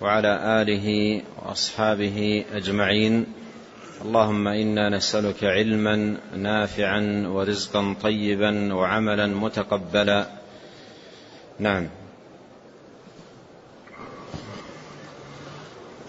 وعلى 0.00 0.62
آله 0.62 1.20
وأصحابه 1.42 2.44
أجمعين. 2.52 3.26
اللهم 4.04 4.48
إنا 4.48 4.96
نسألك 4.96 5.44
علما 5.44 6.16
نافعا 6.36 7.24
ورزقا 7.28 7.96
طيبا 8.02 8.74
وعملا 8.74 9.26
متقبلا. 9.26 10.28
نعم. 11.58 11.88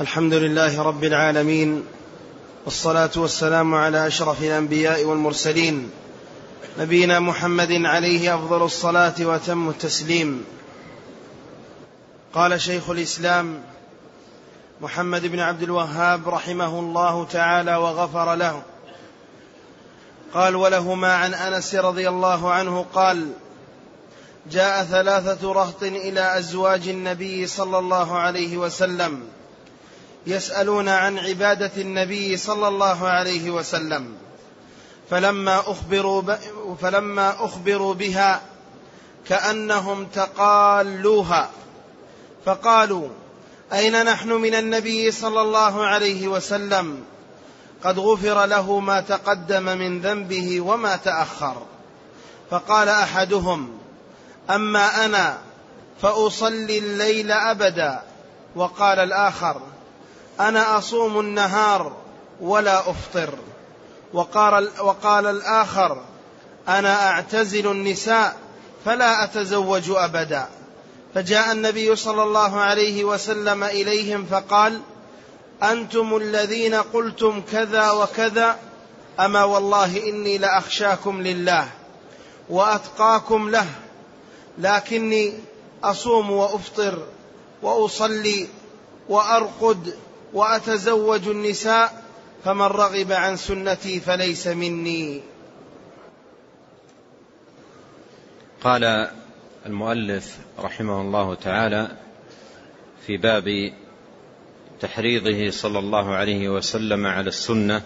الحمد 0.01 0.33
لله 0.33 0.81
رب 0.81 1.03
العالمين 1.03 1.83
والصلاة 2.65 3.11
والسلام 3.15 3.75
على 3.75 4.07
أشرف 4.07 4.43
الأنبياء 4.43 5.03
والمرسلين 5.03 5.89
نبينا 6.79 7.19
محمد 7.19 7.71
عليه 7.71 8.35
أفضل 8.35 8.65
الصلاة 8.65 9.15
وتم 9.19 9.69
التسليم. 9.69 10.45
قال 12.33 12.61
شيخ 12.61 12.89
الإسلام 12.89 13.61
محمد 14.81 15.25
بن 15.25 15.39
عبد 15.39 15.63
الوهاب 15.63 16.29
رحمه 16.29 16.79
الله 16.79 17.25
تعالى 17.25 17.75
وغفر 17.75 18.35
له. 18.35 18.61
قال 20.33 20.55
ولهما 20.55 21.13
عن 21.13 21.33
أنس 21.33 21.75
رضي 21.75 22.09
الله 22.09 22.51
عنه 22.51 22.85
قال 22.93 23.31
جاء 24.51 24.83
ثلاثة 24.83 25.51
رهط 25.51 25.83
إلى 25.83 26.37
أزواج 26.37 26.87
النبي 26.87 27.47
صلى 27.47 27.77
الله 27.77 28.17
عليه 28.17 28.57
وسلم 28.57 29.27
يسألون 30.27 30.89
عن 30.89 31.19
عبادة 31.19 31.71
النبي 31.77 32.37
صلى 32.37 32.67
الله 32.67 33.07
عليه 33.07 33.49
وسلم. 33.49 34.13
فلما 35.09 35.59
أخبروا 35.59 36.23
فلما 36.81 37.45
أخبروا 37.45 37.93
بها 37.93 38.41
كأنهم 39.27 40.05
تقالوها 40.05 41.49
فقالوا 42.45 43.09
أين 43.73 44.05
نحن 44.05 44.29
من 44.29 44.55
النبي 44.55 45.11
صلى 45.11 45.41
الله 45.41 45.85
عليه 45.85 46.27
وسلم؟ 46.27 47.03
قد 47.83 47.99
غفر 47.99 48.45
له 48.45 48.79
ما 48.79 49.01
تقدم 49.01 49.63
من 49.63 50.01
ذنبه 50.01 50.61
وما 50.61 50.95
تأخر. 50.95 51.61
فقال 52.51 52.89
أحدهم 52.89 53.77
أما 54.49 55.05
أنا 55.05 55.37
فأصلي 56.01 56.77
الليل 56.77 57.31
أبدا. 57.31 58.01
وقال 58.55 58.99
الآخر 58.99 59.61
أنا 60.39 60.77
أصوم 60.77 61.19
النهار 61.19 61.95
ولا 62.41 62.79
أفطر. 62.79 63.33
وقال, 64.13 64.69
وقال 64.79 65.25
الآخر 65.25 66.01
أنا 66.67 67.09
أعتزل 67.09 67.71
النساء 67.71 68.37
فلا 68.85 69.23
أتزوج 69.23 69.89
أبدا. 69.89 70.47
فجاء 71.15 71.51
النبي 71.51 71.95
صلى 71.95 72.23
الله 72.23 72.59
عليه 72.59 73.03
وسلم 73.03 73.63
إليهم 73.63 74.25
فقال 74.25 74.81
أنتم 75.63 76.17
الذين 76.17 76.75
قلتم 76.75 77.41
كذا 77.51 77.91
وكذا 77.91 78.59
أما 79.19 79.43
والله 79.43 80.09
إني 80.09 80.37
لأخشاكم 80.37 81.21
لله 81.21 81.67
وأتقاكم 82.49 83.49
له 83.49 83.65
لكني 84.57 85.33
أصوم 85.83 86.31
وأفطر 86.31 87.03
وأصلي 87.61 88.47
وأرقد 89.09 89.97
وأتزوج 90.33 91.27
النساء 91.27 92.03
فمن 92.45 92.65
رغب 92.65 93.11
عن 93.11 93.37
سنتي 93.37 93.99
فليس 93.99 94.47
مني. 94.47 95.21
قال 98.63 99.11
المؤلف 99.65 100.37
رحمه 100.59 101.01
الله 101.01 101.35
تعالى 101.35 101.87
في 103.05 103.17
باب 103.17 103.73
تحريضه 104.79 105.49
صلى 105.49 105.79
الله 105.79 106.15
عليه 106.15 106.49
وسلم 106.49 107.05
على 107.05 107.27
السنة 107.27 107.81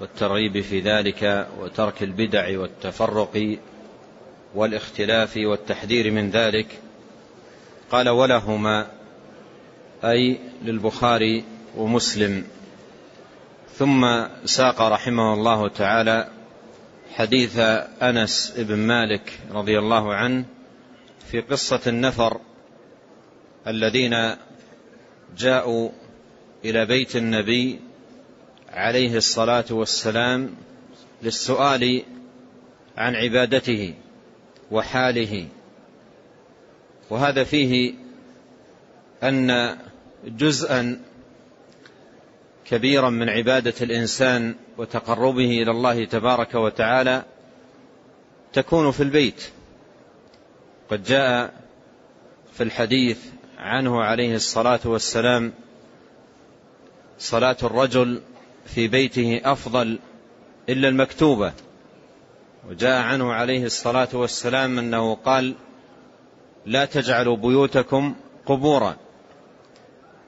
والترغيب 0.00 0.60
في 0.60 0.80
ذلك 0.80 1.48
وترك 1.60 2.02
البدع 2.02 2.60
والتفرق 2.60 3.58
والاختلاف 4.54 5.36
والتحذير 5.36 6.10
من 6.10 6.30
ذلك 6.30 6.66
قال 7.90 8.08
ولهما 8.08 8.86
أي 10.04 10.38
للبخاري 10.62 11.44
ومسلم. 11.76 12.44
ثم 13.74 14.24
ساق 14.44 14.82
رحمه 14.82 15.34
الله 15.34 15.68
تعالى 15.68 16.28
حديث 17.14 17.58
أنس 18.02 18.54
بن 18.56 18.76
مالك 18.78 19.38
رضي 19.52 19.78
الله 19.78 20.14
عنه 20.14 20.44
في 21.30 21.40
قصة 21.40 21.80
النفر 21.86 22.40
الذين 23.66 24.36
جاءوا 25.38 25.90
إلى 26.64 26.86
بيت 26.86 27.16
النبي 27.16 27.80
عليه 28.68 29.16
الصلاة 29.16 29.64
والسلام 29.70 30.54
للسؤال 31.22 32.02
عن 32.96 33.14
عبادته 33.14 33.94
وحاله. 34.70 35.48
وهذا 37.10 37.44
فيه 37.44 37.94
أن 39.22 39.78
جزءا 40.26 41.00
كبيرا 42.64 43.10
من 43.10 43.28
عبادة 43.28 43.74
الإنسان 43.82 44.54
وتقربه 44.78 45.62
إلى 45.62 45.70
الله 45.70 46.04
تبارك 46.04 46.54
وتعالى 46.54 47.22
تكون 48.52 48.90
في 48.90 49.02
البيت. 49.02 49.50
قد 50.90 51.02
جاء 51.04 51.54
في 52.52 52.62
الحديث 52.62 53.18
عنه 53.58 54.02
عليه 54.02 54.34
الصلاة 54.34 54.80
والسلام 54.84 55.52
صلاة 57.18 57.56
الرجل 57.62 58.20
في 58.66 58.88
بيته 58.88 59.40
أفضل 59.44 59.98
إلا 60.68 60.88
المكتوبة 60.88 61.52
وجاء 62.68 63.02
عنه 63.02 63.32
عليه 63.32 63.64
الصلاة 63.64 64.08
والسلام 64.12 64.78
أنه 64.78 65.14
قال 65.14 65.54
لا 66.66 66.84
تجعلوا 66.84 67.36
بيوتكم 67.36 68.14
قبورا 68.46 68.96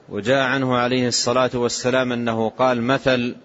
وجاء 0.09 0.43
عنه 0.43 0.77
عليه 0.77 1.07
الصلاة 1.07 1.51
والسلام 1.53 2.11
أنه 2.11 2.49
قال 2.49 2.81
مثل 2.81 3.35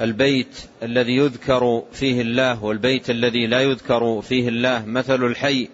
البيت 0.00 0.56
الذي 0.82 1.16
يذكر 1.16 1.82
فيه 1.92 2.20
الله 2.20 2.64
والبيت 2.64 3.10
الذي 3.10 3.46
لا 3.46 3.60
يذكر 3.60 4.22
فيه 4.22 4.48
الله 4.48 4.84
مثل 4.86 5.24
الحي 5.24 5.68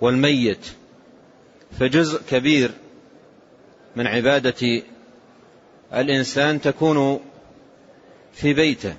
والميت 0.00 0.66
فجزء 1.80 2.22
كبير 2.30 2.70
من 3.96 4.06
عبادة 4.06 4.82
الإنسان 5.94 6.60
تكون 6.60 7.20
في 8.32 8.54
بيته. 8.54 8.94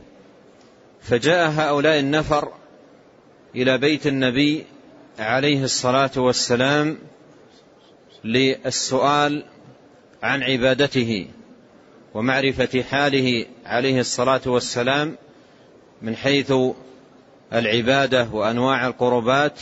فجاء 1.02 1.50
هؤلاء 1.50 2.00
النفر 2.00 2.54
إلى 3.56 3.78
بيت 3.78 4.08
النبي 4.08 4.66
عليه 5.20 5.64
الصلاة 5.64 6.12
والسلام 6.18 6.98
للسؤال 8.24 9.46
عن 10.24 10.44
عبادته 10.44 11.28
ومعرفة 12.14 12.84
حاله 12.84 13.46
عليه 13.66 14.00
الصلاة 14.00 14.42
والسلام 14.46 15.16
من 16.02 16.16
حيث 16.16 16.54
العبادة 17.54 18.28
وأنواع 18.32 18.88
القربات 18.88 19.60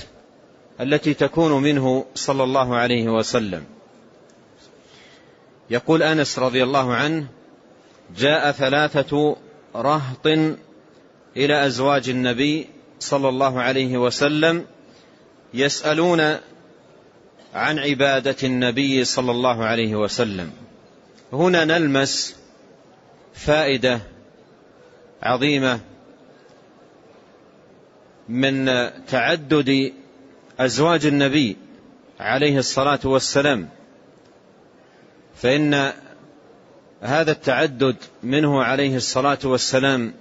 التي 0.82 1.14
تكون 1.14 1.64
منه 1.64 2.06
صلى 2.16 2.44
الله 2.44 2.76
عليه 2.76 3.10
وسلم. 3.10 3.64
يقول 5.70 6.04
أنس 6.04 6.40
رضي 6.40 6.64
الله 6.64 6.94
عنه 6.94 7.28
جاء 8.18 8.52
ثلاثة 8.52 9.38
رهط 9.76 10.28
إلى 11.38 11.66
أزواج 11.66 12.10
النبي 12.10 12.68
صلى 13.00 13.30
الله 13.30 13.62
عليه 13.62 13.98
وسلم 13.98 14.66
يسألون 15.54 16.22
عن 17.54 17.80
عبادة 17.80 18.36
النبي 18.44 19.04
صلى 19.04 19.32
الله 19.32 19.64
عليه 19.64 19.96
وسلم. 19.96 20.52
هنا 21.34 21.66
نلمس 21.66 22.36
فائدة 23.34 24.00
عظيمة 25.24 25.80
من 28.30 28.66
تعدد 29.08 29.94
أزواج 30.60 31.06
النبي 31.06 31.58
عليه 32.20 32.58
الصلاة 32.58 33.00
والسلام 33.04 33.70
فإن 35.36 35.94
هذا 37.02 37.32
التعدد 37.32 37.96
منه 38.24 38.64
عليه 38.64 38.96
الصلاة 38.96 39.40
والسلام 39.44 40.14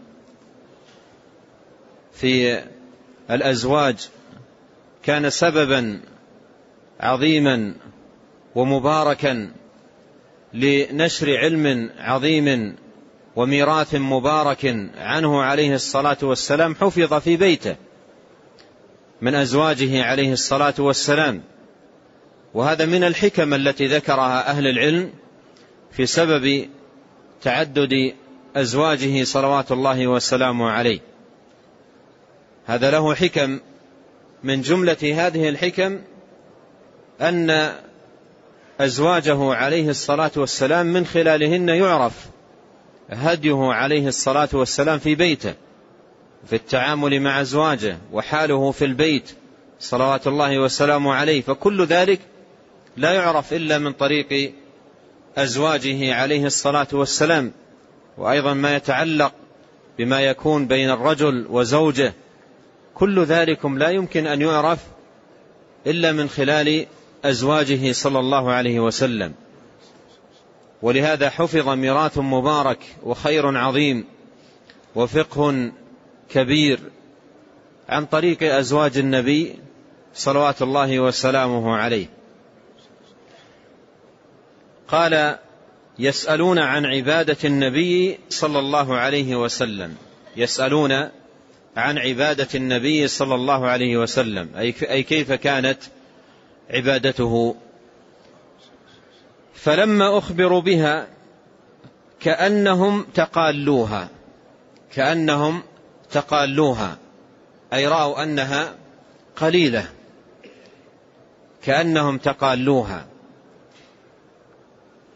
في 2.13 2.63
الأزواج 3.31 3.97
كان 5.03 5.31
سببا 5.31 6.01
عظيما 7.01 7.75
ومباركا 8.55 9.51
لنشر 10.55 11.37
علم 11.37 11.91
عظيم 11.99 12.77
وميراث 13.37 13.95
مبارك 13.95 14.77
عنه 14.97 15.43
عليه 15.43 15.75
الصلاة 15.75 16.19
والسلام 16.23 16.75
حفظ 16.75 17.15
في 17.15 17.37
بيته. 17.37 17.77
من 19.25 19.35
أزواجه 19.35 20.05
عليه 20.05 20.33
الصلاة 20.33 20.75
والسلام. 20.79 21.43
وهذا 22.55 22.87
من 22.87 23.05
الحكم 23.05 23.55
التي 23.55 23.87
ذكرها 23.87 24.51
أهل 24.51 24.67
العلم 24.67 25.13
في 25.93 26.07
سبب 26.07 26.69
تعدد 27.43 28.15
أزواجه 28.57 29.25
صلوات 29.25 29.73
الله 29.73 30.07
وسلامه 30.07 30.71
عليه. 30.71 31.01
هذا 32.67 32.91
له 32.91 33.15
حكم. 33.15 33.61
من 34.43 34.61
جملة 34.61 35.27
هذه 35.27 35.49
الحكم 35.49 36.01
أن 37.21 37.73
أزواجه 38.81 39.55
عليه 39.55 39.89
الصلاة 39.89 40.33
والسلام 40.37 40.87
من 40.87 41.07
خلالهن 41.07 41.69
يعرف 41.69 42.27
هديه 43.11 43.73
عليه 43.73 44.09
الصلاة 44.09 44.49
والسلام 44.53 44.99
في 44.99 45.15
بيته. 45.15 45.55
في 46.47 46.57
التعامل 46.57 47.21
مع 47.21 47.41
أزواجه 47.41 47.99
وحاله 48.13 48.71
في 48.71 48.85
البيت 48.85 49.31
صلوات 49.81 50.27
الله 50.27 50.59
وسلامه 50.59 51.15
عليه. 51.15 51.43
فكل 51.43 51.85
ذلك 51.85 52.21
لا 52.97 53.13
يعرف 53.13 53.53
إلا 53.53 53.79
من 53.79 53.93
طريق 53.93 54.53
أزواجه 55.37 56.15
عليه 56.15 56.47
الصلاة 56.47 56.87
والسلام. 56.93 57.53
وأيضا 58.19 58.55
ما 58.55 58.77
يتعلق 58.77 59.33
بما 59.99 60.21
يكون 60.21 60.67
بين 60.67 60.91
الرجل 60.91 61.47
وزوجه. 61.51 62.15
كل 62.95 63.25
ذلكم 63.25 63.79
لا 63.79 63.91
يمكن 63.91 64.27
أن 64.27 64.43
يعرف 64.43 64.79
إلا 65.87 66.13
من 66.13 66.29
خلال 66.29 66.87
أزواجه 67.25 67.93
صلى 67.93 68.19
الله 68.19 68.53
عليه 68.53 68.81
وسلم. 68.81 69.33
ولهذا 70.83 71.31
حفظ 71.31 71.69
ميراث 71.69 72.19
مبارك 72.19 72.79
وخير 73.03 73.59
عظيم 73.59 74.05
وفقه 74.95 75.71
كبير 76.29 76.81
عن 77.89 78.07
طريق 78.07 78.55
أزواج 78.55 78.99
النبي 78.99 79.59
صلوات 80.15 80.63
الله 80.63 80.99
وسلامه 80.99 81.77
عليه. 81.77 82.07
قال 84.89 85.39
يسألون 85.99 86.59
عن 86.59 86.87
عبادة 86.87 87.37
النبي 87.45 88.19
صلى 88.29 88.59
الله 88.59 88.97
عليه 88.97 89.37
وسلم. 89.37 89.97
يسألون 90.37 90.93
عن 91.77 91.99
عبادة 91.99 92.49
النبي 92.55 93.09
صلى 93.09 93.35
الله 93.35 93.67
عليه 93.67 93.97
وسلم. 93.97 94.49
أي 94.57 95.03
كيف 95.03 95.33
كانت 95.33 95.79
عبادته؟ 96.71 97.57
فلما 99.55 100.19
أخبروا 100.19 100.61
بها 100.61 101.07
كأنهم 102.21 103.07
تقالوها. 103.15 104.09
كأنهم 104.93 105.63
تقالوها. 106.15 106.97
أي 107.73 107.89
رأوا 107.89 108.23
أنها 108.23 108.75
قليلة. 109.37 109.87
كأنهم 111.63 112.19
تقالوها. 112.19 113.07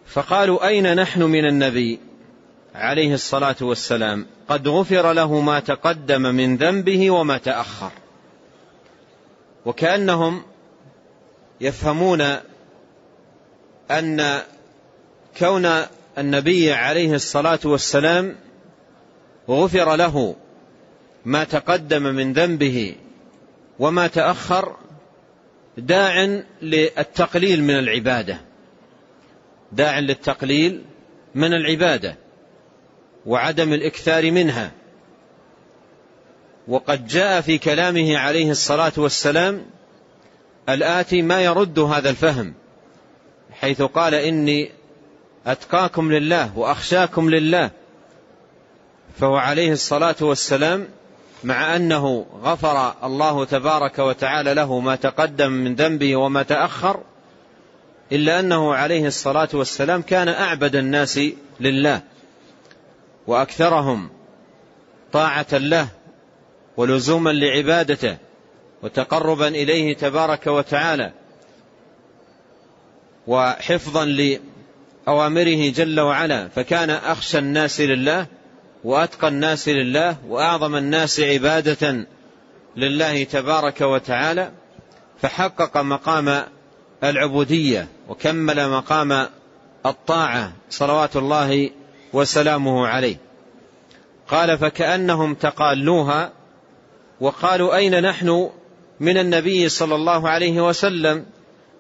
فقالوا 0.07 0.67
أين 0.67 0.97
نحن 0.97 1.23
من 1.23 1.45
النبي 1.49 2.01
عليه 2.75 3.15
الصلاة 3.15 3.57
والسلام؟ 3.61 4.27
قد 4.49 4.69
غفر 4.69 5.13
له 5.13 5.41
ما 5.41 5.61
تقدم 5.61 6.23
من 6.23 6.57
ذنبه 6.57 7.11
وما 7.11 7.39
تأخر. 7.39 7.91
وكأنهم 9.67 10.43
يفهمون 11.61 12.37
أن 13.91 14.43
كون 15.39 15.69
النبي 16.19 16.73
عليه 16.73 17.15
الصلاة 17.15 17.59
والسلام 17.65 18.37
غفر 19.49 19.97
له 19.97 20.37
ما 21.25 21.45
تقدم 21.45 22.03
من 22.03 22.33
ذنبه 22.33 22.95
وما 23.79 24.07
تأخر 24.07 24.77
داع 25.79 26.43
للتقليل 26.63 27.63
من 27.63 27.79
العبادة. 27.79 28.41
داع 29.73 29.99
للتقليل 29.99 30.83
من 31.35 31.55
العبادة 31.55 32.17
وعدم 33.27 33.73
الإكثار 33.73 34.31
منها. 34.31 34.73
وقد 36.69 37.07
جاء 37.07 37.41
في 37.41 37.59
كلامه 37.59 38.19
عليه 38.19 38.51
الصلاة 38.51 38.93
والسلام 38.97 39.67
الآتي 40.69 41.23
ما 41.23 41.43
يرد 41.43 41.79
هذا 41.79 42.11
الفهم 42.11 42.55
حيث 43.53 43.83
قال 43.83 44.15
إني 44.15 44.71
أتقاكم 45.47 46.13
لله 46.13 46.59
وأخشاكم 46.59 47.31
لله 47.31 47.71
فهو 49.19 49.37
عليه 49.37 49.73
الصلاة 49.73 50.17
والسلام 50.21 50.89
مع 51.45 51.77
أنه 51.77 52.27
غفر 52.43 53.07
الله 53.07 53.45
تبارك 53.45 53.99
وتعالى 53.99 54.55
له 54.55 54.81
ما 54.81 54.97
تقدم 54.97 55.53
من 55.53 55.75
ذنبه 55.75 56.17
وما 56.17 56.43
تأخر 56.43 57.01
إلا 58.13 58.41
أنه 58.41 58.75
عليه 58.75 59.07
الصلاة 59.07 59.49
والسلام 59.53 60.03
كان 60.03 60.29
أعبد 60.29 60.77
الناس 60.77 61.21
لله 61.61 62.03
وأكثرهم 63.27 64.11
طاعة 65.13 65.47
له 65.53 65.89
ولزوما 66.77 67.31
لعبادته 67.31 68.17
وتقربا 68.83 69.49
إليه 69.49 69.97
تبارك 69.97 70.47
وتعالى 70.47 71.13
وحفظا 73.27 74.05
لأوامره 75.07 75.71
جل 75.71 76.01
وعلا 76.01 76.49
فكان 76.49 76.91
أخشى 76.91 77.39
الناس 77.39 77.81
لله 77.81 78.27
وأتقى 78.85 79.29
الناس 79.29 79.69
لله 79.69 80.17
وأعظم 80.29 80.77
الناس 80.77 81.21
عبادة 81.21 82.07
لله 82.77 83.25
تبارك 83.25 83.81
وتعالى 83.81 84.51
فحقق 85.23 85.77
مقام 85.77 86.45
العبودية 87.05 87.89
وكمل 88.09 88.71
مقام 88.71 89.27
الطاعة 89.87 90.53
صلوات 90.71 91.17
الله 91.17 91.71
وسلامه 92.13 92.87
عليه. 92.87 93.17
قال 94.29 94.59
فكأنهم 94.59 95.35
تقالوها 95.35 96.33
وقالوا 97.21 97.77
أين 97.77 98.03
نحن 98.03 98.51
من 99.01 99.19
النبي 99.19 99.69
صلى 99.69 99.95
الله 99.95 100.29
عليه 100.29 100.69
وسلم 100.69 101.27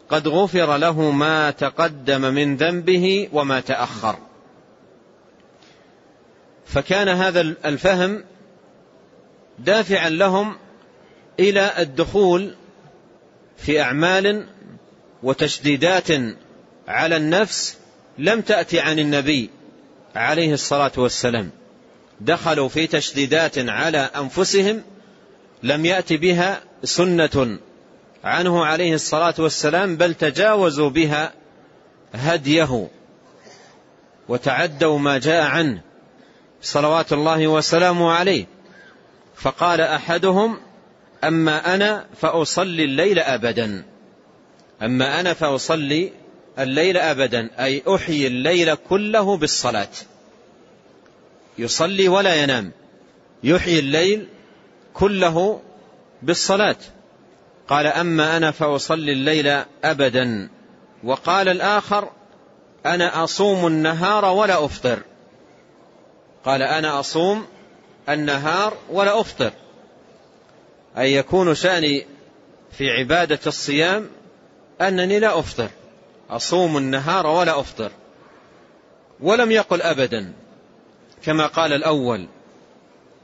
قد 0.08 0.28
غفر 0.28 0.76
له 0.76 1.10
ما 1.10 1.50
تقدم 1.50 2.20
من 2.20 2.56
ذنبه 2.56 3.28
وما 3.32 3.60
تأخر؟ 3.60 4.16
فكان 6.68 7.08
هذا 7.08 7.40
الفهم 7.40 8.24
دافعا 9.58 10.08
لهم 10.08 10.56
إلى 11.40 11.72
الدخول 11.78 12.54
في 13.56 13.80
أعمال 13.80 14.46
وتشديدات 15.22 16.08
على 16.88 17.16
النفس 17.16 17.76
لم 18.18 18.40
تأتي 18.40 18.80
عن 18.80 18.98
النبي 18.98 19.50
عليه 20.16 20.52
الصلاة 20.52 20.92
والسلام. 20.96 21.50
دخلوا 22.20 22.68
في 22.68 22.86
تشديدات 22.86 23.58
على 23.58 23.98
أنفسهم 23.98 24.82
لم 25.62 25.86
يأتي 25.86 26.16
بها 26.16 26.60
سنة 26.84 27.58
عنه 28.24 28.64
عليه 28.64 28.94
الصلاة 28.94 29.34
والسلام 29.38 29.96
بل 29.96 30.14
تجاوزوا 30.14 30.90
بها 30.90 31.32
هديه 32.14 32.88
وتعدوا 34.28 34.98
ما 34.98 35.18
جاء 35.18 35.44
عنه. 35.44 35.87
صلوات 36.62 37.12
الله 37.12 37.46
وسلامه 37.46 38.12
عليه. 38.12 38.46
فقال 39.34 39.80
أحدهم 39.80 40.58
أما 41.24 41.74
أنا 41.74 42.06
فأصلي 42.20 42.84
الليل 42.84 43.18
أبدا. 43.18 43.84
أما 44.82 45.20
أنا 45.20 45.34
فأصلي 45.34 46.12
الليل 46.58 46.96
أبدا 46.96 47.50
أي 47.64 47.82
أحيي 47.88 48.26
الليل 48.26 48.74
كله 48.74 49.36
بالصلاة. 49.36 49.88
يصلي 51.58 52.08
ولا 52.08 52.34
ينام 52.34 52.72
يحيي 53.44 53.78
الليل 53.78 54.26
كله 54.94 55.60
بالصلاة. 56.22 56.76
قال 57.68 57.86
أما 57.86 58.36
أنا 58.36 58.50
فأصلي 58.50 59.12
الليل 59.12 59.62
أبدا. 59.84 60.50
وقال 61.04 61.48
الآخر 61.48 62.10
أنا 62.86 63.24
أصوم 63.24 63.66
النهار 63.66 64.24
ولا 64.24 64.64
أفطر. 64.64 64.98
قال 66.48 66.62
أنا 66.62 67.00
أصوم 67.00 67.46
النهار 68.08 68.76
ولا 68.90 69.20
أفطر. 69.20 69.52
أي 70.98 71.14
يكون 71.14 71.54
شأني 71.54 72.06
في 72.72 72.90
عبادة 72.90 73.38
الصيام 73.46 74.10
أنني 74.80 75.18
لا 75.18 75.38
أفطر. 75.38 75.68
أصوم 76.30 76.76
النهار 76.76 77.26
ولا 77.26 77.60
أفطر. 77.60 77.90
ولم 79.20 79.50
يقل 79.50 79.82
أبدا. 79.82 80.32
كما 81.24 81.46
قال 81.46 81.72
الأول. 81.72 82.26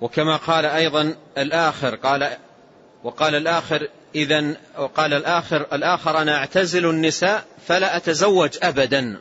وكما 0.00 0.37
قال 0.37 0.66
أيضا 0.66 1.14
الآخر. 1.38 1.95
قال 1.95 2.37
وقال 3.04 3.35
الآخر 3.35 3.88
إذا 4.14 4.54
وقال 4.78 5.14
الآخر 5.14 5.66
الآخر 5.73 6.19
أنا 6.23 6.37
أعتزل 6.37 6.87
النساء 6.90 7.45
فلا 7.66 7.97
أتزوج 7.97 8.59
أبدا. 8.62 9.21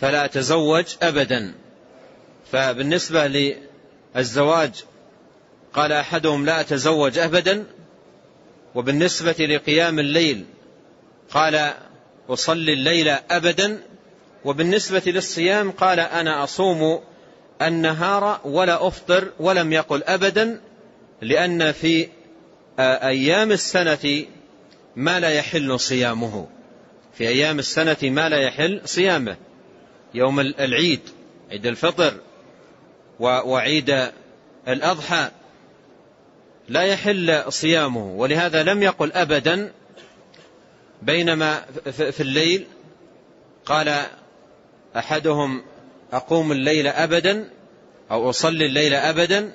فلا 0.00 0.24
أتزوج 0.24 0.86
أبدا. 1.02 1.65
فبالنسبة 2.52 3.54
للزواج 4.16 4.84
قال 5.74 5.92
أحدهم 5.92 6.46
لا 6.46 6.60
أتزوج 6.60 7.18
أبدا 7.18 7.64
وبالنسبة 8.74 9.46
لقيام 9.46 9.98
الليل 9.98 10.44
قال 11.30 11.72
أصلي 12.28 12.72
الليل 12.72 13.08
أبدا 13.30 13.82
وبالنسبة 14.44 15.02
للصيام 15.06 15.70
قال 15.70 16.00
أنا 16.00 16.44
أصوم 16.44 17.00
النهار 17.62 18.40
ولا 18.44 18.86
أفطر 18.86 19.28
ولم 19.40 19.72
يقل 19.72 20.02
أبدا 20.02 20.60
لأن 21.22 21.72
في 21.72 22.08
أيام 22.80 23.52
السنة 23.52 24.24
ما 24.96 25.20
لا 25.20 25.28
يحل 25.28 25.80
صيامه. 25.80 26.48
في 27.14 27.28
أيام 27.28 27.58
السنة 27.58 27.96
ما 28.02 28.28
لا 28.28 28.36
يحل 28.36 28.80
صيامه. 28.84 29.36
يوم 30.14 30.40
العيد 30.40 31.00
عيد 31.50 31.66
الفطر 31.66 32.14
وعيد 33.20 34.10
الأضحى 34.68 35.30
لا 36.68 36.82
يحل 36.82 37.44
صيامه 37.48 38.06
ولهذا 38.06 38.62
لم 38.62 38.82
يقل 38.82 39.12
أبدا 39.12 39.72
بينما 41.02 41.64
في 41.90 42.20
الليل 42.20 42.66
قال 43.66 44.02
أحدهم 44.96 45.62
أقوم 46.12 46.52
الليل 46.52 46.86
أبدا 46.86 47.48
أو 48.10 48.30
أصلي 48.30 48.66
الليل 48.66 48.94
أبدا 48.94 49.52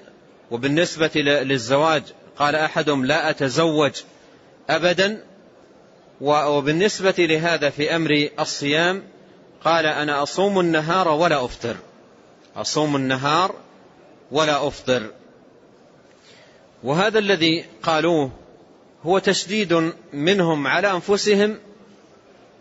وبالنسبة 0.51 1.11
للزواج 1.15 2.03
قال 2.37 2.55
أحدهم 2.55 3.05
لا 3.05 3.29
أتزوج 3.29 3.91
أبدا 4.69 5.23
وبالنسبة 6.21 7.13
لهذا 7.17 7.69
في 7.69 7.95
أمر 7.95 8.29
الصيام 8.39 9.03
قال 9.63 9.85
أنا 9.85 10.23
أصوم 10.23 10.59
النهار 10.59 11.07
ولا 11.07 11.45
أفطر. 11.45 11.75
أصوم 12.55 12.96
النهار 12.96 13.55
ولا 14.31 14.67
أفطر. 14.67 15.12
وهذا 16.84 17.20
الذي 17.20 17.65
قالوه 17.84 18.31
هو 19.03 19.20
تشديد 19.20 19.91
منهم 20.13 20.67
على 20.67 20.91
أنفسهم 20.91 21.58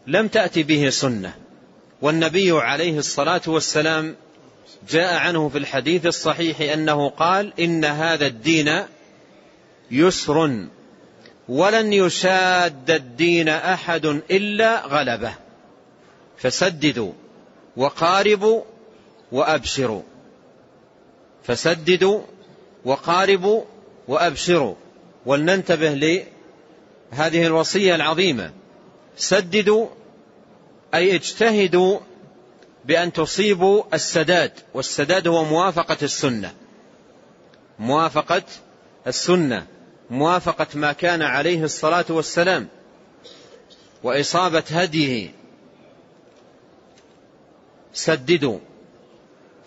لم 0.07 0.29
تأتي 0.29 0.63
به 0.63 0.91
سنة. 0.91 1.35
والنبي 2.03 2.53
عليه 2.53 2.99
الصلاة 2.99 3.41
والسلام 3.47 4.17
جاء 4.91 5.15
عنه 5.15 5.49
في 5.49 5.59
الحديث 5.59 6.07
الصحيح 6.07 6.61
أنه 6.61 7.09
قال 7.09 7.53
إن 7.61 7.85
هذا 7.85 8.27
الدين 8.27 8.85
يسر 9.91 10.67
ولن 11.49 11.93
يشاد 11.93 12.91
الدين 12.91 13.49
أحد 13.49 14.07
إلا 14.07 14.87
غلبه. 14.87 15.35
فسددوا 16.39 17.13
وقاربوا 17.77 18.63
وأبشروا. 19.33 20.03
فسددوا 21.43 22.21
وقاربوا 22.85 23.63
وأبشروا. 24.09 24.75
ولننتبه 25.27 25.91
لهذه 27.13 27.47
الوصية 27.47 27.95
العظيمة. 27.95 28.53
سددوا 29.17 29.87
أي 30.95 31.15
اجتهدوا 31.15 31.99
بأن 32.85 33.13
تصيبوا 33.13 33.83
السداد. 33.95 34.53
والسداد 34.75 35.29
هو 35.29 35.45
موافقة 35.45 35.97
السنة. 36.03 36.55
موافقة 37.79 38.43
السنة. 39.07 39.67
موافقة 40.11 40.67
ما 40.75 40.93
كان 40.93 41.23
عليه 41.23 41.65
الصلاة 41.65 42.05
والسلام. 42.09 42.69
وإصابة 44.03 44.65
هديه. 44.71 45.31
سددوا. 47.93 48.59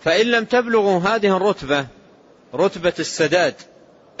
فإن 0.04 0.26
لم 0.26 0.44
تبلغوا 0.44 1.00
هذه 1.00 1.36
الرتبة 1.36 1.86
رتبة 2.54 2.92
السداد 2.98 3.54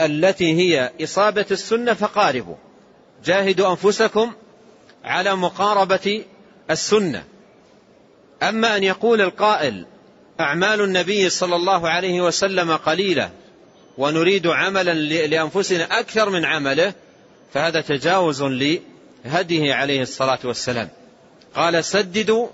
التي 0.00 0.54
هي 0.54 0.90
إصابة 1.02 1.46
السنة 1.50 1.94
فقاربوا. 1.94 2.54
جاهدوا 3.24 3.70
أنفسكم 3.70 4.32
على 5.04 5.36
مقاربة 5.36 6.24
السنة. 6.70 7.24
أما 8.42 8.76
أن 8.76 8.82
يقول 8.82 9.20
القائل 9.20 9.86
أعمال 10.40 10.80
النبي 10.80 11.28
صلى 11.28 11.56
الله 11.56 11.88
عليه 11.88 12.20
وسلم 12.20 12.76
قليلة 12.76 13.30
ونريد 13.98 14.46
عملا 14.46 14.94
لأنفسنا 15.26 16.00
أكثر 16.00 16.30
من 16.30 16.44
عمله 16.44 16.92
فهذا 17.52 17.80
تجاوز 17.80 18.42
لهديه 18.42 19.74
عليه 19.74 20.02
الصلاة 20.02 20.38
والسلام. 20.44 20.88
قال 21.54 21.84
سددوا 21.84 22.48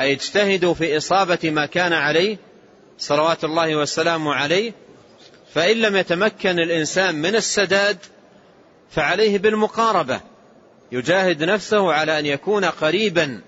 أي 0.00 0.12
اجتهدوا 0.12 0.74
في 0.74 0.96
إصابة 0.96 1.38
ما 1.50 1.66
كان 1.66 1.92
عليه 1.92 2.36
صلوات 2.98 3.44
الله 3.44 3.76
والسلام 3.76 4.28
عليه 4.28 4.72
فإن 5.54 5.76
لم 5.76 5.96
يتمكن 5.96 6.58
الإنسان 6.58 7.14
من 7.14 7.36
السداد 7.36 7.98
فعليه 8.90 9.38
بالمقاربة. 9.38 10.20
يجاهد 10.92 11.44
نفسه 11.44 11.92
على 11.92 12.18
أن 12.18 12.26
يكون 12.26 12.64
قريبا 12.64 13.40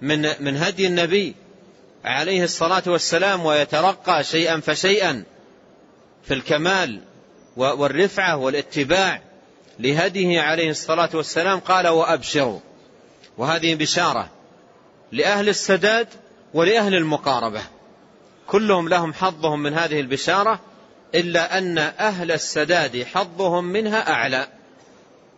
من 0.00 0.44
من 0.44 0.56
هدي 0.56 0.86
النبي 0.86 1.34
عليه 2.04 2.44
الصلاة 2.44 2.82
والسلام 2.86 3.46
ويترقى 3.46 4.24
شيئا 4.24 4.60
فشيئا 4.60 5.24
في 6.24 6.34
الكمال 6.34 7.00
والرفعة 7.56 8.36
والاتباع 8.36 9.22
لهديه 9.78 10.40
عليه 10.40 10.70
الصلاة 10.70 11.10
والسلام. 11.14 11.58
قال 11.58 11.88
وأبشروا. 11.88 12.60
وهذه 13.38 13.74
بشارة. 13.74 14.30
لأهل 15.12 15.48
السداد 15.48 16.08
ولأهل 16.54 16.94
المقاربة. 16.94 17.60
كلهم 18.46 18.88
لهم 18.88 19.12
حظهم 19.12 19.62
من 19.62 19.74
هذه 19.74 20.00
البشارة 20.00 20.60
إلا 21.14 21.58
أن 21.58 21.78
أهل 21.78 22.32
السداد 22.32 23.02
حظهم 23.02 23.64
منها 23.64 24.12
أعلى 24.12 24.46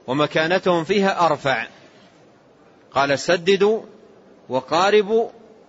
ومكانتهم 0.07 0.85
فيها 0.85 1.27
أرفع. 1.27 1.67
قال 2.93 3.19
سددوا 3.19 3.83
وقاربوا 4.49 5.29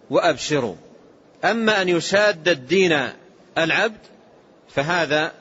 وأبشروا. 0.10 0.76
أما 1.44 1.82
أن 1.82 1.90
يشاد 1.90 2.50
الدين 2.50 3.10
العبد 3.58 4.00
فهذا 4.70 5.32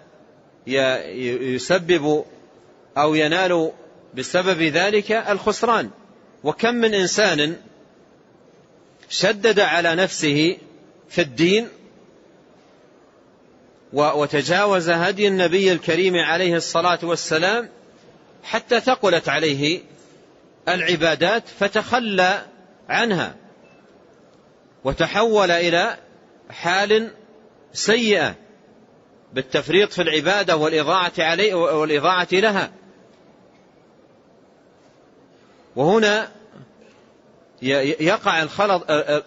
يسبب 0.67 2.25
أو 2.99 3.15
ينال 3.15 3.73
بسبب 4.15 4.63
ذلك 4.63 5.13
الخسران. 5.13 5.91
وكم 6.45 6.75
من 6.75 6.95
إنسان 6.95 7.57
شدد 9.19 9.61
على 9.61 9.95
نفسه 9.95 10.59
في 11.09 11.21
الدين 11.21 11.69
وتجاوز 13.93 14.91
هدي 14.91 15.29
النبي 15.29 15.73
الكريم 15.73 16.17
عليه 16.17 16.57
الصلاة 16.57 16.99
والسلام 17.03 17.69
حتى 18.45 18.81
ثقلت 18.81 19.29
عليه 19.29 19.81
العبادات 20.69 21.49
فتخلى 21.49 22.47
عنها 22.89 23.35
وتحول 24.85 25.51
إلى 25.51 25.97
حال 26.51 27.11
سيئة 27.73 28.35
بالتفريط 29.33 29.93
في 29.93 30.03
العبادة 30.03 30.57
والإضاعة 30.57 31.13
عليه 31.19 31.55
والإضاعة 31.55 32.29
لها. 32.33 32.73
وهنا 35.77 36.33
يقع 38.01 38.43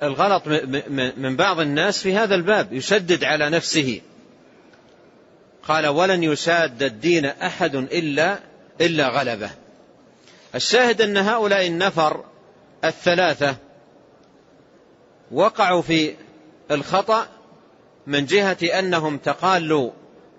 الغلط 0.03 0.48
من 1.17 1.36
بعض 1.36 1.60
الناس 1.60 2.01
في 2.01 2.15
هذا 2.15 2.36
الباب 2.36 2.74
يشدد 2.74 3.24
على 3.24 3.50
نفسه. 3.50 4.01
قال 5.63 5.88
ولن 5.88 6.24
يشاد 6.24 6.84
الدين 6.84 7.25
أحد 7.25 7.75
إلا 7.75 8.39
إلا 8.82 9.08
غلبه. 9.08 9.50
الشاهد 10.56 11.01
أن 11.01 11.17
هؤلاء 11.17 11.67
النفر 11.67 12.24
الثلاثة 12.84 13.56
وقعوا 15.32 15.82
في 15.82 16.15
الخطأ 16.72 17.27
من 18.08 18.25
جهة 18.25 18.79
أنهم 18.79 19.17
تقالوا 19.17 19.91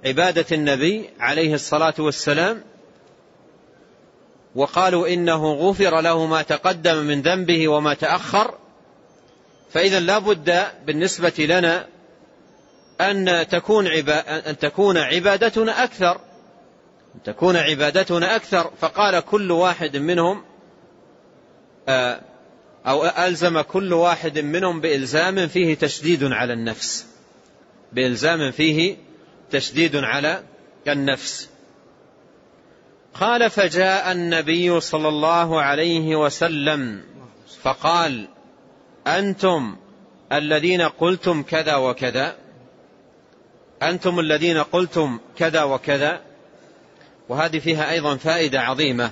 عبادة 0.05 0.47
النبي 0.53 1.11
عليه 1.21 1.55
الصلاة 1.55 1.95
والسلام 1.99 2.63
وقالوا 4.59 5.09
إنه 5.09 5.53
غفر 5.53 6.01
له 6.01 6.27
ما 6.27 6.43
تقدم 6.43 6.97
من 6.97 7.23
ذنبه 7.23 7.69
وما 7.69 7.95
تأخر 7.95 8.55
فإذا 9.73 10.01
لا 10.01 10.19
بد 10.19 10.65
بالنسبة 10.87 11.33
لنا 11.39 11.87
أن 13.01 13.47
تكون, 13.51 13.87
أن 13.87 14.59
تكون 14.59 14.99
عبادتنا 14.99 15.85
أكثر. 15.85 16.21
أن 17.15 17.23
تكون 17.25 17.57
عبادتنا 17.57 18.37
أكثر. 18.37 18.71
فقال 18.81 19.21
كل 19.21 19.51
واحد 19.51 19.97
منهم 19.97 20.45
أو 22.87 23.05
ألزم 23.05 23.61
كل 23.61 23.93
واحد 23.93 24.39
منهم 24.39 24.81
بإلزام 24.81 25.49
فيه 25.49 25.75
تشديد 25.75 26.25
على 26.25 26.53
النفس. 26.53 27.07
بإلزام 27.93 28.51
فيه 28.51 28.97
تشديد 29.51 29.97
على 29.97 30.43
النفس. 30.89 31.49
قال 33.21 33.51
فجاء 33.51 34.13
النبي 34.13 34.81
صلى 34.81 35.09
الله 35.09 35.63
عليه 35.63 36.17
وسلم 36.17 37.03
فقال 37.63 38.29
أنتم 39.07 39.77
الذين 40.33 40.83
قلتم 40.83 41.43
كذا 41.43 41.77
وكذا؟ 41.77 42.37
أنتم 43.83 44.21
الذين 44.21 44.59
قلتم 44.59 45.21
كذا 45.37 45.63
وكذا؟ 45.63 46.21
وهذه 47.29 47.59
فيها 47.59 47.91
أيضا 47.91 48.17
فائدة 48.17 48.61
عظيمة. 48.61 49.11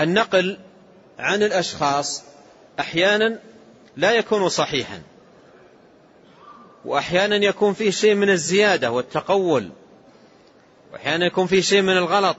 النقل 0.00 0.58
عن 1.18 1.42
الأشخاص 1.42 2.24
أحيانا 2.80 3.38
لا 3.96 4.12
يكون 4.12 4.48
صحيحا 4.48 5.02
وأحيانا 6.84 7.36
يكون 7.36 7.74
فيه 7.74 7.90
شيء 7.90 8.14
من 8.14 8.30
الزيادة 8.30 8.90
والتقول 8.90 9.70
وأحيانا 10.92 11.26
يكون 11.26 11.46
فيه 11.46 11.60
شيء 11.60 11.82
من 11.82 11.96
الغلط. 11.96 12.36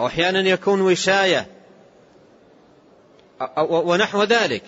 أو 0.00 0.06
أحيانا 0.06 0.48
يكون 0.48 0.80
وشاية 0.80 1.46
ونحو 3.58 4.22
ذلك. 4.22 4.62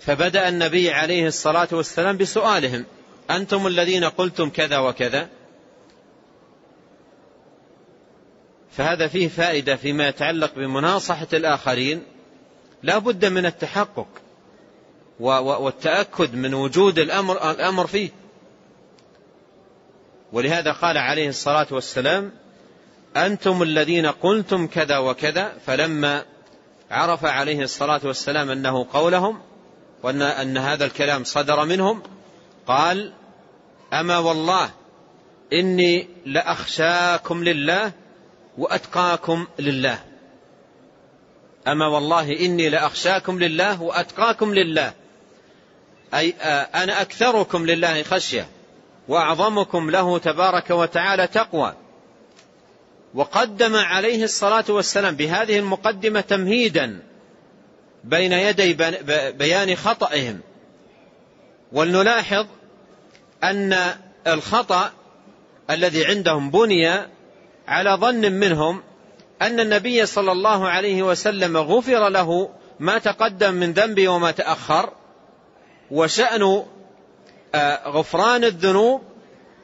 فبدأ 0.00 0.48
النبي 0.48 0.90
عليه 0.90 1.26
الصلاة 1.26 1.68
والسلام 1.72 2.16
بسؤالهم 2.16 2.84
أنتم 3.30 3.66
الذين 3.66 4.04
قلتم 4.04 4.50
كذا 4.50 4.78
وكذا؟ 4.78 5.28
فهذا 8.70 9.08
فيه 9.08 9.28
فائدة 9.28 9.76
فيما 9.76 10.08
يتعلق 10.08 10.54
بمناصحة 10.54 11.28
الآخرين. 11.32 12.02
لا 12.82 12.98
بد 12.98 13.24
من 13.24 13.46
التحقق 13.46 14.08
والتأكد 15.20 16.34
من 16.34 16.54
وجود 16.54 16.98
الأمر, 16.98 17.50
الأمر 17.50 17.86
فيه. 17.86 18.10
ولهذا 20.32 20.72
قال 20.72 20.98
عليه 20.98 21.28
الصلاة 21.28 21.66
والسلام 21.70 22.43
أنتم 23.16 23.62
الذين 23.62 24.06
قلتم 24.06 24.66
كذا 24.66 24.98
وكذا 24.98 25.52
فلما 25.66 26.24
عرف 26.90 27.24
عليه 27.24 27.62
الصلاة 27.62 28.00
والسلام 28.04 28.50
أنه 28.50 28.86
قولهم 28.92 29.40
وأن 30.02 30.22
أن 30.22 30.58
هذا 30.58 30.84
الكلام 30.84 31.24
صدر 31.24 31.64
منهم 31.64 32.02
قال 32.66 33.12
أما 33.92 34.18
والله 34.18 34.70
إني 35.52 36.08
لأخشاكم 36.26 37.44
لله 37.44 37.92
وأتقاكم 38.58 39.46
لله. 39.58 39.98
أما 41.68 41.86
والله 41.86 42.40
إني 42.40 42.68
لأخشاكم 42.68 43.38
لله 43.38 43.82
وأتقاكم 43.82 44.54
لله. 44.54 44.92
أي 46.14 46.30
أنا 46.74 47.02
أكثركم 47.02 47.66
لله 47.66 48.02
خشية 48.02 48.48
وأعظمكم 49.08 49.90
له 49.90 50.18
تبارك 50.18 50.70
وتعالى 50.70 51.26
تقوى. 51.26 51.74
وقدم 53.14 53.76
عليه 53.76 54.24
الصلاة 54.24 54.64
والسلام 54.68 55.16
بهذه 55.16 55.58
المقدمة 55.58 56.20
تمهيدا 56.20 57.02
بين 58.04 58.32
يدي 58.32 58.76
بيان 59.32 59.76
خطئهم. 59.76 60.40
ولنلاحظ 61.72 62.46
أن 63.44 63.94
الخطأ 64.26 64.92
الذي 65.70 66.06
عندهم 66.06 66.50
بني 66.50 66.88
على 67.68 67.90
ظن 67.90 68.32
منهم 68.32 68.82
أن 69.42 69.60
النبي 69.60 70.06
صلى 70.06 70.32
الله 70.32 70.68
عليه 70.68 71.02
وسلم 71.02 71.56
غفر 71.56 72.08
له 72.08 72.50
ما 72.80 72.98
تقدم 72.98 73.54
من 73.54 73.72
ذنبه 73.72 74.08
وما 74.08 74.30
تأخر 74.30 74.92
وشأن 75.90 76.64
آه، 77.54 77.88
غفران 77.88 78.44
الذنوب 78.44 79.02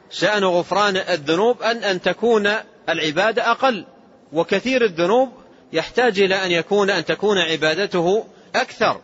شأن 0.09 0.43
غفران 0.43 0.97
الذنوب 0.97 1.61
أن 1.61 1.77
أن 1.77 2.01
تكون 2.01 2.53
العبادة 2.89 3.51
أقل 3.51 3.85
وكثير 4.33 4.85
الذنوب 4.85 5.29
يحتاج 5.73 6.19
إلى 6.19 6.45
أن 6.45 6.51
يكون 6.51 6.89
أن 6.89 7.05
تكون 7.05 7.37
عبادته 7.37 8.25
أكثر. 8.55 9.01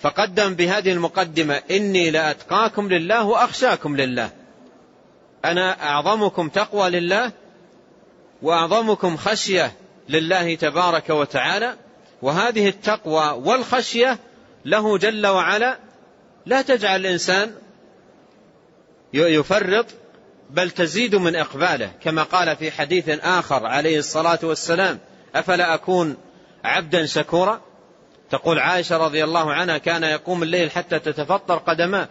فقدم 0.00 0.54
بهذه 0.54 0.92
المقدمة 0.92 1.62
إني 1.70 2.10
لأتقاكم 2.10 2.88
لله 2.88 3.24
وأخشاكم 3.24 3.96
لله. 3.96 4.30
أنا 5.44 5.82
أعظمكم 5.82 6.48
تقوى 6.48 6.90
لله 6.90 7.32
وأعظمكم 8.42 9.16
خشية 9.16 9.72
لله 10.08 10.54
تبارك 10.54 11.10
وتعالى. 11.10 11.76
وهذه 12.22 12.68
التقوى 12.68 13.42
والخشية 13.44 14.18
له 14.64 14.98
جل 14.98 15.26
وعلا 15.26 15.78
لا 16.46 16.62
تجعل 16.62 17.00
الإنسان 17.00 17.54
يفرط 19.12 19.86
بل 20.50 20.70
تزيد 20.70 21.14
من 21.14 21.36
إقباله 21.36 21.90
كما 22.02 22.22
قال 22.22 22.56
في 22.56 22.70
حديث 22.70 23.08
آخر 23.08 23.66
عليه 23.66 23.98
الصلاة 23.98 24.38
والسلام 24.42 24.98
أفلا 25.34 25.74
أكون 25.74 26.16
عبدا 26.64 27.06
شكورا؟ 27.06 27.60
تقول 28.30 28.58
عائشة 28.58 28.96
رضي 28.96 29.24
الله 29.24 29.52
عنها 29.52 29.78
كان 29.78 30.02
يقوم 30.02 30.42
الليل 30.42 30.70
حتى 30.70 30.98
تتفطر 30.98 31.56
قدماه. 31.56 32.08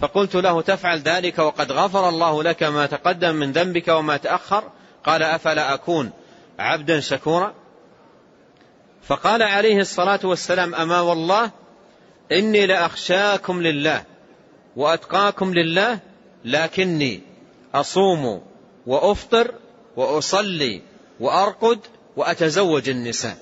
فقلت 0.00 0.34
له 0.34 0.62
تفعل 0.62 0.98
ذلك 0.98 1.38
وقد 1.38 1.72
غفر 1.72 2.08
الله 2.08 2.42
لك 2.42 2.62
ما 2.62 2.86
تقدم 2.86 3.34
من 3.34 3.52
ذنبك 3.52 3.88
وما 3.88 4.16
تأخر؟ 4.16 4.64
قال 5.04 5.22
أفلا 5.22 5.74
أكون 5.74 6.10
عبدا 6.58 7.00
شكورا؟ 7.00 7.54
فقال 9.02 9.42
عليه 9.42 9.80
الصلاة 9.80 10.20
والسلام 10.24 10.74
أما 10.74 11.00
والله 11.00 11.50
إني 12.32 12.66
لأخشاكم 12.66 13.62
لله 13.62 14.04
وأتقاكم 14.76 15.54
لله 15.54 15.98
لكني 16.44 17.27
أصوم 17.74 18.42
وأفطر 18.86 19.54
وأصلي 19.96 20.82
وأرقد 21.20 21.78
وأتزوج 22.16 22.88
النساء. 22.88 23.36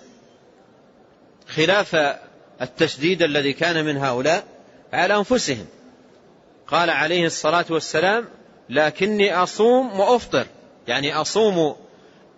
خلاف 1.48 2.16
التشديد 2.62 3.22
الذي 3.22 3.52
كان 3.52 3.84
من 3.84 3.96
هؤلاء 3.96 4.44
على 4.92 5.16
أنفسهم. 5.16 5.66
قال 6.66 6.90
عليه 6.90 7.26
الصلاة 7.26 7.64
والسلام 7.70 8.28
لكني 8.68 9.34
أصوم 9.34 10.00
وأفطر. 10.00 10.46
يعني 10.88 11.14
أصوم 11.14 11.76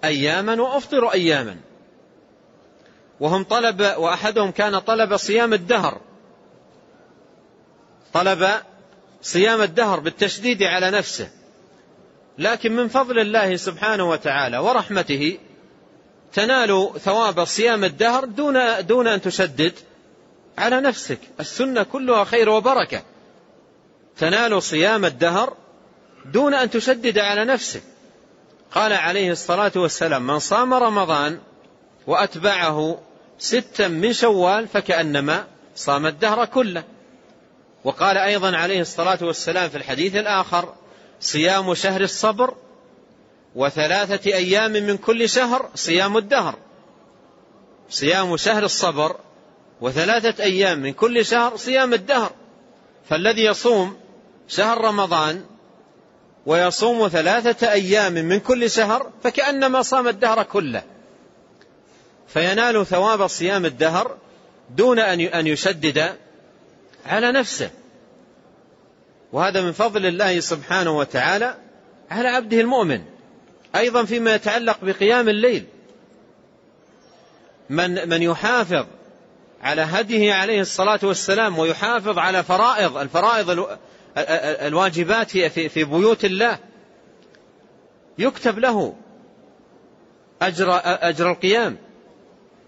أياما 0.05 0.63
وأفطر 0.63 1.13
أياما. 1.13 1.57
وهم 3.21 3.45
طلب 3.45 3.81
وأحدهم 3.81 4.51
كان 4.51 4.79
طلب 4.79 5.17
صيام 5.17 5.53
الدهر. 5.53 6.01
طلب 8.13 8.49
صيام 9.23 9.63
الدهر 9.63 10.01
بالتشديد 10.01 10.63
على 10.63 10.91
نفسه. 10.91 11.31
لكن 12.39 12.77
من 12.77 12.89
فضل 12.89 13.19
الله 13.19 13.57
سبحانه 13.57 14.11
وتعالى 14.11 14.59
ورحمته 14.59 15.39
تنال 16.33 16.91
ثواب 17.01 17.45
صيام 17.45 17.85
الدهر 17.85 18.25
دون 18.25 18.87
دون 18.87 19.07
أن 19.07 19.21
تشدد 19.21 19.73
على 20.59 20.81
نفسك. 20.81 21.19
السنة 21.41 21.83
كلها 21.83 22.25
خير 22.25 22.49
وبركة. 22.49 23.03
تنال 24.19 24.63
صيام 24.63 25.05
الدهر 25.05 25.57
دون 26.25 26.55
أن 26.55 26.71
تشدد 26.71 27.19
على 27.19 27.45
نفسك. 27.45 27.83
قال 28.73 28.93
عليه 28.93 29.31
الصلاة 29.31 29.73
والسلام 29.77 30.27
من 30.27 30.39
صام 30.39 30.75
رمضان 30.75 31.39
وأتبعه 32.07 32.99
ستا 33.39 33.89
من 33.89 34.13
شوال 34.13 34.69
فكأنما 34.69 35.47
صام 35.75 36.07
الدهر 36.07 36.45
كله. 36.45 36.85
وقال 37.85 38.17
أيضا 38.17 38.57
عليه 38.57 38.81
الصلاة 38.81 39.19
والسلام 39.23 39.69
في 39.69 39.77
الحديث 39.77 40.17
الآخر 40.17 40.75
صيام 41.21 41.75
شهر 41.75 42.01
الصبر 42.01 42.55
وثلاثة 43.55 44.35
أيام 44.35 44.73
من 44.73 44.97
كل 44.97 45.29
شهر 45.29 45.71
صيام 45.75 46.17
الدهر. 46.17 46.55
صيام 47.91 48.37
شهر 48.37 48.65
الصبر 48.65 49.17
وثلاثة 49.81 50.45
أيام 50.45 50.79
من 50.79 50.93
كل 50.93 51.27
شهر 51.27 51.57
صيام 51.57 51.95
الدهر. 51.95 52.33
فالذي 53.09 53.45
يصوم 53.45 53.97
شهر 54.49 54.81
رمضان 54.81 55.45
ويصوم 56.47 57.09
ثلاثة 57.09 57.73
أيام 57.73 58.13
من 58.13 58.41
كل 58.41 58.71
شهر 58.71 59.11
فكأنما 59.25 59.83
صام 59.83 60.09
الدهر 60.09 60.43
كله. 60.43 60.83
فينال 62.29 62.87
ثواب 62.87 63.27
صيام 63.27 63.67
الدهر 63.67 64.17
دون 64.77 64.99
أن 64.99 65.47
يشدد 65.47 66.17
على 67.07 67.33
نفسه. 67.33 67.71
وهذا 69.33 69.63
من 69.63 69.73
فضل 69.73 70.07
الله 70.07 70.41
سبحانه 70.41 70.99
وتعالى 70.99 71.55
على 72.11 72.29
عبده 72.29 72.61
المؤمن. 72.61 73.03
أيضا 73.77 74.05
فيما 74.05 74.35
يتعلق 74.35 74.79
بقيام 74.83 75.29
الليل. 75.29 75.65
من 77.71 78.09
من 78.09 78.23
يحافظ 78.23 78.87
على 79.63 79.83
هديه 79.83 80.35
عليه 80.35 80.61
الصلاة 80.61 81.01
والسلام 81.03 81.59
ويحافظ 81.59 82.19
على 82.19 82.43
فرائض 82.43 82.97
الفرائض 82.97 83.79
الواجبات 84.17 85.31
في 85.49 85.85
بيوت 85.85 86.25
الله 86.25 86.59
يكتب 88.19 88.59
له 88.59 88.95
أجر 90.43 90.81
أجر 90.85 91.31
القيام. 91.31 91.77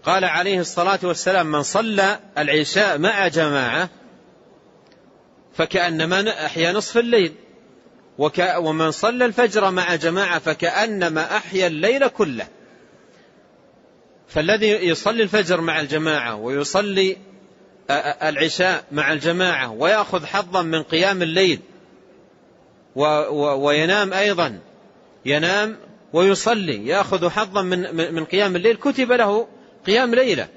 قال 0.03 0.25
عليه 0.25 0.59
الصلاة 0.59 0.99
والسلام 1.03 1.51
من 1.51 1.63
صلى 1.63 2.19
العشاء 2.37 2.97
مع 2.97 3.27
جماعة 3.27 3.89
فكأنما 5.53 6.45
أحيا 6.45 6.71
نصف 6.71 6.97
الليل. 6.97 7.33
ومن 8.57 8.91
صلى 8.91 9.25
الفجر 9.25 9.71
مع 9.71 9.95
جماعة 9.95 10.39
فكأنما 10.39 11.37
أحيا 11.37 11.67
الليل 11.67 12.07
كله. 12.07 12.47
فالذي 14.27 14.67
يصلي 14.67 15.23
الفجر 15.23 15.61
مع 15.61 15.79
الجماعة 15.79 16.35
ويصلي 16.35 17.17
العشاء 18.23 18.83
مع 18.91 19.13
الجماعة 19.13 19.71
ويأخذ 19.71 20.25
حظا 20.25 20.61
من 20.61 20.83
قيام 20.83 21.21
الليل 21.21 21.59
وينام 23.35 24.13
أيضا. 24.13 24.59
ينام 25.25 25.77
ويصلي 26.13 26.87
يأخذ 26.87 27.29
حظا 27.29 27.61
من, 27.61 28.13
من 28.13 28.25
قيام 28.25 28.55
الليل. 28.55 28.75
كتب 28.75 29.11
له 29.11 29.47
قيام 29.85 30.15
ليلة. 30.15 30.47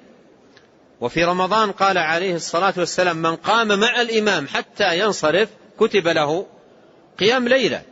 وفي 1.00 1.24
رمضان 1.24 1.72
قال 1.72 1.98
عليه 1.98 2.35
الصلاة 2.35 2.74
والسلام 2.76 3.16
من 3.16 3.37
قام 3.37 3.80
مع 3.80 4.00
الإمام 4.00 4.46
حتى 4.48 4.98
ينصرف 4.98 5.48
كتب 5.80 6.09
له 6.09 6.46
قيام 7.18 7.48
ليلة. 7.48 7.83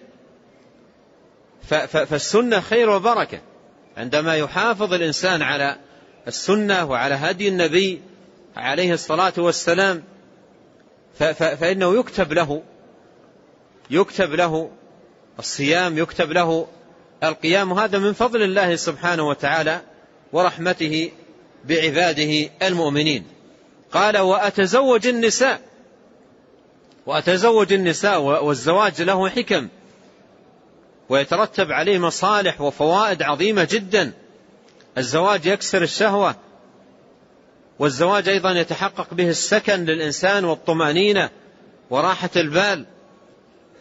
فالسنة 1.88 2.60
خير 2.60 2.90
وبركة. 2.90 3.40
عندما 3.96 4.36
يحافظ 4.36 4.92
الإنسان 4.92 5.42
على 5.42 5.76
السنة 6.28 6.84
وعلى 6.84 7.14
هدي 7.14 7.48
النبي 7.48 8.02
عليه 8.56 8.92
الصلاة 8.92 9.32
والسلام 9.38 10.04
فإنه 11.38 11.98
يكتب 11.98 12.32
له 12.32 12.62
يكتب 13.90 14.34
له 14.34 14.70
الصيام 15.38 15.98
يكتب 15.98 16.32
له 16.32 16.66
القيام. 17.24 17.72
هذا 17.72 17.98
من 17.98 18.12
فضل 18.12 18.42
الله 18.42 18.76
سبحانه 18.76 19.28
وتعالى 19.28 19.80
ورحمته 20.32 21.10
بعباده 21.64 22.50
المؤمنين. 22.62 23.24
قال 23.92 24.18
وأتزوج 24.18 25.06
النساء. 25.06 25.60
وأتزوج 27.06 27.72
النساء 27.72 28.44
والزواج 28.44 29.02
له 29.02 29.28
حكم. 29.28 29.68
ويترتب 31.08 31.72
عليه 31.72 31.98
مصالح 31.98 32.60
وفوائد 32.60 33.22
عظيمة 33.22 33.68
جدا. 33.70 34.12
الزواج 34.98 35.46
يكسر 35.46 35.82
الشهوة. 35.82 36.36
والزواج 37.78 38.28
أيضا 38.28 38.52
يتحقق 38.52 39.14
به 39.14 39.28
السكن 39.28 39.84
للإنسان 39.84 40.44
والطمأنينة 40.44 41.30
وراحة 41.90 42.30
البال. 42.36 42.84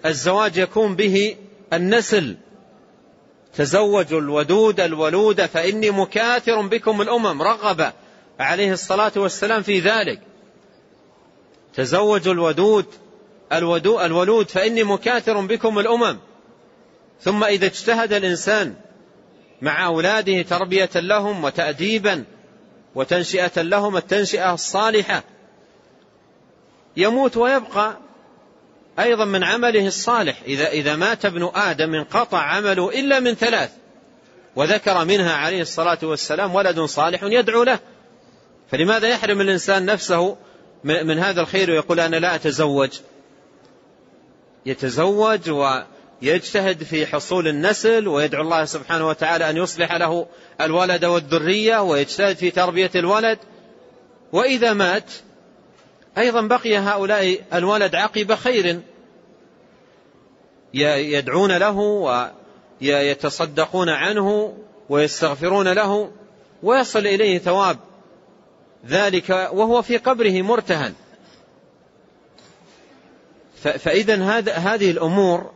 الزواج 0.05 0.57
يكون 0.57 0.95
به 0.95 1.35
النسل. 1.73 2.37
تزوجوا 3.53 4.19
الودود 4.19 4.79
الولود 4.79 5.45
فإني 5.45 5.91
مكاثر 5.91 6.61
بكم 6.61 7.01
الأمم. 7.01 7.41
رغب 7.41 7.93
عليه 8.39 8.73
الصلاة 8.73 9.11
والسلام 9.15 9.61
في 9.61 9.79
ذلك. 9.79 10.21
تزوجوا 11.73 12.33
الودود 12.33 12.85
الولود 13.51 14.49
فإني 14.49 14.83
مكاثر 14.83 15.45
بكم 15.45 15.79
الأمم. 15.79 16.17
ثم 17.21 17.43
إذا 17.43 17.65
اجتهد 17.65 18.13
الإنسان 18.13 18.75
مع 19.61 19.85
أولاده 19.85 20.41
تربية 20.41 20.89
لهم 20.95 21.43
وتأديبا 21.43 22.23
وتنشئة 22.95 23.61
لهم 23.61 23.97
التنشئة 23.97 24.53
الصالحة 24.53 25.23
يموت 26.97 27.37
ويبقى 27.37 27.97
أيضا 29.01 29.25
من 29.25 29.43
عمله 29.43 29.87
الصالح. 29.87 30.41
إذا, 30.47 30.69
إذا 30.69 30.95
مات 30.95 31.25
ابن 31.25 31.51
آدم 31.55 31.95
انقطع 31.95 32.37
عمله 32.37 32.89
إلا 32.89 33.19
من 33.19 33.33
ثلاث 33.33 33.71
وذكر 34.55 35.05
منها 35.05 35.33
عليه 35.33 35.61
الصلاة 35.61 35.99
والسلام 36.03 36.55
ولد 36.55 36.79
صالح 36.79 37.23
يدعو 37.23 37.63
له. 37.63 37.79
فلماذا 38.71 39.07
يحرم 39.07 39.41
الإنسان 39.41 39.85
نفسه 39.85 40.37
من 40.83 41.19
هذا 41.19 41.41
الخير 41.41 41.71
ويقول 41.71 41.99
أنا 41.99 42.15
لا 42.15 42.35
أتزوج؟ 42.35 42.89
يتزوج 44.65 45.49
ويجتهد 45.49 46.83
في 46.83 47.05
حصول 47.05 47.47
النسل 47.47 48.07
ويدعو 48.07 48.41
الله 48.41 48.65
سبحانه 48.65 49.07
وتعالى 49.07 49.49
أن 49.49 49.57
يصلح 49.57 49.93
له 49.93 50.27
الولد 50.61 51.05
والذرية 51.05 51.81
ويجتهد 51.81 52.35
في 52.35 52.51
تربية 52.51 52.91
الولد. 52.95 53.39
وإذا 54.31 54.73
مات 54.73 55.11
أيضا 56.17 56.41
بقي 56.41 56.77
هؤلاء 56.77 57.39
الولد 57.53 57.95
عقب 57.95 58.35
خير. 58.35 58.79
يدعون 60.73 61.57
له 61.57 61.77
ويتصدقون 62.81 63.89
عنه 63.89 64.57
ويستغفرون 64.89 65.67
له 65.67 66.11
ويصل 66.63 67.07
إليه 67.07 67.39
ثواب 67.39 67.77
ذلك 68.87 69.29
وهو 69.29 69.81
في 69.81 69.97
قبره 69.97 70.41
مرتهن. 70.41 70.93
فإذا 73.55 74.15
هذه 74.49 74.91
الأمور 74.91 75.51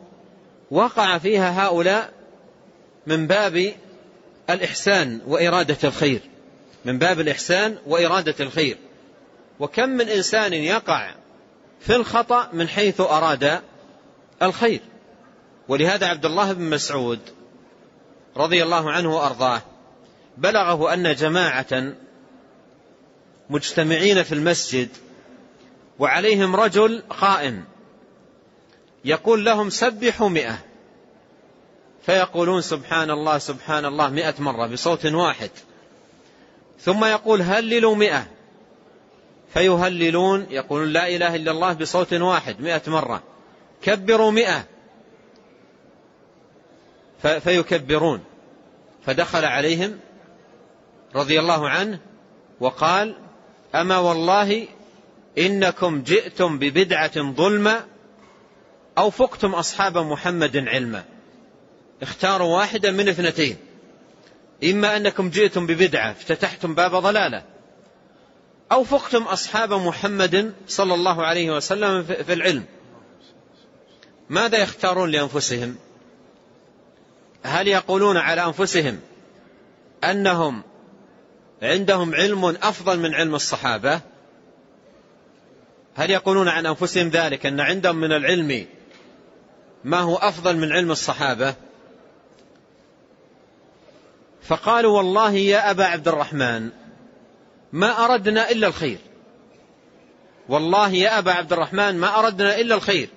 وقع 0.71 1.17
فيها 1.17 1.65
هؤلاء 1.65 2.13
من 3.07 3.27
باب 3.27 3.73
الإحسان 4.49 5.19
وإرادة 5.27 5.77
الخير. 5.83 6.19
من 6.85 6.97
باب 6.97 7.19
الإحسان 7.19 7.77
وإرادة 7.87 8.35
الخير. 8.39 8.77
وكم 9.59 9.89
من 9.89 10.09
إنسان 10.09 10.53
يقع 10.53 11.11
في 11.79 11.95
الخطأ 11.95 12.49
من 12.53 12.67
حيث 12.67 13.01
أراد 13.01 13.61
الخير. 14.41 14.81
ولهذا 15.67 16.07
عبد 16.07 16.25
الله 16.25 16.53
بن 16.53 16.69
مسعود 16.69 17.19
رضي 18.37 18.63
الله 18.63 18.91
عنه 18.91 19.15
وأرضاه 19.15 19.61
بلغه 20.37 20.93
أن 20.93 21.15
جماعة 21.15 21.93
مجتمعين 23.49 24.23
في 24.23 24.31
المسجد 24.31 24.89
وعليهم 25.99 26.55
رجل 26.55 27.03
قائم 27.09 27.63
يقول 29.05 29.45
لهم 29.45 29.69
سبحوا 29.69 30.29
مئة 30.29 30.57
فيقولون 32.05 32.61
سبحان 32.61 33.11
الله 33.11 33.37
سبحان 33.37 33.85
الله 33.85 34.09
مئة 34.09 34.33
مرة 34.39 34.67
بصوت 34.67 35.05
واحد. 35.05 35.49
ثم 36.79 37.05
يقول 37.05 37.41
هللوا 37.41 37.95
مئة. 37.95 38.27
فيهللون 39.53 40.47
يقولون 40.49 40.87
لا 40.87 41.07
إله 41.07 41.35
إلا 41.35 41.51
الله 41.51 41.73
بصوت 41.73 42.13
واحد 42.13 42.61
مئة 42.61 42.81
مرة. 42.87 43.23
كبروا 43.81 44.31
مئة. 44.31 44.65
فيكبرون. 47.21 48.23
فدخل 49.05 49.45
عليهم 49.45 49.99
رضي 51.15 51.39
الله 51.39 51.69
عنه 51.69 51.99
وقال 52.59 53.15
أما 53.75 53.97
والله 53.97 54.67
إنكم 55.37 56.01
جئتم 56.01 56.59
ببدعة 56.59 57.33
ظلمة 57.33 57.85
أو 58.97 59.09
فقتم 59.09 59.55
أصحاب 59.55 59.97
محمد 59.97 60.57
علما. 60.57 61.03
اختاروا 62.01 62.57
واحدا 62.57 62.91
من 62.91 63.09
اثنتين 63.09 63.57
إما 64.63 64.97
أنكم 64.97 65.29
جئتم 65.29 65.67
ببدعة 65.67 66.11
افتتحتم 66.11 66.75
باب 66.75 66.95
ضلالة 66.95 67.43
أو 68.71 68.83
فقتم 68.83 69.23
أصحاب 69.23 69.73
محمد 69.73 70.53
صلى 70.67 70.93
الله 70.93 71.25
عليه 71.25 71.55
وسلم 71.55 72.03
في 72.03 72.33
العلم. 72.33 72.63
ماذا 74.29 74.57
يختارون 74.57 75.11
لأنفسهم؟ 75.11 75.75
هل 77.45 77.67
يقولون 77.67 78.17
على 78.17 78.45
أنفسهم 78.45 78.99
أنهم 80.03 80.63
عندهم 81.61 82.15
علم 82.15 82.45
أفضل 82.45 82.99
من 82.99 83.13
علم 83.13 83.35
الصحابة؟ 83.35 84.01
هل 85.95 86.09
يقولون 86.09 86.47
عن 86.47 86.65
أنفسهم 86.65 87.09
ذلك 87.09 87.45
أن 87.45 87.59
عندهم 87.59 87.95
من 87.95 88.11
العلم 88.11 88.65
ما 89.83 89.99
هو 89.99 90.15
أفضل 90.15 90.57
من 90.57 90.71
علم 90.71 90.91
الصحابة؟ 90.91 91.55
فقالوا 94.41 94.97
والله 94.97 95.31
يا 95.31 95.71
أبا 95.71 95.85
عبد 95.85 96.07
الرحمن 96.07 96.69
ما 97.73 98.05
أردنا 98.05 98.51
إلا 98.51 98.67
الخير. 98.67 98.97
والله 100.49 100.89
يا 100.89 101.19
أبا 101.19 101.31
عبد 101.31 101.53
الرحمن 101.53 101.97
ما 101.97 102.19
أردنا 102.19 102.59
إلا 102.59 102.75
الخير. 102.75 103.09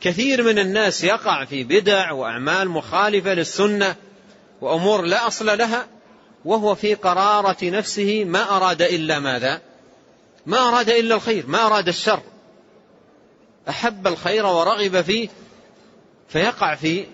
كثير 0.00 0.42
من 0.42 0.58
الناس 0.58 1.04
يقع 1.04 1.44
في 1.44 1.64
بدع 1.64 2.12
وأعمال 2.12 2.68
مخالفة 2.68 3.34
للسنة 3.34 3.96
وأمور 4.60 5.02
لا 5.02 5.26
أصل 5.26 5.58
لها 5.58 5.86
وهو 6.44 6.74
في 6.74 6.94
قرارة 6.94 7.56
نفسه 7.62 8.24
ما 8.24 8.56
أراد 8.56 8.82
إلا 8.82 9.18
ماذا؟ 9.18 9.60
ما 10.46 10.68
أراد 10.68 10.90
إلا 10.90 11.14
الخير 11.14 11.46
ما 11.46 11.66
أراد 11.66 11.88
الشر. 11.88 12.20
أحب 13.68 14.06
الخير 14.06 14.46
ورغب 14.46 15.00
فيه 15.00 15.28
فيقع 16.28 16.74
في 16.74 17.04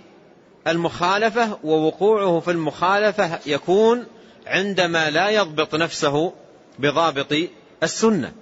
المخالفة 0.66 1.58
ووقوعه 1.64 2.40
في 2.40 2.50
المخالفة 2.50 3.38
يكون 3.46 4.06
عندما 4.46 5.10
لا 5.10 5.30
يضبط 5.30 5.74
نفسه 5.74 6.32
بضابط 6.78 7.34
السنة. 7.82 8.32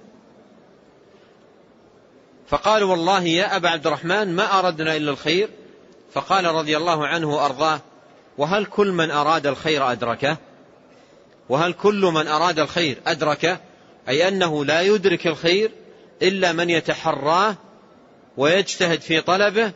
فقالوا 2.51 2.91
والله 2.91 3.23
يا 3.23 3.55
أبا 3.55 3.69
عبد 3.69 3.87
الرحمن 3.87 4.35
ما 4.35 4.59
أردنا 4.59 4.95
إلا 4.95 5.11
الخير. 5.11 5.49
فقال 6.13 6.45
رضي 6.45 6.77
الله 6.77 7.07
عنه 7.07 7.35
وأرضاه 7.35 7.79
وهل 8.37 8.65
كل 8.65 8.91
من 8.91 9.11
أراد 9.11 9.47
الخير 9.47 9.91
أدركه؟ 9.91 10.37
وهل 11.49 11.73
كل 11.73 12.01
من 12.01 12.27
أراد 12.27 12.59
الخير 12.59 12.97
أدركه؟ 13.07 13.59
أي 14.09 14.27
أنه 14.27 14.65
لا 14.65 14.81
يدرك 14.81 15.27
الخير 15.27 15.71
إلا 16.21 16.51
من 16.51 16.69
يتحراه 16.69 17.55
ويجتهد 18.37 19.01
في 19.01 19.21
طلبه 19.21 19.71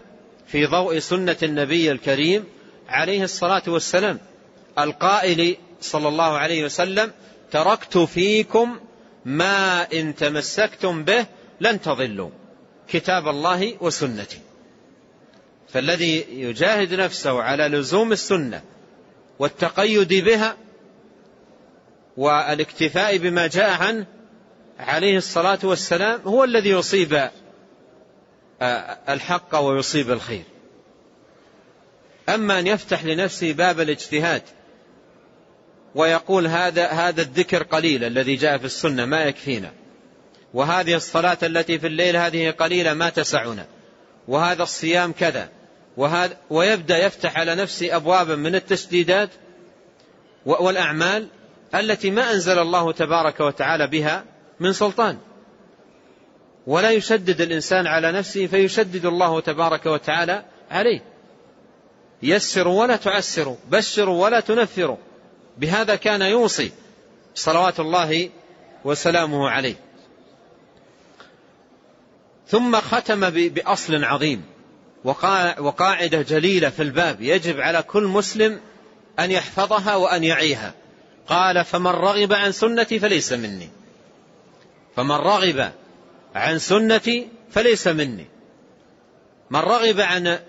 في 0.48 0.66
ضوء 0.66 1.00
سنة 1.00 1.38
النبي 1.44 1.92
الكريم 1.92 2.44
عليه 2.90 3.24
الصلاة 3.24 3.64
والسلام. 3.68 4.20
القائل 4.80 5.58
صلى 5.82 6.08
الله 6.08 6.38
عليه 6.38 6.66
وسلم 6.66 7.12
تركت 7.52 7.98
فيكم 7.98 8.80
ما 9.26 9.88
إن 9.94 10.16
تمسكتم 10.16 11.04
به 11.04 11.26
لن 11.62 11.82
تضلوا. 11.82 12.30
كتاب 12.88 13.28
الله 13.28 13.78
وسنتي 13.82 14.40
فالذي 15.70 16.26
يجاهد 16.30 16.94
نفسه 16.94 17.42
على 17.42 17.68
لزوم 17.68 18.12
السنة 18.12 18.62
والتقيد 19.40 20.14
بها 20.14 20.58
والاكتفاء 22.18 23.18
بما 23.18 23.48
جاء 23.48 23.70
عنه 23.70 24.06
عليه 24.80 25.18
الصلاة 25.18 25.60
والسلام 25.64 26.22
هو 26.22 26.44
الذي 26.44 26.70
يصيب 26.70 27.30
الحق 29.10 29.56
ويصيب 29.56 30.12
الخير. 30.12 30.44
أما 32.30 32.60
أن 32.60 32.68
يفتح 32.68 33.06
لنفسه 33.06 33.54
باب 33.54 33.80
الاجتهاد 33.80 34.42
ويقول 35.96 36.48
هذا 36.48 36.88
هذا 36.88 37.22
الذكر 37.22 37.64
قليل 37.64 38.04
الذي 38.04 38.36
جاء 38.36 38.58
في 38.58 38.66
السنة 38.66 39.06
ما 39.06 39.24
يكفينا. 39.24 39.74
وهذه 40.56 40.96
الصلاة 40.96 41.38
التي 41.44 41.80
في 41.80 41.88
الليل 41.88 42.18
هذه 42.18 42.52
قليلة 42.52 42.94
ما 42.94 43.10
تسعنا. 43.10 43.66
وهذا 44.28 44.64
الصيام 44.64 45.12
كذا. 45.12 45.50
وهذا 45.98 46.38
ويبدأ 46.50 46.98
يفتح 46.98 47.38
على 47.38 47.56
نفسه 47.56 47.96
أبوابا 47.96 48.36
من 48.36 48.56
التشديدات 48.56 49.30
والأعمال 50.46 51.28
التي 51.76 52.12
ما 52.12 52.32
أنزل 52.32 52.60
الله 52.60 52.92
تبارك 52.92 53.40
وتعالى 53.40 53.88
بها 53.88 54.24
من 54.60 54.74
سلطان. 54.74 55.18
ولا 56.68 56.92
يشدد 56.92 57.42
الإنسان 57.42 57.88
على 57.88 58.12
نفسه 58.12 58.48
فيشدد 58.48 59.06
الله 59.06 59.42
تبارك 59.42 59.86
وتعالى 59.86 60.44
عليه. 60.72 61.02
يسروا 62.24 62.82
ولا 62.82 62.96
تعسروا 62.96 63.56
بشروا 63.72 64.24
ولا 64.24 64.40
تنفروا 64.40 64.98
بهذا 65.58 65.96
كان 65.96 66.22
يوصي 66.22 66.72
صلوات 67.36 67.80
الله 67.80 68.30
وسلامه 68.86 69.50
عليه. 69.50 69.76
ثم 72.48 72.76
ختم 72.76 73.30
بأصل 73.30 74.04
عظيم. 74.04 74.44
وقاعدة 75.60 76.22
جليلة 76.22 76.70
في 76.70 76.84
الباب. 76.84 77.22
يجب 77.22 77.60
على 77.60 77.84
كل 77.84 78.04
مسلم 78.04 78.60
أن 79.20 79.32
يحفظها 79.32 79.96
وأن 79.96 80.24
يعيها. 80.24 80.74
قال 81.28 81.66
فمن 81.66 81.92
رغب 81.92 82.34
عن 82.34 82.52
سنتي 82.52 83.00
فليس 83.00 83.34
مني. 83.34 83.70
فمن 84.96 85.16
رغب 85.16 85.72
عن 86.36 86.60
سنتي 86.60 87.28
فليس 87.52 87.88
مني. 87.88 88.26
من 89.50 89.60
رغب 89.60 90.00
عن 90.00 90.40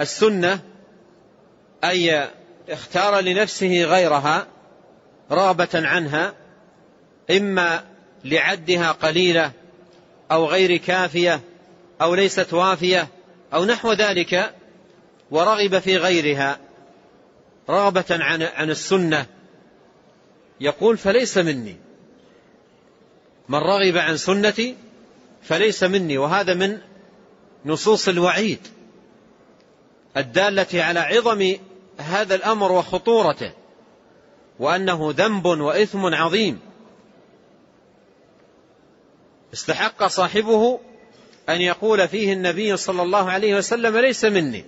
السنة 0.00 0.60
أي 1.84 2.28
اختار 2.68 3.20
لنفسه 3.20 3.84
غيرها 3.84 4.46
رغبة 5.30 5.68
عنها 5.74 6.34
إما 7.30 7.84
لعدها 8.24 8.92
قليلة 8.92 9.52
أو 10.32 10.46
غير 10.46 10.76
كافية 10.76 11.40
أو 12.02 12.14
ليست 12.14 12.54
وافية 12.54 13.08
أو 13.54 13.64
نحو 13.64 13.92
ذلك 13.92 14.54
ورغب 15.30 15.78
في 15.78 15.96
غيرها 15.96 16.58
رغبة 17.70 18.04
عن 18.10 18.42
عن 18.42 18.70
السنة. 18.70 19.26
يقول 20.60 20.98
فليس 20.98 21.38
مني. 21.38 21.76
من 23.48 23.58
رغب 23.58 23.96
عن 23.96 24.16
سنتي 24.16 24.76
فليس 25.42 25.84
مني. 25.84 26.18
وهذا 26.18 26.54
من 26.54 26.78
نصوص 27.64 28.08
الوعيد 28.08 28.60
الدالة 30.16 30.82
على 30.82 31.00
عظم 31.00 31.56
هذا 31.98 32.34
الأمر 32.34 32.72
وخطورته 32.72 33.52
وأنه 34.58 35.14
ذنب 35.16 35.46
وإثم 35.46 36.14
عظيم. 36.14 36.67
استحق 39.54 40.06
صاحبه 40.06 40.80
أن 41.48 41.60
يقول 41.60 42.08
فيه 42.08 42.32
النبي 42.32 42.76
صلى 42.76 43.02
الله 43.02 43.30
عليه 43.30 43.54
وسلم 43.54 43.96
ليس 43.96 44.24
مني. 44.24 44.64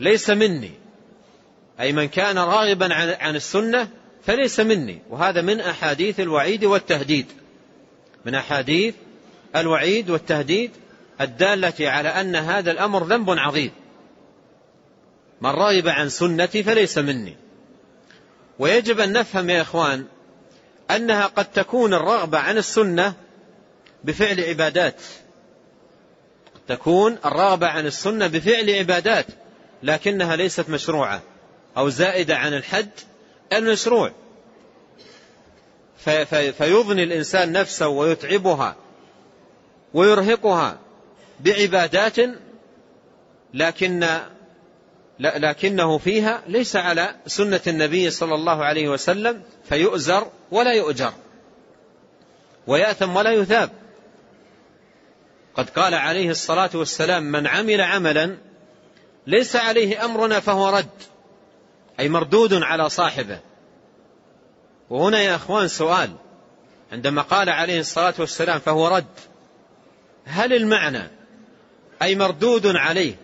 ليس 0.00 0.30
مني. 0.30 0.70
أي 1.80 1.92
من 1.92 2.08
كان 2.08 2.38
راغبا 2.38 2.94
عن 2.94 3.36
السنة 3.36 3.88
فليس 4.26 4.60
مني. 4.60 4.98
وهذا 5.10 5.42
من 5.42 5.60
أحاديث 5.60 6.20
الوعيد 6.20 6.64
والتهديد. 6.64 7.26
من 8.24 8.34
أحاديث 8.34 8.94
الوعيد 9.56 10.10
والتهديد 10.10 10.70
الدالة 11.20 11.90
على 11.90 12.08
أن 12.08 12.36
هذا 12.36 12.70
الأمر 12.70 13.04
ذنب 13.04 13.30
عظيم. 13.30 13.70
من 15.40 15.50
رغب 15.50 15.88
عن 15.88 16.08
سنتي 16.08 16.62
فليس 16.62 16.98
مني. 16.98 17.36
ويجب 18.58 19.00
أن 19.00 19.12
نفهم 19.12 19.50
يا 19.50 19.62
إخوان 19.62 20.04
أنها 20.90 21.26
قد 21.26 21.44
تكون 21.44 21.94
الرغبة 21.94 22.38
عن 22.38 22.58
السنة 22.58 23.14
بفعل 24.04 24.40
عبادات. 24.40 25.02
تكون 26.68 27.18
الرغبة 27.24 27.66
عن 27.66 27.86
السنة 27.86 28.26
بفعل 28.26 28.70
عبادات 28.70 29.26
لكنها 29.82 30.36
ليست 30.36 30.68
مشروعة 30.68 31.22
أو 31.76 31.88
زائدة 31.88 32.36
عن 32.36 32.54
الحد 32.54 32.90
المشروع. 33.52 34.12
فيضني 36.58 37.02
الإنسان 37.02 37.52
نفسه 37.52 37.88
ويتعبها 37.88 38.76
ويرهقها 39.94 40.78
بعبادات 41.40 42.16
لكن 43.54 44.06
لكنه 45.18 45.98
فيها 45.98 46.42
ليس 46.46 46.76
على 46.76 47.14
سنة 47.26 47.60
النبي 47.66 48.10
صلى 48.10 48.34
الله 48.34 48.64
عليه 48.64 48.88
وسلم 48.88 49.42
فيؤزر 49.68 50.30
ولا 50.50 50.72
يؤجر 50.72 51.12
ويأثم 52.66 53.16
ولا 53.16 53.32
يثاب. 53.32 53.70
قد 55.54 55.70
قال 55.70 55.94
عليه 55.94 56.30
الصلاة 56.30 56.70
والسلام 56.74 57.22
من 57.22 57.46
عمل 57.46 57.80
عملا 57.80 58.36
ليس 59.26 59.56
عليه 59.56 60.04
أمرنا 60.04 60.40
فهو 60.40 60.68
رد 60.68 60.88
أي 62.00 62.08
مردود 62.08 62.54
على 62.54 62.88
صاحبه. 62.88 63.40
وهنا 64.90 65.20
يا 65.20 65.36
أخوان 65.36 65.68
سؤال 65.68 66.10
عندما 66.92 67.22
قال 67.22 67.48
عليه 67.48 67.80
الصلاة 67.80 68.14
والسلام 68.18 68.58
فهو 68.58 68.88
رد 68.88 69.04
هل 70.24 70.52
المعنى 70.52 71.10
أي 72.02 72.14
مردود 72.14 72.66
عليه 72.66 73.14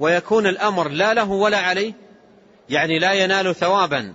ويكون 0.00 0.46
الأمر 0.46 0.88
لا 0.88 1.14
له 1.14 1.30
ولا 1.30 1.58
عليه 1.58 1.92
يعني 2.68 2.98
لا 2.98 3.12
ينال 3.12 3.54
ثوابا 3.54 4.14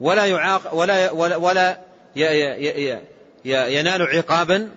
ولا 0.00 0.26
يعاق 0.26 0.74
ولا 0.74 1.10
ولا, 1.10 1.36
ولا 1.36 1.80
ينال 3.44 4.02
عقابا 4.02 4.70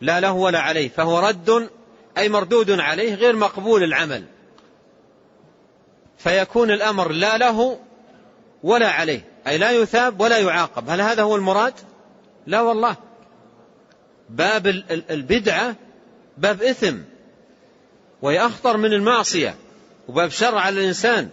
لا 0.00 0.20
له 0.20 0.32
ولا 0.32 0.58
عليه. 0.58 0.88
فهو 0.88 1.18
رد 1.18 1.70
أي 2.18 2.28
مردود 2.28 2.70
عليه 2.70 3.14
غير 3.14 3.36
مقبول 3.36 3.82
العمل. 3.82 4.24
فيكون 6.18 6.70
الأمر 6.70 7.12
لا 7.12 7.38
له 7.38 7.78
ولا 8.62 8.88
عليه 8.88 9.24
أي 9.46 9.58
لا 9.58 9.70
يثاب 9.70 10.20
ولا 10.20 10.38
يعاقب. 10.38 10.90
هل 10.90 11.00
هذا 11.00 11.22
هو 11.22 11.36
المراد؟ 11.36 11.74
لا 12.46 12.60
والله. 12.60 12.96
باب 14.28 14.66
البدعة 15.10 15.76
باب 16.38 16.62
إثم. 16.62 16.96
وهي 18.22 18.46
أخطر 18.46 18.76
من 18.76 18.92
المعصية 18.92 19.54
وباب 20.08 20.30
شر 20.30 20.58
على 20.58 20.80
الإنسان. 20.80 21.28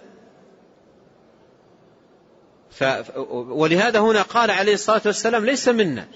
ف 2.72 2.84
ولهذا 3.34 4.00
هنا 4.00 4.22
قال 4.22 4.52
عليه 4.52 4.74
الصلاة 4.74 5.02
والسلام 5.06 5.46
ليس 5.46 5.68
منا. 5.68 6.08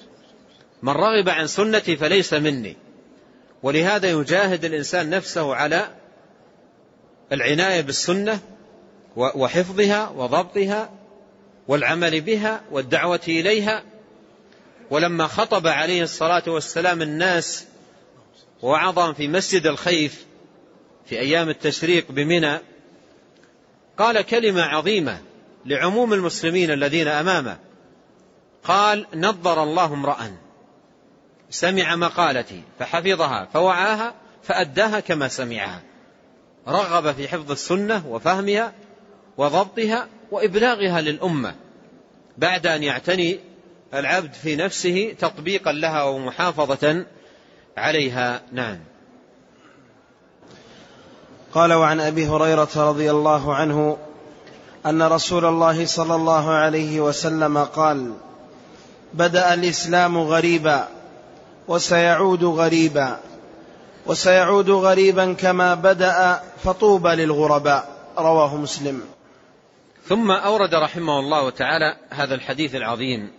من 0.81 0.93
رغب 0.93 1.29
عن 1.29 1.47
سنتي 1.47 1.97
فليس 1.97 2.34
مني. 2.34 2.77
ولهذا 3.63 4.10
يجاهد 4.10 4.65
الإنسان 4.65 5.10
نفسه 5.10 5.55
على 5.55 5.88
العناية 7.31 7.81
بالسنة 7.81 8.39
وحفظها 9.15 10.10
وضبطها 10.10 10.91
والعمل 11.67 12.21
بها 12.21 12.62
والدعوة 12.71 13.21
إليها. 13.27 13.84
ولما 14.89 15.27
خطب 15.27 15.67
عليه 15.67 16.03
الصلاة 16.03 16.43
والسلام 16.47 17.01
الناس 17.01 17.65
وعظم 18.62 19.13
في 19.13 19.27
مسجد 19.27 19.67
الخيف 19.67 20.25
في 21.05 21.19
أيام 21.19 21.49
التشريق 21.49 22.11
بمنى 22.11 22.59
قال 23.97 24.21
كلمة 24.21 24.61
عظيمة 24.61 25.21
لعموم 25.65 26.13
المسلمين 26.13 26.71
الذين 26.71 27.07
أمامه. 27.07 27.57
قال 28.63 29.07
نظر 29.15 29.63
الله 29.63 29.93
امرأ. 29.93 30.37
سمع 31.49 31.95
مقالتي 31.95 32.61
فحفظها 32.79 33.47
فوعاها 33.53 34.13
فأداها 34.43 34.99
كما 34.99 35.27
سمعها. 35.27 35.81
رغب 36.67 37.11
في 37.11 37.27
حفظ 37.27 37.51
السنة 37.51 38.07
وفهمها 38.07 38.73
وضبطها 39.37 40.07
وإبلاغها 40.31 41.01
للأمة. 41.01 41.55
بعد 42.37 42.67
أن 42.67 42.83
يعتني 42.83 43.39
العبد 43.93 44.33
في 44.33 44.55
نفسه 44.55 45.15
تطبيقا 45.19 45.71
لها 45.71 46.03
ومحافظة 46.03 47.05
عليها. 47.77 48.41
نعم. 48.51 48.90
قال 51.53 51.73
وعن 51.73 51.99
أبي 51.99 52.27
هريرة 52.27 52.69
رضي 52.75 53.11
الله 53.11 53.55
عنه 53.55 53.97
أن 54.85 55.01
رسول 55.01 55.45
الله 55.45 55.85
صلى 55.85 56.15
الله 56.15 56.49
عليه 56.49 57.01
وسلم 57.01 57.57
قال 57.57 58.13
بدأ 59.13 59.53
الإسلام 59.53 60.17
غريبا 60.17 60.87
وسيعود 61.67 62.43
غريبا 62.43 63.19
وسيعود 64.05 64.69
غريبا 64.69 65.33
كما 65.33 65.75
بدأ 65.75 66.41
فطوبى 66.63 67.09
للغرباء 67.09 67.89
رواه 68.17 68.55
مسلم. 68.55 69.01
ثم 70.07 70.31
أورد 70.31 70.75
رحمه 70.75 71.19
الله 71.19 71.49
تعالى 71.49 71.95
هذا 72.09 72.35
الحديث 72.35 72.75
العظيم. 72.75 73.31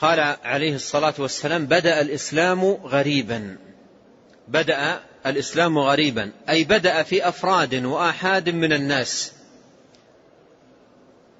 قال 0.00 0.36
عليه 0.44 0.74
الصلاة 0.74 1.14
والسلام 1.18 1.66
بدأ 1.66 2.00
الإسلام 2.00 2.64
غريبا. 2.64 3.56
بدأ 4.48 5.00
الإسلام 5.26 5.78
غريبا. 5.78 6.32
أي 6.48 6.64
بدأ 6.64 7.02
في 7.02 7.28
أفراد 7.28 7.84
وآحاد 7.84 8.50
من 8.50 8.72
الناس. 8.72 9.32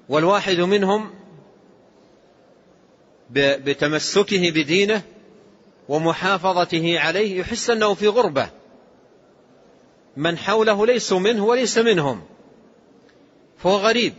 والواحد 0.09 0.59
منهم 0.59 1.13
بتمسكه 3.31 4.51
بدينه 4.51 5.01
ومحافظته 5.89 6.99
عليه 6.99 7.39
يحس 7.39 7.69
أنه 7.69 7.93
في 7.93 8.07
غربة. 8.07 8.49
من 10.17 10.37
حوله 10.37 10.85
ليسوا 10.85 11.19
منه 11.19 11.45
وليس 11.45 11.77
منهم. 11.77 12.23
فهو 13.57 13.77
غريب. 13.77 14.13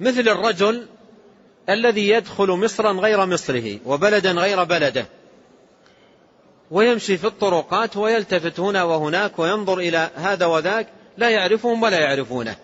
مثل 0.00 0.28
الرجل 0.28 0.86
الذي 1.68 2.08
يدخل 2.08 2.50
مصرا 2.50 2.92
غير 2.92 3.26
مصره 3.26 3.78
وبلدا 3.84 4.32
غير 4.32 4.64
بلده. 4.64 5.06
ويمشي 6.70 7.18
في 7.18 7.26
الطرقات 7.26 7.96
ويلتفت 7.96 8.60
هنا 8.60 8.82
وهناك 8.82 9.38
وينظر 9.38 9.78
إلى 9.78 10.10
هذا 10.14 10.46
وذاك 10.46 10.88
لا 11.18 11.30
يعرفهم 11.30 11.82
ولا 11.82 11.98
يعرفونه. 11.98 12.56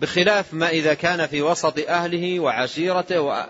بخلاف 0.00 0.54
ما 0.54 0.68
إذا 0.68 0.94
كان 0.94 1.26
في 1.26 1.42
وسط 1.42 1.78
أهله 1.88 2.40
وعشيرته 2.40 3.46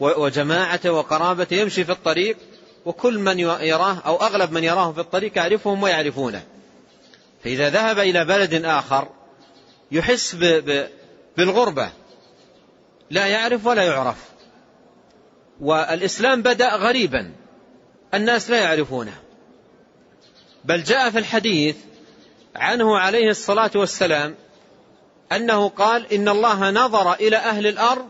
وجماعته 0.00 0.92
وقرابته 0.92 1.54
يمشي 1.54 1.84
في 1.84 1.92
الطريق 1.92 2.36
وكل 2.84 3.18
من 3.18 3.38
يراه 3.38 3.96
أو 4.06 4.16
أغلب 4.16 4.52
من 4.52 4.64
يراه 4.64 4.92
في 4.92 5.00
الطريق 5.00 5.38
يعرفهم 5.38 5.82
ويعرفونه. 5.82 6.42
فإذا 7.44 7.70
ذهب 7.70 7.98
إلى 7.98 8.24
بلد 8.24 8.64
آخر 8.64 9.08
يحس 9.92 10.36
بالغربة. 11.36 11.90
لا 13.10 13.26
يعرف 13.26 13.66
ولا 13.66 13.82
يعرف. 13.82 14.16
والإسلام 15.60 16.42
بدأ 16.42 16.76
غريبا. 16.76 17.32
الناس 18.14 18.50
لا 18.50 18.56
يعرفونه. 18.60 19.14
بل 20.64 20.82
جاء 20.82 21.10
في 21.10 21.18
الحديث 21.18 21.76
عنه 22.56 22.98
عليه 22.98 23.30
الصلاة 23.30 23.70
والسلام 23.74 24.34
أنه 25.32 25.68
قال 25.68 26.12
إن 26.12 26.28
الله 26.28 26.70
نظر 26.70 27.12
إلى 27.12 27.36
أهل 27.36 27.66
الأرض 27.66 28.08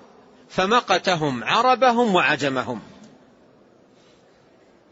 فمقتهم 0.48 1.44
عربهم 1.44 2.14
وعجمهم. 2.14 2.80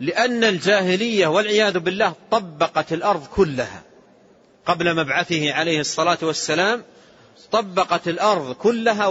لأن 0.01 0.45
الجاهلية 0.45 1.27
والعياذ 1.27 1.79
بالله 1.79 2.13
طبقت 2.31 2.93
الأرض 2.93 3.27
كلها. 3.27 3.83
قبل 4.67 4.97
مبعثه 4.97 5.53
عليه 5.53 5.81
الصلاة 5.81 6.19
والسلام 6.23 6.83
طبقت 7.53 8.09
الأرض 8.09 8.55
كلها 8.55 9.07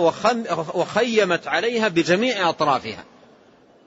وخيمت 0.74 1.48
عليها 1.48 1.88
بجميع 1.88 2.50
أطرافها. 2.50 3.04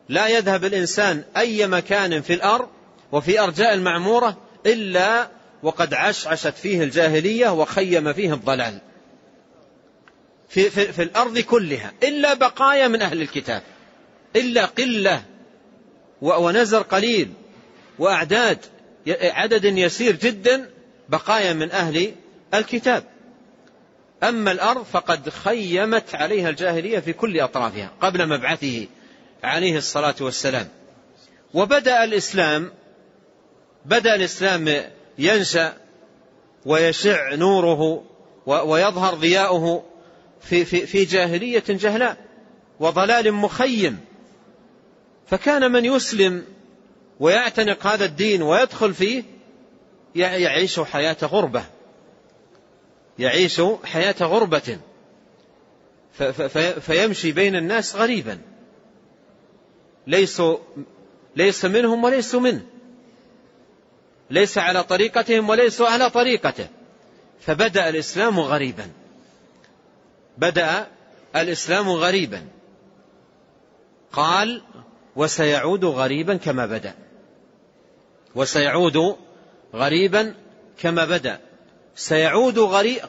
لا 0.08 0.28
يذهب 0.28 0.64
الإنسان 0.64 1.24
أي 1.36 1.66
مكان 1.66 2.22
في 2.22 2.34
الأرض 2.34 2.68
وفي 3.12 3.40
أرجاء 3.40 3.74
المعمورة 3.74 4.36
إلا 4.66 5.30
وقد 5.62 5.94
عشعشت 5.94 6.54
فيه 6.54 6.82
الجاهلية 6.82 7.48
وخيم 7.48 8.12
فيه 8.12 8.34
الضلال. 8.34 8.78
في, 10.48 10.70
في, 10.70 10.92
في 10.92 11.02
الأرض 11.02 11.38
كلها 11.38 11.92
إلا 12.02 12.34
بقايا 12.34 12.88
من 12.88 13.02
أهل 13.02 13.22
الكتاب 13.22 13.62
إلا 14.36 14.64
قلة 14.64 15.22
ونزر 16.22 16.82
قليل 16.82 17.28
وأعداد 17.98 18.58
عدد 19.08 19.64
يسير 19.64 20.16
جدا 20.16 20.70
بقايا 21.08 21.52
من 21.52 21.70
أهل 21.70 22.12
الكتاب. 22.54 23.04
أما 24.22 24.52
الأرض 24.52 24.84
فقد 24.84 25.28
خيمت 25.28 26.14
عليها 26.14 26.50
الجاهلية 26.50 26.98
في 26.98 27.12
كل 27.12 27.40
أطرافها 27.40 27.92
قبل 28.00 28.28
مبعثه 28.28 28.86
عليه 29.42 29.76
الصلاة 29.76 30.14
والسلام. 30.20 30.68
وبدأ 31.54 32.04
الإسلام 32.04 32.72
بدأ 33.84 34.14
الإسلام 34.14 34.84
ينشأ 35.18 35.76
ويشع 36.66 37.34
نوره 37.34 38.04
ويظهر 38.46 39.14
ضياؤه 39.14 39.84
في, 40.40 40.64
في, 40.64 40.86
في 40.86 41.04
جاهلية 41.04 41.64
جهلاء 41.68 42.16
وضلال 42.80 43.32
مخيم. 43.32 44.00
فكان 45.26 45.72
من 45.72 45.84
يسلم 45.84 46.44
ويعتنق 47.20 47.86
هذا 47.86 48.04
الدين 48.04 48.42
ويدخل 48.42 48.94
فيه 48.94 49.22
يعيش 50.14 50.80
حياة 50.80 51.16
غربة. 51.22 51.64
يعيش 53.18 53.62
حياة 53.84 54.16
غربة. 54.20 54.78
فيمشي 56.80 57.32
بين 57.32 57.56
الناس 57.56 57.96
غريبا. 57.96 58.38
ليسوا 60.08 60.58
ليس 61.36 61.64
منهم 61.64 62.04
وليسوا 62.04 62.40
منه 62.40 62.62
ليس 64.30 64.58
على 64.58 64.84
طريقتهم 64.84 65.48
وليسوا 65.48 65.88
على 65.88 66.10
طريقته. 66.10 66.68
فبدأ 67.40 67.88
الإسلام 67.88 68.40
غريبا. 68.40 68.90
بدأ 70.38 70.86
الإسلام 71.36 71.88
غريبا. 71.88 72.46
قال 74.12 74.62
وسيعود 75.16 75.84
غريبا 75.84 76.36
كما 76.36 76.66
بدأ. 76.66 76.94
وسيعود 78.34 79.16
غريبا 79.74 80.34
كما 80.78 81.04
بدأ. 81.04 81.40
سيعود 81.96 82.58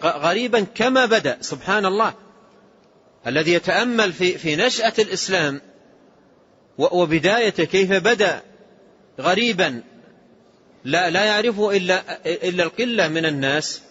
غريبا 0.04 0.66
كما 0.76 1.06
بدأ. 1.06 1.38
سبحان 1.42 1.86
الله. 1.86 2.14
الذي 3.28 3.54
يتأمل 3.54 4.14
في 4.14 4.38
في 4.38 4.56
نشأة 4.56 4.94
الإسلام 5.00 5.62
وبدايته 6.80 7.64
كيف 7.64 7.92
بدأ 7.92 8.42
غريبا. 9.20 9.82
لا, 10.84 11.10
لا 11.10 11.26
يعرفه 11.26 11.78
إلا, 11.78 12.26
إلا 12.26 12.64
القلة 12.64 13.08
من 13.08 13.26
الناس. 13.26 13.82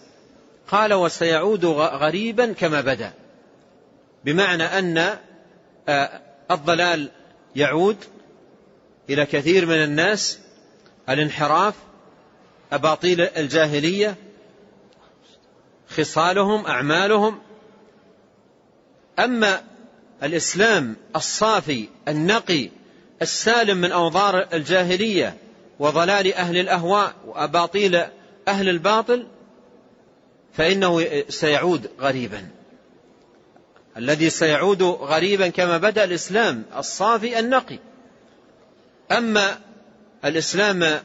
قال 0.67 0.93
وسيعود 0.93 1.65
غريبا 1.65 2.53
كما 2.53 2.81
بدأ. 2.81 3.13
بمعنى 4.25 4.63
أن 4.63 5.17
الضلال 6.51 7.11
يعود 7.55 7.97
إلى 9.09 9.25
كثير 9.25 9.65
من 9.65 9.83
الناس. 9.83 10.39
الانحراف 11.09 11.75
أباطيل 12.71 13.21
الجاهلية 13.21 14.15
خصالهم 15.89 16.65
أعمالهم. 16.65 17.39
أما 19.19 19.63
الإسلام 20.23 20.95
الصافي 21.15 21.87
النقي 22.07 22.69
السالم 23.21 23.77
من 23.77 23.91
أوضار 23.91 24.47
الجاهلية 24.53 25.37
وضلال 25.79 26.33
أهل 26.33 26.57
الأهواء 26.57 27.13
وأباطيل 27.25 27.95
أهل 28.47 28.69
الباطل 28.69 29.27
فإنه 30.53 31.23
سيعود 31.29 31.89
غريبا. 31.99 32.47
الذي 33.97 34.29
سيعود 34.29 34.83
غريبا 34.83 35.47
كما 35.49 35.77
بدأ 35.77 36.03
الإسلام 36.03 36.63
الصافي 36.77 37.39
النقي. 37.39 37.79
أما 39.11 39.59
الإسلام 40.25 40.99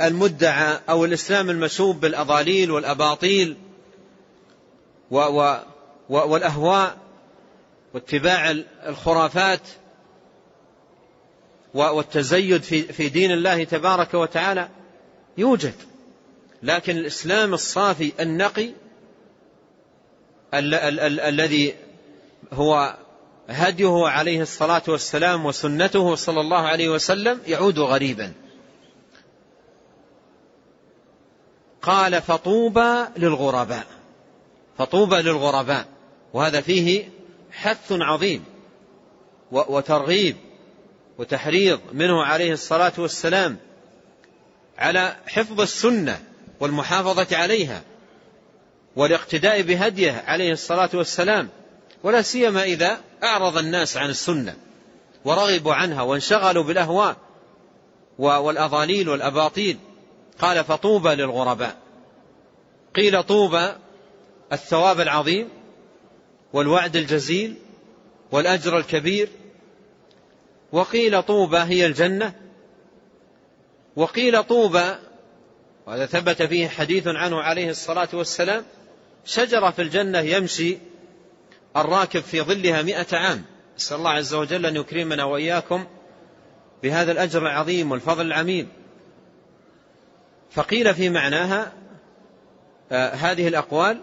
المدعى 0.00 0.78
أو 0.88 1.04
الإسلام 1.04 1.50
المشوب 1.50 2.00
بالأضاليل 2.00 2.70
والأباطيل 2.70 3.56
والأهواء 6.10 6.96
واتباع 7.94 8.50
الخرافات 8.86 9.60
والتزيد 11.78 12.62
في 12.92 13.08
دين 13.08 13.32
الله 13.32 13.64
تبارك 13.64 14.14
وتعالى 14.14 14.68
يوجد. 15.38 15.74
لكن 16.62 16.96
الإسلام 16.96 17.54
الصافي 17.54 18.12
النقي 18.20 18.70
الذي 20.54 21.74
هو 22.52 22.96
هديه 23.48 24.08
عليه 24.08 24.42
الصلاة 24.42 24.82
والسلام 24.88 25.46
وسنته 25.46 26.14
صلى 26.14 26.40
الله 26.40 26.58
عليه 26.58 26.88
وسلم 26.88 27.40
يعود 27.46 27.78
غريبا. 27.78 28.32
قال 31.82 32.22
فطوبى 32.22 33.04
للغرباء. 33.16 33.86
فطوبى 34.78 35.16
للغرباء. 35.16 35.86
وهذا 36.32 36.60
فيه 36.60 37.08
حث 37.52 37.92
عظيم 37.92 38.44
وترغيب. 39.52 40.36
وتحريض 41.18 41.80
منه 41.92 42.24
عليه 42.24 42.52
الصلاة 42.52 42.92
والسلام 42.98 43.56
على 44.78 45.16
حفظ 45.26 45.60
السنة 45.60 46.22
والمحافظة 46.60 47.36
عليها 47.36 47.82
والاقتداء 48.96 49.62
بهديه 49.62 50.24
عليه 50.26 50.52
الصلاة 50.52 50.90
والسلام 50.94 51.48
ولا 52.02 52.22
سيما 52.22 52.62
إذا 52.62 53.00
أعرض 53.24 53.58
الناس 53.58 53.96
عن 53.96 54.10
السنة 54.10 54.56
ورغبوا 55.24 55.74
عنها 55.74 56.02
وانشغلوا 56.02 56.64
بالأهواء 56.64 57.16
والأضاليل 58.18 59.08
والأباطيل. 59.08 59.78
قال 60.38 60.64
فطوبى 60.64 61.08
للغرباء. 61.08 61.76
قيل 62.96 63.22
طوبى 63.22 63.72
الثواب 64.52 65.00
العظيم 65.00 65.48
والوعد 66.52 66.96
الجزيل 66.96 67.54
والأجر 68.32 68.78
الكبير 68.78 69.28
وقيل 70.72 71.22
طوبى 71.22 71.58
هي 71.58 71.86
الجنة. 71.86 72.34
وقيل 73.96 74.44
طوبى 74.44 74.94
وهذا 75.86 76.06
ثبت 76.06 76.42
فيه 76.42 76.68
حديث 76.68 77.06
عنه 77.06 77.40
عليه 77.40 77.70
الصلاة 77.70 78.08
والسلام 78.12 78.64
شجرة 79.24 79.70
في 79.70 79.82
الجنة 79.82 80.18
يمشي 80.18 80.78
الراكب 81.76 82.20
في 82.20 82.40
ظلها 82.40 82.82
مئة 82.82 83.16
عام. 83.16 83.44
نسأل 83.76 83.96
الله 83.96 84.10
عز 84.10 84.34
وجل 84.34 84.66
أن 84.66 84.76
يكرمنا 84.76 85.24
وإياكم 85.24 85.86
بهذا 86.82 87.12
الأجر 87.12 87.42
العظيم 87.42 87.92
والفضل 87.92 88.26
العميم 88.26 88.68
فقيل 90.50 90.94
في 90.94 91.10
معناها 91.10 91.72
آه 92.92 93.10
هذه 93.14 93.48
الأقوال 93.48 94.00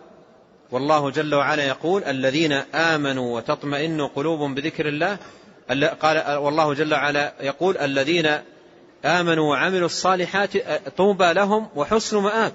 والله 0.71 1.09
جل 1.09 1.35
وعلا 1.35 1.63
يقول 1.63 2.03
الذين 2.03 2.51
آمنوا 2.75 3.35
وتطمئن 3.35 4.01
قلوبهم 4.01 4.55
بذكر 4.55 4.87
الله 4.87 5.17
قال 6.01 6.35
والله 6.37 6.73
جل 6.73 6.93
وعلا 6.93 7.33
يقول 7.41 7.77
الذين 7.77 8.39
آمنوا 9.05 9.49
وعملوا 9.49 9.85
الصالحات 9.85 10.57
طوبى 10.97 11.33
لهم 11.33 11.69
وحسن 11.75 12.17
مآب. 12.17 12.53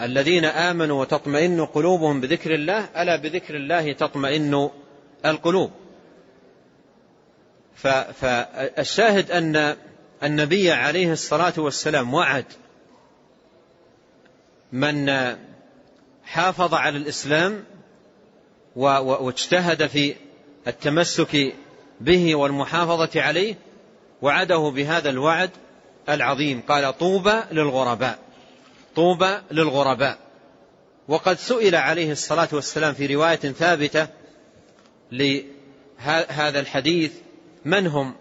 الذين 0.00 0.44
آمنوا 0.44 1.00
وتطمئن 1.00 1.66
قلوبهم 1.66 2.20
بذكر 2.20 2.54
الله 2.54 3.02
ألا 3.02 3.16
بذكر 3.16 3.56
الله 3.56 3.92
تطمئن 3.92 4.70
القلوب؟ 5.26 5.70
فالشاهد 8.14 9.30
أن 9.30 9.76
النبي 10.22 10.72
عليه 10.72 11.12
الصلاة 11.12 11.52
والسلام 11.58 12.14
وعد 12.14 12.44
من 14.72 15.10
حافظ 16.24 16.74
على 16.74 16.96
الإسلام 16.96 17.64
واجتهد 18.76 19.86
في 19.86 20.14
التمسك 20.66 21.54
به 22.00 22.34
والمحافظة 22.34 23.22
عليه 23.22 23.54
وعده 24.22 24.72
بهذا 24.74 25.10
الوعد 25.10 25.50
العظيم. 26.08 26.62
قال 26.68 26.98
طوبى 26.98 27.40
للغرباء 27.52 28.18
طوبى 28.96 29.38
للغرباء. 29.50 30.18
وقد 31.08 31.38
سئل 31.38 31.74
عليه 31.74 32.12
الصلاة 32.12 32.48
والسلام 32.52 32.94
في 32.94 33.14
رواية 33.14 33.36
ثابتة 33.36 34.08
لهذا 35.12 36.60
الحديث 36.60 37.12
من 37.64 37.86
هم؟ 37.86 38.14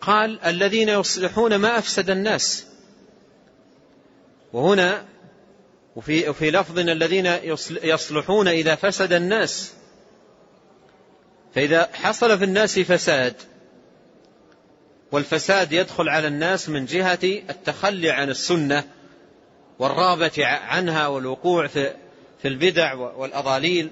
قال 0.00 0.40
الذين 0.40 0.88
يصلحون 0.88 1.56
ما 1.56 1.78
أفسد 1.78 2.10
الناس. 2.10 2.66
وهنا 4.52 5.04
وفي, 5.96 6.28
وفي 6.28 6.50
لفظ 6.50 6.78
الذين 6.78 7.26
يصلحون 7.82 8.48
إذا 8.48 8.74
فسد 8.74 9.12
الناس. 9.12 9.72
فإذا 11.54 11.88
حصل 11.92 12.38
في 12.38 12.44
الناس 12.44 12.78
فساد 12.78 13.34
والفساد 15.12 15.72
يدخل 15.72 16.08
على 16.08 16.28
الناس 16.28 16.68
من 16.68 16.84
جهة 16.84 17.18
التخلي 17.24 18.10
عن 18.10 18.30
السنة 18.30 18.84
والرغبة 19.78 20.46
عنها 20.46 21.06
والوقوع 21.06 21.66
في 21.66 21.94
في 22.42 22.48
البدع 22.48 22.94
والأضاليل. 22.94 23.90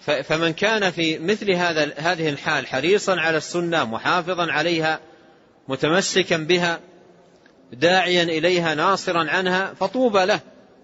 فمن 0.00 0.52
كان 0.52 0.90
في 0.90 1.18
مثل 1.18 1.52
هذا 1.52 1.92
هذه 1.96 2.28
الحال 2.28 2.66
حريصا 2.66 3.20
على 3.20 3.36
السنة 3.36 3.84
محافظا 3.84 4.52
عليها 4.52 5.00
متمسكا 5.68 6.36
بها 6.36 6.80
داعيا 7.72 8.22
إليها 8.22 8.74
ناصرا 8.74 9.30
عنها 9.30 9.74
فطوبى 9.80 10.24
له 10.24 10.40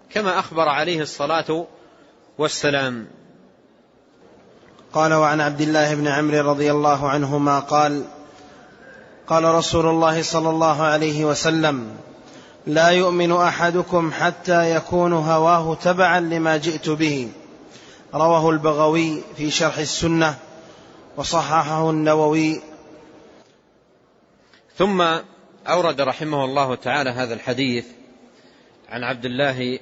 كما 0.09 0.39
أخبر 0.39 0.69
عليه 0.69 1.01
الصلاة 1.01 1.67
والسلام. 2.37 3.07
قال 4.93 5.13
وعن 5.13 5.41
عبد 5.41 5.61
الله 5.61 5.95
بن 5.95 6.07
عمرو 6.07 6.51
رضي 6.51 6.71
الله 6.71 7.09
عنهما 7.09 7.59
قال 7.59 8.03
قال 9.27 9.43
رسول 9.43 9.85
الله 9.85 10.21
صلى 10.21 10.49
الله 10.49 10.81
عليه 10.81 11.25
وسلم 11.25 11.95
لا 12.67 12.87
يؤمن 12.87 13.31
أحدكم 13.31 14.11
حتى 14.11 14.75
يكون 14.75 15.13
هواه 15.13 15.75
تبعا 15.75 16.19
لما 16.19 16.57
جئت 16.57 16.89
به. 16.89 17.29
رواه 18.13 18.49
البغوي 18.49 19.21
في 19.37 19.51
شرح 19.51 19.77
السنة 19.77 20.35
وصححه 21.17 21.89
النووي. 21.89 22.61
ثم 24.77 25.17
أورد 25.67 26.01
رحمه 26.01 26.45
الله 26.45 26.75
تعالى 26.75 27.09
هذا 27.09 27.33
الحديث 27.33 27.85
عن 28.89 29.03
عبد 29.03 29.25
الله 29.25 29.79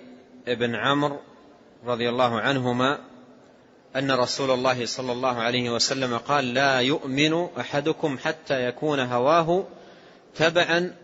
بن 0.48 0.76
عمرو 0.76 1.20
رضي 1.86 2.10
الله 2.10 2.40
عنهما 2.40 3.00
أن 3.96 4.12
رسول 4.12 4.52
الله 4.52 4.86
صلى 4.86 5.12
الله 5.12 5.36
عليه 5.36 5.70
وسلم 5.70 6.18
قال 6.18 6.54
لا 6.54 6.80
يؤمن 6.80 7.48
أحدكم 7.60 8.18
حتى 8.18 8.66
يكون 8.66 9.00
هواه 9.00 9.68
تبعا 10.36 10.96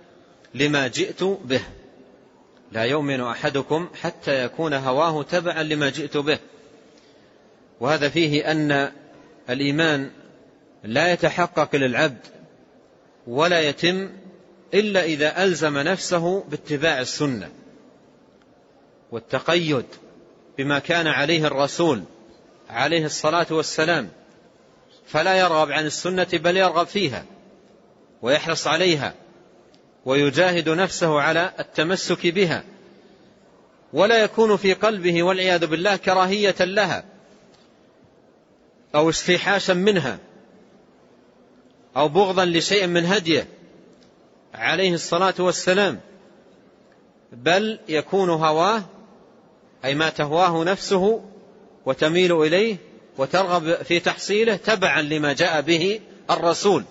لما 0.54 0.88
جئت 0.88 1.24
به. 1.24 1.62
لا 2.72 2.84
يؤمن 2.84 3.22
أحدكم 3.22 3.90
حتى 4.02 4.44
يكون 4.44 4.74
هواه 4.74 5.24
تبعا 5.24 5.64
لما 5.64 5.90
جئت 5.90 6.18
به. 6.18 6.40
وهذا 7.80 8.10
فيه 8.10 8.52
أن 8.52 8.92
الإيمان 9.50 10.12
لا 10.84 11.14
يتحقق 11.14 11.76
للعبد 11.76 12.28
ولا 13.28 13.62
يتم 13.62 14.10
إلا 14.74 15.04
إذا 15.04 15.44
ألزم 15.44 15.78
نفسه 15.78 16.44
باتباع 16.44 17.00
السنة 17.00 17.50
والتقيد 19.12 19.86
بما 20.58 20.80
كان 20.80 21.08
عليه 21.08 21.48
الرسول 21.48 22.04
عليه 22.70 23.06
الصلاة 23.06 23.48
والسلام 23.50 24.10
فلا 25.06 25.40
يرغب 25.40 25.72
عن 25.72 25.86
السنة 25.86 26.28
بل 26.34 26.58
يرغب 26.58 26.88
فيها 26.88 27.26
ويحرص 28.22 28.68
عليها 28.68 29.14
ويجاهد 30.06 30.70
نفسه 30.70 31.22
على 31.22 31.54
التمسك 31.60 32.28
بها 32.28 32.64
ولا 33.94 34.24
يكون 34.24 34.58
في 34.58 34.74
قلبه 34.74 35.24
والعياذ 35.24 35.68
بالله 35.68 35.96
كراهية 35.96 36.56
لها 36.60 37.04
أو 38.96 39.10
استيحاشا 39.10 39.74
منها 39.74 40.20
أو 41.98 42.08
بغضا 42.08 42.46
لشيء 42.46 42.88
من 42.88 43.06
هديه. 43.06 43.48
عليه 44.62 44.94
الصلاة 44.94 45.34
والسلام. 45.40 46.00
بل 47.32 47.80
يكون 47.88 48.30
هواه 48.30 48.84
أي 49.86 49.96
ما 49.96 50.10
تهواه 50.10 50.64
نفسه 50.64 51.24
وتميل 51.86 52.42
إليه 52.42 52.78
وترغب 53.18 53.76
في 53.76 54.00
تحصيله 54.00 54.56
تبعا 54.56 55.02
لما 55.02 55.34
جاء 55.34 55.62
به 55.62 56.00
الرسول 56.30 56.84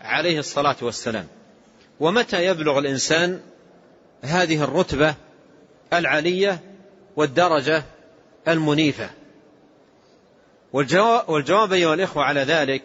عليه 0.00 0.38
الصلاة 0.38 0.76
والسلام. 0.82 1.26
ومتى 2.00 2.46
يبلغ 2.46 2.78
الإنسان 2.78 3.40
هذه 4.22 4.64
الرتبة 4.64 5.14
العلية 5.92 6.60
والدرجة 7.16 7.84
المنيفة؟ 8.48 9.10
والجواب 11.28 11.72
أيها 11.72 11.94
الإخوة 11.94 12.22
على 12.22 12.40
ذلك 12.40 12.82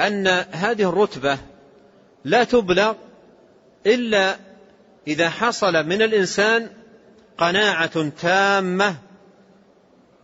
أن 0.00 0.26
هذه 0.50 0.88
الرتبة 0.88 1.38
لا 2.24 2.44
تبلغ 2.44 2.94
إلا 3.86 4.36
إذا 5.06 5.30
حصل 5.30 5.86
من 5.86 6.02
الإنسان 6.02 6.70
قناعة 7.38 8.08
تامة 8.08 8.96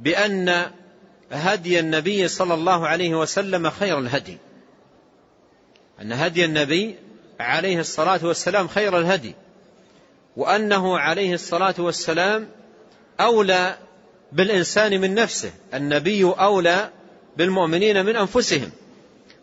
بأن 0.00 0.70
هدي 1.32 1.80
النبي 1.80 2.28
صلى 2.28 2.54
الله 2.54 2.88
عليه 2.88 3.14
وسلم 3.14 3.70
خير 3.70 3.98
الهدي. 3.98 4.38
أن 6.02 6.12
هدي 6.12 6.44
النبي 6.44 6.96
عليه 7.40 7.80
الصلاة 7.80 8.20
والسلام 8.22 8.68
خير 8.68 8.98
الهدي. 8.98 9.34
وأنه 10.36 10.98
عليه 10.98 11.34
الصلاة 11.34 11.74
والسلام 11.78 12.48
أولى 13.20 13.78
بالإنسان 14.32 15.00
من 15.00 15.14
نفسه. 15.14 15.52
النبي 15.74 16.24
أولى 16.24 16.90
بالمؤمنين 17.36 18.06
من 18.06 18.16
أنفسهم. 18.16 18.70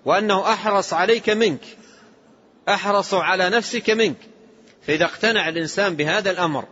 وأنه 0.06 0.54
أحرص 0.54 0.94
عليك 0.94 1.30
منك. 1.30 1.62
أحرص 2.70 3.14
على 3.14 3.50
نفسك 3.50 3.90
منك. 3.90 4.18
فإذا 4.88 5.06
اقتنع 5.06 5.50
الإنسان 5.50 5.96
بهذا 5.96 6.32
الأمر 6.32 6.66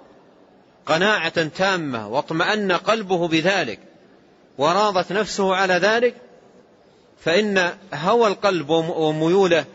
قناعة 0.86 1.48
تامة 1.48 2.08
واطمأن 2.08 2.72
قلبه 2.72 3.28
بذلك 3.28 3.80
وراضت 4.58 5.12
نفسه 5.12 5.56
على 5.56 5.74
ذلك 5.74 6.16
فإن 7.24 7.72
هوى 7.94 8.28
القلب 8.28 8.70
وميوله 8.70 9.66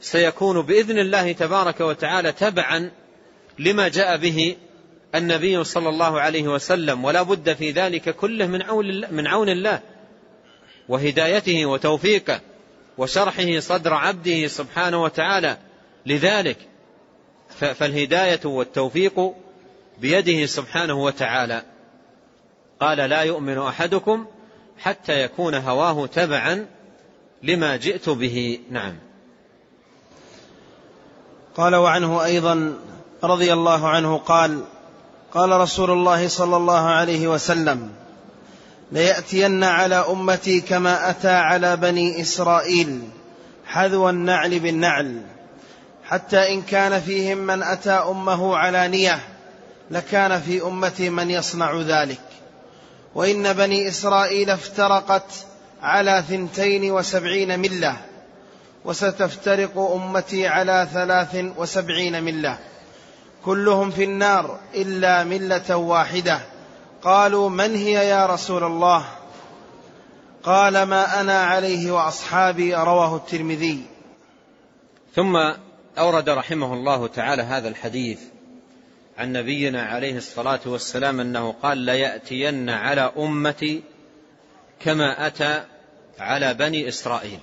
سيكون 0.00 0.62
بإذن 0.62 0.98
الله 0.98 1.32
تبارك 1.32 1.80
وتعالى 1.80 2.32
تبعا 2.32 2.90
لما 3.58 3.88
جاء 3.88 4.16
به 4.16 4.56
النبي 5.14 5.64
صلى 5.64 5.88
الله 5.88 6.20
عليه 6.20 6.48
وسلم. 6.48 7.04
ولا 7.04 7.22
بد 7.22 7.52
في 7.52 7.70
ذلك 7.70 8.16
كله 8.16 8.46
من 8.46 8.62
عون 8.62 9.14
من 9.14 9.26
عون 9.26 9.48
الله 9.48 9.80
وهدايته 10.88 11.66
وتوفيقه 11.66 12.40
وشرحه 12.98 13.60
صدر 13.60 13.94
عبده 13.94 14.46
سبحانه 14.46 15.02
وتعالى. 15.02 15.56
لذلك 16.06 16.58
فالهداية 17.58 18.40
والتوفيق 18.44 19.34
بيده 20.00 20.46
سبحانه 20.46 20.94
وتعالى. 20.94 21.62
قال 22.80 22.98
لا 22.98 23.20
يؤمن 23.20 23.58
أحدكم 23.58 24.26
حتى 24.78 25.22
يكون 25.22 25.54
هواه 25.54 26.06
تبعا 26.06 26.66
لما 27.42 27.76
جئت 27.76 28.08
به. 28.08 28.60
نعم. 28.70 28.96
قال 31.56 31.74
وعنه 31.74 32.24
أيضا 32.24 32.78
رضي 33.24 33.52
الله 33.52 33.88
عنه 33.88 34.16
قال 34.16 34.64
قال 35.32 35.50
رسول 35.50 35.90
الله 35.90 36.28
صلى 36.28 36.56
الله 36.56 36.80
عليه 36.80 37.28
وسلم 37.28 37.90
ليأتين 38.92 39.64
على 39.64 39.94
أمتي 39.94 40.60
كما 40.60 41.10
أتى 41.10 41.30
على 41.30 41.76
بني 41.76 42.20
إسرائيل 42.20 43.00
حذو 43.66 44.10
النعل 44.10 44.58
بالنعل 44.58 45.22
حتى 46.08 46.54
إن 46.54 46.62
كان 46.62 47.00
فيهم 47.00 47.38
من 47.38 47.62
أتى 47.62 47.90
أمه 47.90 48.56
علانيه 48.56 49.20
لكان 49.90 50.40
في 50.40 50.62
أمتي 50.62 51.10
من 51.10 51.30
يصنع 51.30 51.80
ذلك. 51.80 52.20
وإن 53.14 53.52
بني 53.52 53.88
إسرائيل 53.88 54.50
افترقت 54.50 55.46
على 55.82 56.24
ثنتين 56.28 56.92
وسبعين 56.92 57.60
ملة 57.60 57.96
وستفترق 58.84 59.78
أمتي 59.78 60.46
على 60.46 60.88
ثلاث 60.92 61.44
وسبعين 61.56 62.24
ملة. 62.24 62.58
كلهم 63.44 63.90
في 63.90 64.04
النار 64.04 64.58
إلا 64.74 65.24
ملة 65.24 65.76
واحدة. 65.76 66.40
قالوا 67.02 67.50
من 67.50 67.74
هي 67.76 68.08
يا 68.08 68.26
رسول 68.26 68.64
الله؟ 68.64 69.04
قال 70.42 70.82
ما 70.82 71.20
أنا 71.20 71.40
عليه 71.40 71.92
وأصحابي 71.92 72.74
رواه 72.74 73.16
الترمذي. 73.16 73.82
ثم 75.14 75.36
أورد 75.98 76.28
رحمه 76.28 76.74
الله 76.74 77.06
تعالى 77.06 77.42
هذا 77.42 77.68
الحديث 77.68 78.20
عن 79.18 79.32
نبينا 79.32 79.82
عليه 79.82 80.16
الصلاة 80.16 80.60
والسلام 80.66 81.20
أنه 81.20 81.54
قال 81.62 81.78
ليأتين 81.78 82.70
على 82.70 83.12
أمتي 83.18 83.82
كما 84.80 85.26
أتى 85.26 85.64
على 86.18 86.54
بني 86.54 86.88
إسرائيل. 86.88 87.38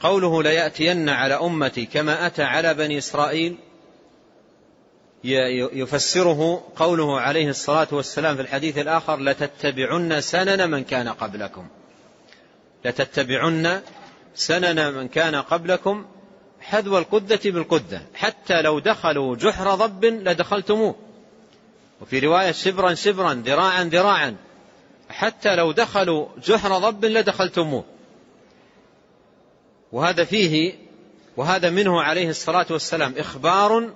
قوله 0.00 0.42
ليأتين 0.42 1.08
على 1.08 1.34
أمتي 1.34 1.86
كما 1.86 2.26
أتى 2.26 2.42
على 2.42 2.74
بني 2.74 2.98
إسرائيل 2.98 3.56
يفسره 5.72 6.64
قوله 6.76 7.20
عليه 7.20 7.48
الصلاة 7.48 7.88
والسلام 7.92 8.36
في 8.36 8.42
الحديث 8.42 8.78
الآخر 8.78 9.20
لتتبعن 9.20 10.20
سنن 10.20 10.70
من 10.70 10.84
كان 10.84 11.08
قبلكم. 11.08 11.66
لتتبعن 12.84 13.80
سنن 14.34 14.94
من 14.94 15.08
كان 15.08 15.34
قبلكم 15.34 16.06
حذو 16.62 16.98
القدة 16.98 17.40
بالقدة. 17.44 18.02
حتى 18.14 18.62
لو 18.62 18.78
دخلوا 18.78 19.36
جحر 19.36 19.74
ضب 19.74 20.04
لدخلتموه. 20.04 20.94
وفي 22.00 22.18
رواية 22.18 22.52
شبرا 22.52 22.94
شبرا 22.94 23.34
ذراعا 23.34 23.84
ذراعا. 23.84 24.36
حتى 25.08 25.56
لو 25.56 25.72
دخلوا 25.72 26.26
جحر 26.44 26.78
ضب 26.78 27.04
لدخلتموه. 27.04 27.84
وهذا 29.92 30.24
فيه 30.24 30.74
وهذا 31.36 31.70
منه 31.70 32.02
عليه 32.02 32.28
الصلاة 32.28 32.66
والسلام 32.70 33.14
إخبار 33.18 33.90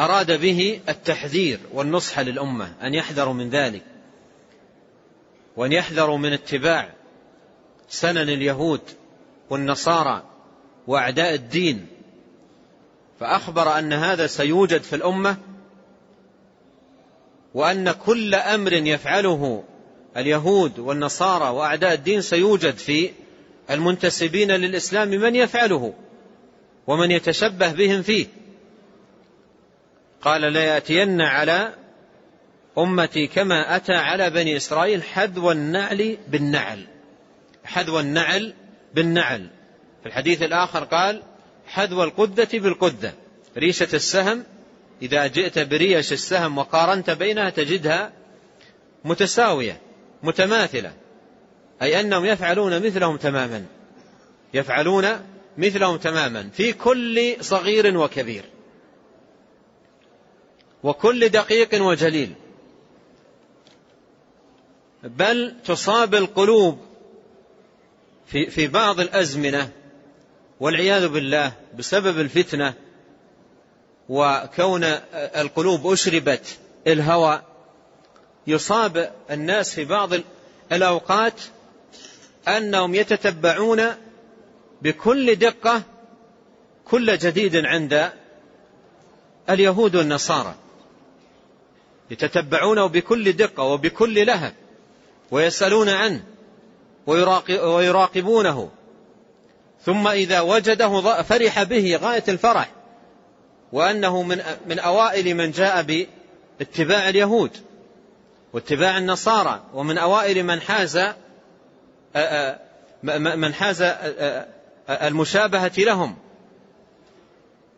أراد 0.00 0.40
به 0.40 0.80
التحذير 0.88 1.60
والنصح 1.72 2.18
للأمة 2.18 2.74
أن 2.82 2.94
يحذروا 2.94 3.34
من 3.34 3.50
ذلك. 3.50 3.84
وأن 5.56 5.72
يحذروا 5.72 6.18
من 6.18 6.32
اتباع 6.32 6.88
سنن 7.88 8.28
اليهود 8.28 8.80
والنصارى. 9.50 10.33
وأعداء 10.86 11.34
الدين. 11.34 11.86
فأخبر 13.20 13.78
أن 13.78 13.92
هذا 13.92 14.26
سيوجد 14.26 14.82
في 14.82 14.96
الأمة 14.96 15.36
وأن 17.54 17.90
كل 17.90 18.34
أمر 18.34 18.72
يفعله 18.72 19.64
اليهود 20.16 20.78
والنصارى 20.78 21.48
وأعداء 21.48 21.92
الدين 21.92 22.20
سيوجد 22.20 22.76
في 22.76 23.10
المنتسبين 23.70 24.50
للإسلام 24.50 25.08
من 25.08 25.36
يفعله 25.36 25.94
ومن 26.86 27.10
يتشبه 27.10 27.72
بهم 27.72 28.02
فيه. 28.02 28.26
قال 30.22 30.52
ليأتين 30.52 31.20
على 31.20 31.74
أمتي 32.78 33.26
كما 33.26 33.76
أتى 33.76 33.92
على 33.92 34.30
بني 34.30 34.56
إسرائيل 34.56 35.02
حذو 35.02 35.50
النعل 35.50 36.18
بالنعل. 36.28 36.86
حذو 37.64 38.00
النعل 38.00 38.54
بالنعل. 38.94 39.50
في 40.04 40.10
الحديث 40.10 40.42
الآخر 40.42 40.84
قال 40.84 41.22
حذو 41.66 42.02
القدة 42.02 42.48
بالقدة. 42.52 43.14
ريشة 43.56 43.88
السهم 43.94 44.44
إذا 45.02 45.26
جئت 45.26 45.58
بريش 45.58 46.12
السهم 46.12 46.58
وقارنت 46.58 47.10
بينها 47.10 47.50
تجدها 47.50 48.12
متساوية 49.04 49.80
متماثلة. 50.22 50.92
أي 51.82 52.00
أنهم 52.00 52.24
يفعلون 52.24 52.86
مثلهم 52.86 53.16
تماما. 53.16 53.66
يفعلون 54.54 55.06
مثلهم 55.58 55.96
تماما. 55.96 56.50
في 56.52 56.72
كل 56.72 57.36
صغير 57.40 57.98
وكبير. 57.98 58.44
وكل 60.82 61.28
دقيق 61.28 61.82
وجليل. 61.82 62.32
بل 65.02 65.54
تصاب 65.64 66.14
القلوب 66.14 66.78
في 68.26 68.50
في 68.50 68.66
بعض 68.66 69.00
الأزمنة 69.00 69.83
والعياذ 70.60 71.08
بالله 71.08 71.52
بسبب 71.78 72.20
الفتنة 72.20 72.74
وكون 74.08 74.84
القلوب 75.14 75.86
أشربت 75.86 76.58
الهوى 76.86 77.42
يصاب 78.46 79.12
الناس 79.30 79.74
في 79.74 79.84
بعض 79.84 80.10
الأوقات 80.72 81.40
أنهم 82.48 82.94
يتتبعون 82.94 83.82
بكل 84.82 85.34
دقة 85.34 85.82
كل 86.84 87.18
جديد 87.18 87.56
عند 87.56 88.12
اليهود 89.50 89.96
والنصارى. 89.96 90.54
يتتبعونه 92.10 92.86
بكل 92.86 93.32
دقة 93.32 93.62
وبكل 93.62 94.26
لهب 94.26 94.54
ويسألون 95.30 95.88
عنه 95.88 96.24
ويراقبونه. 97.06 98.70
ثم 99.86 100.08
إذا 100.08 100.40
وجده 100.40 101.22
فرح 101.22 101.62
به 101.62 101.96
غاية 101.96 102.24
الفرح 102.28 102.70
وأنه 103.72 104.22
من 104.22 104.42
من 104.68 104.78
أوائل 104.78 105.34
من 105.34 105.50
جاء 105.50 106.06
باتباع 106.58 107.08
اليهود 107.08 107.50
واتباع 108.52 108.98
النصارى 108.98 109.62
ومن 109.74 109.98
أوائل 109.98 110.42
من 110.42 110.60
حاز 110.60 111.00
من 113.04 113.54
حاز 113.54 113.82
المشابهة 114.88 115.72
لهم 115.78 116.16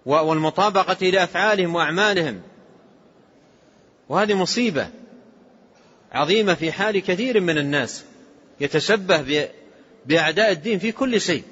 والمطابقة 0.06 1.06
لأفعالهم 1.06 1.74
وأعمالهم. 1.74 2.40
وهذه 4.08 4.34
مصيبة 4.34 4.88
عظيمة 6.12 6.54
في 6.54 6.72
حال 6.72 6.98
كثير 6.98 7.40
من 7.40 7.58
الناس 7.58 8.04
يتشبه 8.60 9.48
بأعداء 10.06 10.52
الدين 10.52 10.78
في 10.78 10.92
كل 10.92 11.20
شيء. 11.20 11.42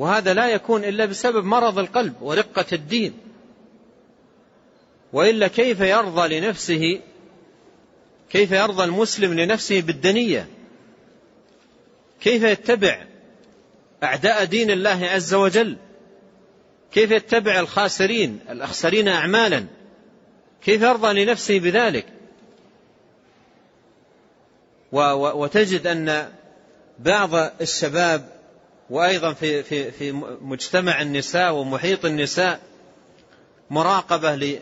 وهذا 0.00 0.34
لا 0.34 0.48
يكون 0.48 0.84
إلا 0.84 1.04
بسبب 1.04 1.44
مرض 1.44 1.78
القلب 1.78 2.22
ورقة 2.22 2.64
الدين. 2.72 3.12
وإلا 5.12 5.48
كيف 5.48 5.80
يرضى 5.80 6.40
لنفسه 6.40 7.00
كيف 8.30 8.52
يرضى 8.52 8.84
المسلم 8.84 9.34
لنفسه 9.40 9.80
بالدنية؟ 9.80 10.48
كيف 12.20 12.42
يتبع 12.42 13.04
أعداء 14.02 14.44
دين 14.44 14.70
الله 14.70 15.06
عز 15.06 15.34
وجل؟ 15.34 15.76
كيف 16.92 17.10
يتبع 17.10 17.60
الخاسرين 17.60 18.40
الأخسرين 18.50 19.08
أعمالا؟ 19.08 19.66
كيف 20.64 20.82
يرضى 20.82 21.24
لنفسه 21.24 21.58
بذلك؟ 21.58 22.06
وتجد 24.92 25.86
أن 25.86 26.32
بعض 26.98 27.34
الشباب 27.60 28.39
وأيضا 28.90 29.32
في, 29.32 29.62
في, 29.62 29.90
في 29.90 30.12
مجتمع 30.40 31.00
النساء 31.00 31.54
ومحيط 31.54 32.04
النساء 32.04 32.60
مراقبة 33.70 34.60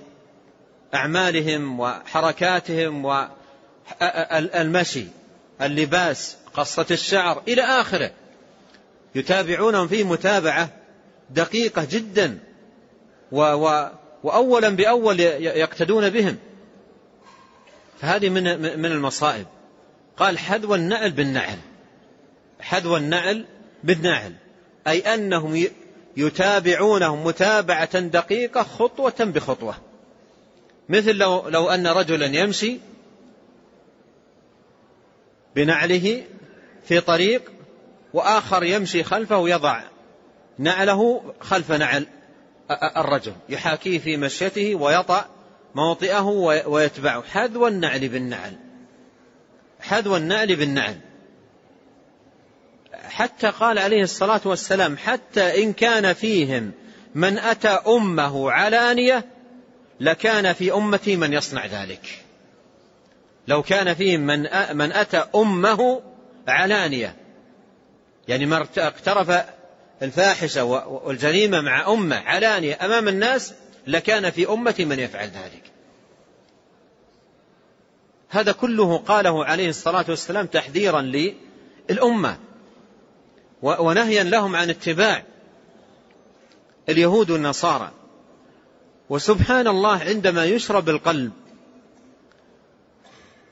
أعمالهم 0.94 1.80
وحركاتهم 1.80 3.04
والمشي 4.00 5.04
اللباس 5.62 6.36
قصة 6.54 6.86
الشعر 6.90 7.42
إلى 7.48 7.62
آخره. 7.62 8.10
يتابعونهم 9.14 9.88
في 9.88 10.04
متابعة 10.04 10.70
دقيقة 11.30 11.86
جدا 11.90 12.38
و 13.32 13.42
و 13.42 13.88
وأولا 14.22 14.68
بأول 14.68 15.20
يقتدون 15.20 16.10
بهم. 16.10 16.36
فهذه 18.00 18.28
من 18.28 18.42
من 18.80 18.92
المصائب. 18.92 19.46
قال 20.16 20.38
حذو 20.38 20.74
النعل 20.74 21.10
بالنعل. 21.10 21.58
حذو 22.60 22.96
النعل 22.96 23.44
بالنعل. 23.88 24.34
أي 24.86 25.00
أنهم 25.00 25.66
يتابعونهم 26.16 27.24
متابعة 27.24 27.98
دقيقة 27.98 28.62
خطوة 28.62 29.14
بخطوة. 29.20 29.74
مثل 30.88 31.14
لو, 31.14 31.48
لو 31.48 31.68
أن 31.68 31.86
رجلا 31.86 32.26
يمشي 32.26 32.78
بنعله 35.56 36.24
في 36.84 37.00
طريق 37.00 37.52
وآخر 38.14 38.64
يمشي 38.64 39.04
خلفه 39.04 39.38
ويضع 39.38 39.82
نعله 40.58 41.22
خلف 41.40 41.72
نعل 41.72 42.06
الرجل 42.96 43.32
يحاكيه 43.48 43.98
في 43.98 44.16
مشيته 44.16 44.74
ويطأ 44.74 45.26
موطئه 45.74 46.26
ويتبعه. 46.66 47.22
حذو 47.22 47.66
النعل 47.66 48.08
بالنعل. 48.08 48.56
حذو 49.80 50.16
النعل 50.16 50.56
بالنعل. 50.56 50.96
حتى 53.08 53.46
قال 53.46 53.78
عليه 53.78 54.02
الصلاة 54.02 54.40
والسلام 54.44 54.96
حتى 54.96 55.64
إن 55.64 55.72
كان 55.72 56.12
فيهم 56.12 56.72
من 57.14 57.38
أتى 57.38 57.68
أمه 57.68 58.50
علانية 58.50 59.24
لكان 60.00 60.52
في 60.52 60.72
أمتي 60.72 61.16
من 61.16 61.32
يصنع 61.32 61.66
ذلك. 61.66 62.24
لو 63.48 63.62
كان 63.62 63.94
فيهم 63.94 64.20
من 64.20 64.42
من 64.72 64.92
أتى 64.92 65.24
أمه 65.34 66.02
علانية 66.48 67.16
يعني 68.28 68.46
ما 68.46 68.66
اقترف 68.76 69.44
الفاحشة 70.02 70.64
والجريمة 70.64 71.60
مع 71.60 71.92
أمه 71.92 72.16
علانية 72.16 72.78
أمام 72.82 73.08
الناس 73.08 73.54
لكان 73.86 74.30
في 74.30 74.48
أمتي 74.48 74.84
من 74.84 74.98
يفعل 74.98 75.26
ذلك. 75.26 75.62
هذا 78.28 78.52
كله 78.52 78.98
قاله 78.98 79.44
عليه 79.44 79.68
الصلاة 79.68 80.04
والسلام 80.08 80.46
تحذيرا 80.46 81.12
للأمة. 81.90 82.38
ونهيا 83.62 84.24
لهم 84.24 84.56
عن 84.56 84.70
اتباع 84.70 85.24
اليهود 86.88 87.30
والنصارى. 87.30 87.90
وسبحان 89.10 89.68
الله 89.68 89.98
عندما 89.98 90.44
يشرب 90.44 90.88
القلب 90.88 91.32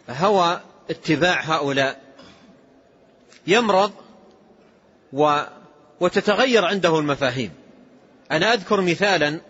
هوى 0.09 0.61
اتباع 0.91 1.41
هؤلاء. 1.41 2.01
يمرض 3.47 3.93
و 5.13 5.41
وتتغير 6.01 6.65
عنده 6.65 6.99
المفاهيم. 6.99 7.51
أنا 8.33 8.55
أذكر 8.55 8.81
مثالا 8.81 9.41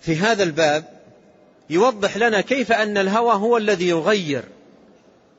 في 0.00 0.16
هذا 0.16 0.42
الباب 0.42 0.98
يوضح 1.70 2.16
لنا 2.16 2.40
كيف 2.40 2.72
أن 2.72 2.98
الهوى 2.98 3.34
هو 3.34 3.56
الذي 3.56 3.88
يغير 3.88 4.44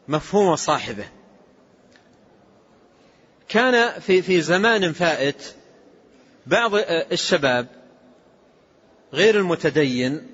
مفهوم 0.08 0.56
صاحبه. 0.56 1.06
كان 3.50 4.00
في 4.00 4.22
في 4.22 4.42
زمان 4.42 4.94
فائت 4.94 5.56
بعض 6.46 6.72
الشباب 7.12 7.68
غير 9.14 9.38
المتدين 9.38 10.28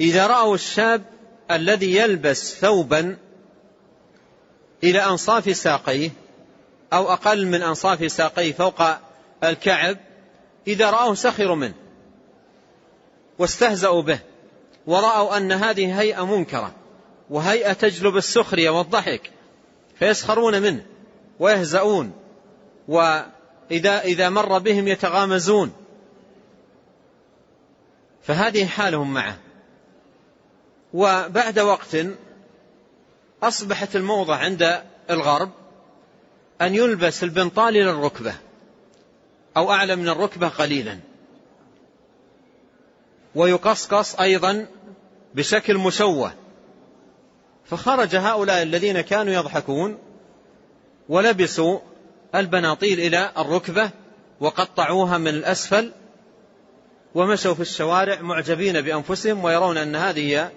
إذا 0.00 0.26
رأوا 0.26 0.54
الشاب 0.54 1.02
الذي 1.50 1.96
يلبس 1.96 2.54
ثوبا 2.54 3.16
إلى 4.84 5.04
أنصاف 5.04 5.56
ساقيه 5.56 6.10
أو 6.92 7.12
أقل 7.12 7.46
من 7.46 7.62
أنصاف 7.62 8.12
ساقيه 8.12 8.52
فوق 8.52 8.82
الكعب 9.44 9.96
إذا 10.66 10.90
رأوه 10.90 11.14
سخروا 11.14 11.56
منه 11.56 11.74
واستهزأوا 13.38 14.02
به 14.02 14.18
ورأوا 14.86 15.36
أن 15.36 15.52
هذه 15.52 16.00
هيئة 16.00 16.26
منكرة 16.36 16.74
وهيئة 17.30 17.72
تجلب 17.72 18.16
السخرية 18.16 18.70
والضحك 18.70 19.30
فيسخرون 19.98 20.62
منه. 20.62 20.91
ويهزؤون 21.42 22.12
وإذا 22.88 24.00
إذا 24.00 24.28
مر 24.28 24.58
بهم 24.58 24.88
يتغامزون. 24.88 25.72
فهذه 28.22 28.66
حالهم 28.66 29.14
معه. 29.14 29.36
وبعد 30.94 31.58
وقت 31.58 31.96
أصبحت 33.42 33.96
الموضة 33.96 34.34
عند 34.34 34.82
الغرب 35.10 35.50
أن 36.60 36.74
يلبس 36.74 37.22
البنطال 37.22 37.76
إلى 37.76 37.90
الركبة 37.90 38.34
أو 39.56 39.72
أعلى 39.72 39.96
من 39.96 40.08
الركبة 40.08 40.48
قليلا. 40.48 40.98
ويقصقص 43.34 44.14
أيضا 44.20 44.66
بشكل 45.34 45.78
مشوه 45.78 46.34
فخرج 47.64 48.16
هؤلاء 48.16 48.62
الذين 48.62 49.00
كانوا 49.00 49.32
يضحكون 49.32 49.98
ولبسوا 51.12 51.78
البناطيل 52.34 53.00
إلى 53.00 53.32
الركبة 53.38 53.90
وقطعوها 54.40 55.18
من 55.18 55.28
الأسفل 55.28 55.92
ومشوا 57.14 57.54
في 57.54 57.60
الشوارع 57.60 58.20
معجبين 58.20 58.80
بأنفسهم 58.80 59.44
ويرون 59.44 59.76
أن 59.76 59.96
هذه 59.96 60.50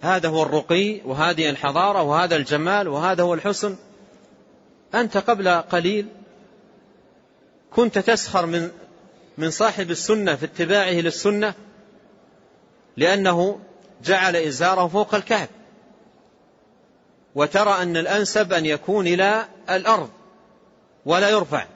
هذا 0.00 0.28
هو 0.28 0.42
الرقي 0.42 1.00
وهذه 1.04 1.50
الحضارة 1.50 2.02
وهذا 2.02 2.36
الجمال 2.36 2.88
وهذا 2.88 3.22
هو 3.22 3.34
الحسن. 3.34 3.76
أنت 4.94 5.16
قبل 5.16 5.48
قليل 5.48 6.06
كنت 7.70 7.98
تسخر 7.98 8.46
من 8.46 8.70
من 9.38 9.50
صاحب 9.50 9.90
السنة 9.90 10.34
في 10.34 10.44
اتباعه 10.44 10.92
للسنة 11.00 11.54
لأنه 12.96 13.60
جعل 14.04 14.36
إزاره 14.36 14.88
فوق 14.88 15.14
الكعب 15.14 15.48
وترى 17.34 17.82
أن 17.82 17.96
الأنسب 17.96 18.52
أن 18.52 18.66
يكون 18.66 19.06
إلى 19.06 19.46
الأرض 19.70 20.10
ولا 21.06 21.28
يرفع. 21.28 21.66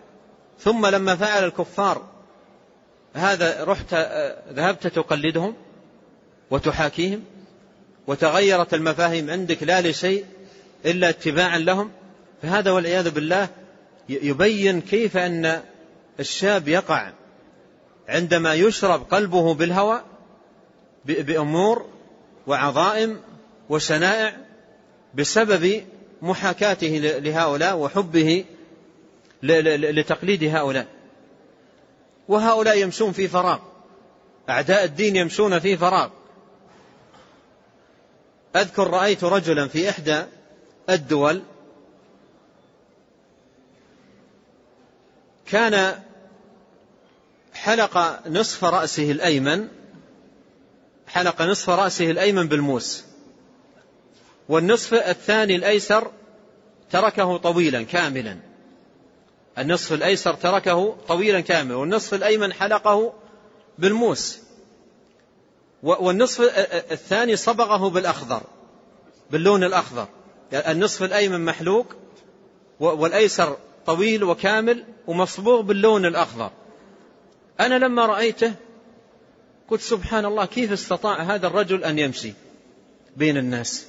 ثم 0.60 0.86
لما 0.86 1.16
فعل 1.16 1.44
الكفار 1.44 2.02
هذا 3.14 3.64
رحت 3.64 3.94
ذهبت 4.52 4.86
تقلدهم 4.86 5.54
وتحاكيهم 6.50 7.24
وتغيرت 8.06 8.74
المفاهيم 8.74 9.30
عندك 9.30 9.62
لا 9.62 9.80
لشيء 9.80 10.24
إلا 10.84 11.08
اتباعا 11.08 11.58
لهم. 11.58 11.90
فهذا 12.42 12.70
والعياذ 12.70 13.10
بالله 13.10 13.48
يبين 14.08 14.80
كيف 14.80 15.16
أن 15.16 15.62
الشاب 16.20 16.68
يقع 16.68 17.10
عندما 18.08 18.54
يشرب 18.54 19.02
قلبه 19.02 19.54
بالهوى 19.54 20.02
بأمور 21.04 21.86
وعظائم 22.46 23.20
وشنائع 23.68 24.36
بسبب 25.14 25.84
محاكاته 26.22 26.98
لهؤلاء 27.18 27.76
وحبه 27.76 28.44
لتقليد 29.42 30.44
هؤلاء. 30.44 30.86
وهؤلاء 32.28 32.78
يمشون 32.78 33.12
في 33.12 33.28
فراغ. 33.28 33.58
أعداء 34.48 34.84
الدين 34.84 35.16
يمشون 35.16 35.58
في 35.58 35.76
فراغ. 35.76 36.10
أذكر 38.56 38.90
رأيت 38.90 39.24
رجلا 39.24 39.68
في 39.68 39.90
إحدى 39.90 40.22
الدول 40.90 41.42
كان 45.46 46.02
حلق 47.54 48.22
نصف 48.28 48.64
رأسه 48.64 49.10
الأيمن 49.10 49.68
حلق 51.08 51.42
نصف 51.42 51.70
رأسه 51.70 52.10
الأيمن 52.10 52.48
بالموس. 52.48 53.05
والنصف 54.48 54.94
الثاني 54.94 55.56
الأيسر 55.56 56.10
تركه 56.90 57.36
طويلا 57.36 57.82
كاملا. 57.82 58.36
النصف 59.58 59.92
الأيسر 59.92 60.34
تركه 60.34 60.96
طويلا 61.08 61.40
كاملا. 61.40 61.76
والنصف 61.76 62.14
الأيمن 62.14 62.52
حلقه 62.52 63.12
بالموس. 63.78 64.38
والنصف 65.82 66.40
الثاني 66.92 67.36
صبغه 67.36 67.88
بالأخضر 67.88 68.42
باللون 69.30 69.64
الأخضر. 69.64 70.08
النصف 70.52 71.02
الأيمن 71.02 71.44
محلوق 71.44 71.86
والأيسر 72.80 73.56
طويل 73.86 74.24
وكامل 74.24 74.84
ومصبوغ 75.06 75.60
باللون 75.60 76.06
الأخضر. 76.06 76.50
أنا 77.60 77.78
لما 77.78 78.06
رأيته 78.06 78.54
قلت 79.68 79.80
سبحان 79.80 80.24
الله 80.24 80.44
كيف 80.44 80.72
استطاع 80.72 81.22
هذا 81.22 81.46
الرجل 81.46 81.84
أن 81.84 81.98
يمشي 81.98 82.32
بين 83.16 83.36
الناس؟ 83.36 83.86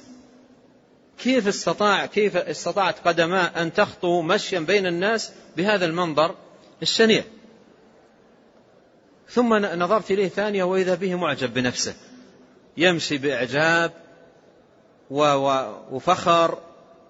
كيف 1.18 1.48
استطاع 1.48 2.06
كيف 2.06 2.36
استطاعت 2.36 3.08
قدماه 3.08 3.62
أن 3.62 3.72
تخطو 3.72 4.22
مشيا 4.22 4.60
بين 4.60 4.86
الناس 4.86 5.32
بهذا 5.56 5.84
المنظر 5.84 6.34
الشنيع. 6.82 7.24
ثم 9.28 9.54
نظرت 9.54 10.10
إليه 10.10 10.28
ثانية 10.28 10.64
وإذا 10.64 10.94
به 10.94 11.14
معجب 11.14 11.54
بنفسه. 11.54 11.94
يمشي 12.76 13.18
بإعجاب 13.18 13.92
وفخر 15.90 16.58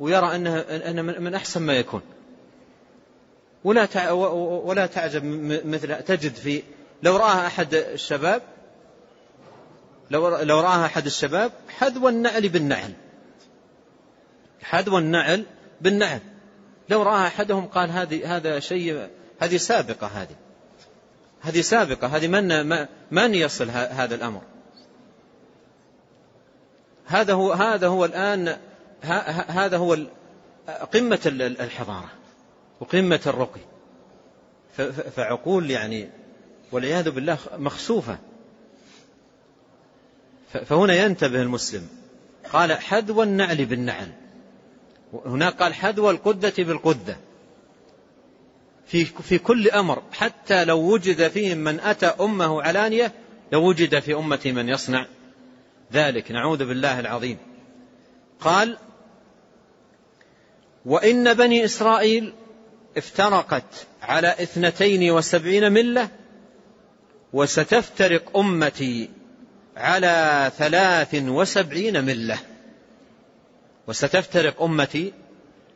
ويرى 0.00 0.36
أنه, 0.36 0.58
أنه 0.58 1.02
من 1.02 1.34
أحسن 1.34 1.62
ما 1.62 1.72
يكون. 1.72 2.02
ولا 3.64 4.10
ولا 4.64 4.86
تعجب 4.86 5.24
مثل 5.64 6.02
تجد 6.02 6.34
في 6.34 6.62
لو 7.02 7.16
رآها 7.16 7.46
أحد 7.46 7.74
الشباب 7.74 8.42
لو 10.10 10.38
لو 10.38 10.60
رآها 10.60 10.86
أحد 10.86 11.06
الشباب 11.06 11.52
حذو 11.68 12.08
النعل 12.08 12.48
بالنعل. 12.48 12.92
حذو 14.62 14.98
النعل 14.98 15.44
بالنعل. 15.80 16.20
لو 16.88 17.02
رآها 17.02 17.26
أحدهم 17.26 17.66
قال 17.66 17.90
هذه 17.90 18.36
هذا 18.36 18.60
شيء 18.60 19.08
هذه 19.40 19.56
سابقة 19.56 20.06
هذه. 20.06 20.36
هذه 21.40 21.60
سابقة. 21.60 22.06
هذه 22.06 22.28
من 22.28 22.86
من 23.10 23.34
يصل 23.34 23.70
هذا 23.70 24.14
الأمر؟ 24.14 24.42
هذا 27.06 27.32
هو 27.32 27.52
هذا 27.52 27.86
هو 27.86 28.04
الآن 28.04 28.56
هذا 29.48 29.76
هو 29.76 29.96
قمة 30.92 31.20
الحضارة 31.26 32.10
وقمة 32.80 33.20
الرقي. 33.26 33.60
فعقول 35.16 35.70
يعني 35.70 36.10
والعياذ 36.72 37.10
بالله 37.10 37.38
مخسوفة. 37.56 38.18
فهنا 40.66 40.94
ينتبه 40.94 41.42
المسلم. 41.42 41.88
قال 42.52 42.72
حذو 42.72 43.22
النعل 43.22 43.64
بالنعل. 43.64 44.12
هناك 45.12 45.62
قال 45.62 45.74
حذو 45.74 46.10
القدة 46.10 46.52
بالقدة. 46.58 47.16
في 48.86 49.04
في 49.04 49.38
كل 49.38 49.70
أمر 49.70 50.02
حتى 50.12 50.64
لو 50.64 50.78
وجد 50.78 51.28
فيهم 51.28 51.58
من 51.58 51.80
أتى 51.80 52.06
أمه 52.06 52.62
علانية 52.62 53.12
لو 53.52 53.68
وجد 53.68 53.98
في 53.98 54.14
أمتي 54.14 54.52
من 54.52 54.68
يصنع 54.68 55.06
ذلك. 55.92 56.32
نعوذ 56.32 56.58
بالله 56.58 57.00
العظيم. 57.00 57.38
قال 58.40 58.78
وإن 60.84 61.34
بني 61.34 61.64
إسرائيل 61.64 62.34
افترقت 62.96 63.86
على 64.02 64.28
اثنتين 64.28 65.10
وسبعين 65.10 65.72
ملة 65.72 66.08
وستفترق 67.32 68.36
أمتي 68.36 69.10
على 69.76 70.50
ثلاث 70.58 71.14
وسبعين 71.14 72.04
ملة. 72.04 72.38
وستفترق 73.88 74.62
أمتي 74.62 75.12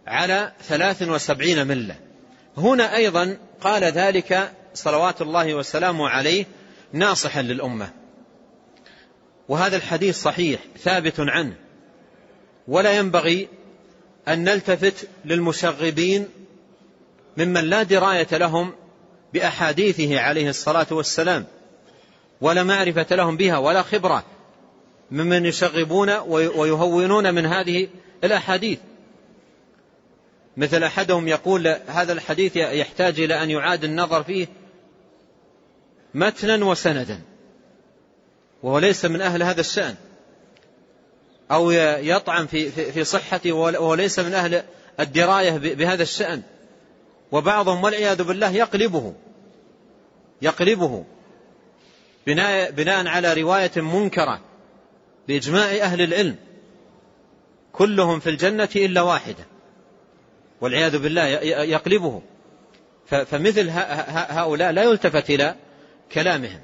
على 0.07 0.53
ثلاث 0.63 1.03
وسبعين 1.03 1.67
ملة. 1.67 1.97
هنا 2.57 2.97
أيضا 2.97 3.37
قال 3.61 3.85
ذلك 3.85 4.53
صلوات 4.75 5.23
الله 5.23 5.55
وسلامه 5.55 6.09
عليه 6.09 6.45
ناصحا 6.93 7.43
للأمة. 7.43 7.91
وهذا 9.49 9.77
الحديث 9.77 10.23
صحيح 10.23 10.61
ثابت 10.79 11.15
عنه. 11.19 11.55
ولا 12.69 12.93
ينبغي 12.93 13.49
أن 14.29 14.45
نلتفت 14.45 15.09
للمشغبين 15.25 16.29
ممن 17.37 17.65
لا 17.65 17.83
دراية 17.83 18.29
لهم 18.33 18.75
بأحاديثه 19.33 20.21
عليه 20.21 20.49
الصلاة 20.49 20.87
والسلام 20.91 21.47
ولا 22.41 22.63
معرفة 22.63 23.07
لهم 23.11 23.37
بها 23.37 23.59
ولا 23.59 23.83
خبرة 23.83 24.25
ممن 25.11 25.47
يشغبون 25.47 26.11
ويهونون 26.29 27.35
من 27.35 27.47
هذه 27.47 27.89
الأحاديث. 28.25 28.79
مثل 30.57 30.85
أحدهم 30.85 31.29
يقول 31.29 31.69
هذا 31.87 32.13
الحديث 32.13 32.57
يحتاج 32.57 33.21
إلى 33.21 33.43
أن 33.43 33.51
يعاد 33.51 33.85
النظر 33.85 34.23
فيه 34.23 34.47
متنا 36.15 36.65
وسندا 36.65 37.21
وهو 38.63 38.79
ليس 38.79 39.05
من 39.05 39.21
أهل 39.21 39.43
هذا 39.43 39.61
الشأن 39.61 39.95
أو 41.51 41.71
يطعن 42.01 42.47
في, 42.47 42.71
في 42.93 43.05
صحته 43.05 43.53
وهو 43.53 43.95
ليس 43.95 44.19
من 44.19 44.35
أهل 44.35 44.63
الدراية 45.01 45.51
بهذا 45.51 46.03
الشأن. 46.03 46.43
وبعضهم 47.33 47.85
والعياذ 47.85 48.23
بالله 48.23 48.51
يقلبه 48.51 49.15
يقلبه 50.43 51.05
بناء, 52.27 52.71
بناء 52.71 53.07
على 53.07 53.35
رواية 53.35 53.71
منكرة. 53.77 54.41
بإجماع 55.29 55.65
أهل 55.65 56.03
العلم. 56.03 56.37
كلهم 57.73 58.21
في 58.21 58.31
الجنة 58.31 58.69
إلا 58.77 59.03
واحدة. 59.03 59.47
والعياذ 60.61 60.99
بالله 60.99 61.27
يقلبه 61.63 62.23
فمثل 63.07 63.71
هؤلاء 64.31 64.73
لا 64.73 64.83
يلتفت 64.83 65.31
إلى 65.31 65.55
كلامهم. 66.13 66.61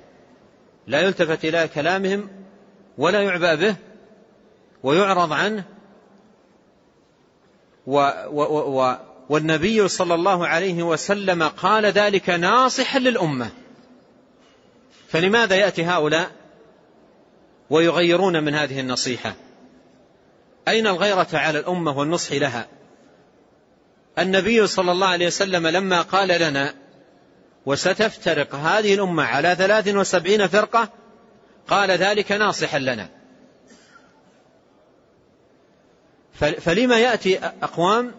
لا 0.87 1.01
يلتفت 1.01 1.45
إلى 1.45 1.69
كلامهم 1.75 2.29
ولا 2.99 3.23
يعبأ 3.23 3.55
به 3.55 3.77
ويعرض 4.83 5.33
عنه. 5.33 5.65
و 7.87 8.11
و 8.31 8.43
و 8.81 8.97
والنبي 9.29 9.89
صلى 9.89 10.15
الله 10.15 10.47
عليه 10.47 10.83
وسلم 10.83 11.43
قال 11.43 11.87
ذلك 11.87 12.31
ناصحا 12.31 12.99
للأمة. 12.99 13.51
فلماذا 15.09 15.57
يأتي 15.57 15.85
هؤلاء؟ 15.85 16.38
ويغيرون 17.71 18.45
من 18.45 18.55
هذه 18.55 18.81
النصيحة. 18.81 19.35
أين 20.69 20.87
الغيرة 20.87 21.29
على 21.33 21.59
الأمة 21.59 21.99
والنصح 21.99 22.33
لها؟ 22.33 22.69
النبي 24.19 24.66
صلى 24.66 24.93
الله 24.93 25.07
عليه 25.07 25.27
وسلم 25.27 25.66
لما 25.66 26.03
قال 26.03 26.29
لنا 26.29 26.75
وستفترق 27.66 28.55
هذه 28.55 28.95
الأمة 28.95 29.23
على 29.23 29.55
ثلاث 29.55 29.89
وسبعين 29.89 30.47
فرقة 30.47 30.89
قال 31.69 31.91
ذلك 31.91 32.33
ناصحا 32.33 32.79
لنا. 32.79 33.09
فلما 36.61 36.99
يأتي 36.99 37.39
أقوام 37.39 38.14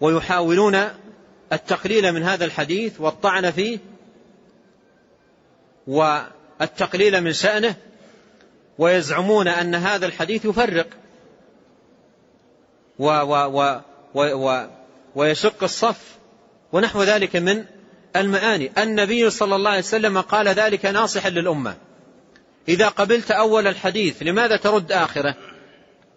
ويحاولون 0.00 0.88
التقليل 1.52 2.12
من 2.12 2.22
هذا 2.22 2.44
الحديث 2.44 3.00
والطعن 3.00 3.50
فيه 3.50 3.78
والتقليل 5.86 7.20
من 7.20 7.32
شأنه 7.32 7.74
ويزعمون 8.80 9.48
أن 9.48 9.74
هذا 9.74 10.06
الحديث 10.06 10.44
يفرق. 10.44 10.86
و 12.98 13.04
و 13.04 13.34
و 13.34 13.80
و 14.14 14.48
و 14.48 14.66
ويشق 15.14 15.62
الصف. 15.62 16.00
ونحو 16.72 17.02
ذلك 17.02 17.36
من 17.36 17.64
المعاني 18.16 18.72
النبي 18.78 19.30
صلى 19.30 19.56
الله 19.56 19.70
عليه 19.70 19.80
وسلم 19.80 20.20
قال 20.20 20.48
ذلك 20.48 20.86
ناصحا 20.86 21.30
للأمة. 21.30 21.76
إذا 22.68 22.88
قبلت 22.88 23.30
أول 23.30 23.66
الحديث 23.66 24.22
لماذا 24.22 24.56
ترد 24.56 24.92
آخره؟ 24.92 25.34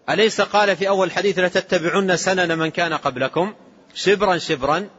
أليس 0.10 0.42
قال 0.42 0.76
في 0.76 0.88
أول 0.88 1.08
الحديث 1.08 1.40
لتتبعن 1.40 2.18
سنن 2.18 2.58
من 2.58 2.72
كان 2.72 2.94
قبلكم؟ 2.94 3.54
شبرا 3.94 4.38
شبرا. 4.38 4.90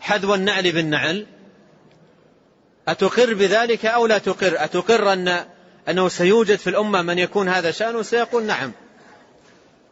حذو 0.00 0.34
النعل 0.34 0.72
بالنعل. 0.72 1.26
أتقر 2.88 3.34
بذلك 3.34 3.86
أو 3.86 4.06
لا 4.06 4.18
تقر؟ 4.18 4.64
أتقر 4.64 5.12
أن 5.12 5.44
أنه 5.88 6.08
سيوجد 6.08 6.56
في 6.56 6.70
الأمة 6.70 7.02
من 7.02 7.18
يكون 7.18 7.48
هذا 7.48 7.70
شأنه 7.70 8.02
سيقول 8.02 8.44
نعم. 8.44 8.72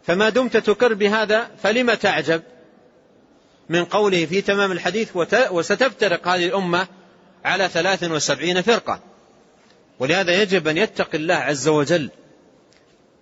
فما 0.07 0.29
دمت 0.29 0.57
تقر 0.57 0.95
بهذا 0.95 1.51
فلم 1.63 1.95
تعجب؟ 1.95 2.43
من 3.69 3.85
قوله 3.85 4.27
في 4.27 4.41
تمام 4.41 4.73
الحديث 4.73 5.11
وستفترق 5.51 6.29
هذه 6.29 6.47
الأمة 6.47 6.87
على 7.45 7.69
ثلاث 7.69 8.05
وسبعين 8.05 8.63
فرقة. 8.63 9.01
ولهذا 9.99 10.43
يجب 10.43 10.69
أن 10.69 10.77
يتقي 10.77 11.19
الله 11.19 11.35
عز 11.35 11.69
وجل 11.69 12.11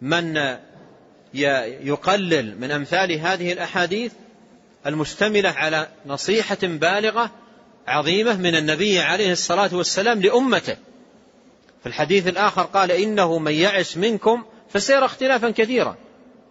من 0.03 0.57
يقلل 1.35 2.61
من 2.61 2.71
أمثال 2.71 3.12
هذه 3.12 3.53
الأحاديث 3.53 4.12
المشتملة 4.87 5.51
على 5.51 5.89
نصيحة 6.07 6.59
بالغة 6.62 7.31
عظيمة 7.87 8.37
من 8.37 8.55
النبي 8.55 9.01
عليه 9.01 9.33
الصلاة 9.33 9.75
والسلام 9.75 10.21
لأمته. 10.21 10.77
في 11.81 11.87
الحديث 11.87 12.26
الآخر 12.29 12.62
قال 12.62 12.93
إنه 12.93 13.39
من 13.39 13.53
يعش 13.53 13.97
منكم 13.97 14.45
فسيرى 14.68 15.05
اختلافا 15.05 15.51
كثيرا. 15.51 15.97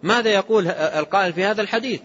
ماذا 0.02 0.30
يقول 0.30 0.68
القائل 0.68 1.32
في 1.32 1.44
هذا 1.44 1.62
الحديث؟ 1.62 2.00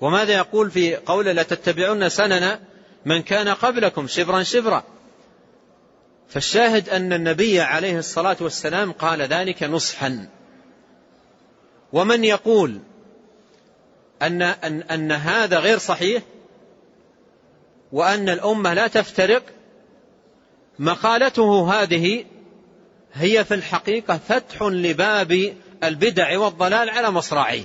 وماذا 0.00 0.32
يقول 0.32 0.70
في 0.70 0.96
قول 0.96 1.26
لا 1.26 1.42
تتبعون 1.42 2.08
سنن 2.08 2.58
من 3.04 3.22
كان 3.22 3.48
قبلكم 3.48 4.06
شبرا 4.06 4.42
شبرا؟ 4.42 4.84
فالشاهد 6.28 6.88
أن 6.88 7.12
النبي 7.12 7.60
عليه 7.60 7.98
الصلاة 7.98 8.36
والسلام 8.40 8.92
قال 8.92 9.22
ذلك 9.22 9.62
نصحا. 9.62 10.28
ومن 11.92 12.24
يقول 12.24 12.80
أن, 14.22 14.42
أن, 14.42 14.82
أن 14.82 15.12
هذا 15.12 15.58
غير 15.58 15.78
صحيح 15.78 16.22
وأن 17.92 18.28
الأمة 18.28 18.74
لا 18.74 18.86
تفترق 18.86 19.42
مقالته 20.80 21.72
هذه 21.72 22.24
هي 23.12 23.44
في 23.44 23.54
الحقيقة 23.54 24.20
فتح 24.28 24.62
لباب 24.62 25.54
البدع 25.84 26.38
والضلال 26.38 26.90
على 26.90 27.10
مصراعيه. 27.10 27.64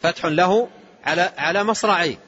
فتح 0.00 0.24
له 0.24 0.68
على 1.04 1.32
على 1.38 1.64
مصراعيه. 1.64 2.18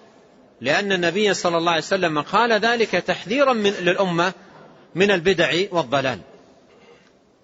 لأن 0.60 0.92
النبي 0.92 1.34
صلى 1.34 1.58
الله 1.58 1.70
عليه 1.70 1.82
وسلم 1.82 2.20
قال 2.20 2.52
ذلك 2.52 2.90
تحذيرا 2.90 3.52
من 3.52 3.70
للأمة 3.70 4.32
من 4.94 5.10
البدع 5.10 5.52
والضلال. 5.70 6.20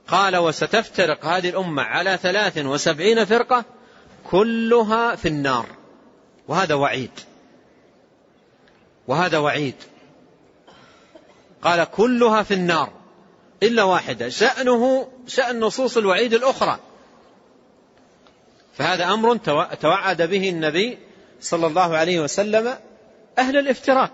قال 0.08 0.36
وستفترق 0.36 1.24
هذه 1.24 1.48
الأمة 1.48 1.82
على 1.82 2.18
ثلاث 2.22 2.58
وسبعين 2.58 3.24
فرقة 3.24 3.64
كلها 4.30 5.16
في 5.16 5.28
النار. 5.28 5.66
وهذا 6.48 6.74
وعيد. 6.74 7.10
وهذا 9.08 9.38
وعيد. 9.38 9.74
قال 11.64 11.84
كلها 11.84 12.42
في 12.42 12.54
النار 12.54 12.92
إلا 13.62 13.82
واحدة. 13.82 14.28
شأنه 14.28 15.08
شأن 15.26 15.60
نصوص 15.60 15.96
الوعيد 15.96 16.34
الأخرى. 16.34 16.78
فهذا 18.74 19.04
أمر 19.04 19.36
توعد 19.80 20.22
به 20.22 20.48
النبي 20.48 20.98
صلى 21.40 21.66
الله 21.66 21.96
عليه 21.96 22.20
وسلم 22.20 22.78
أهل 23.38 23.56
الافتراء. 23.56 24.10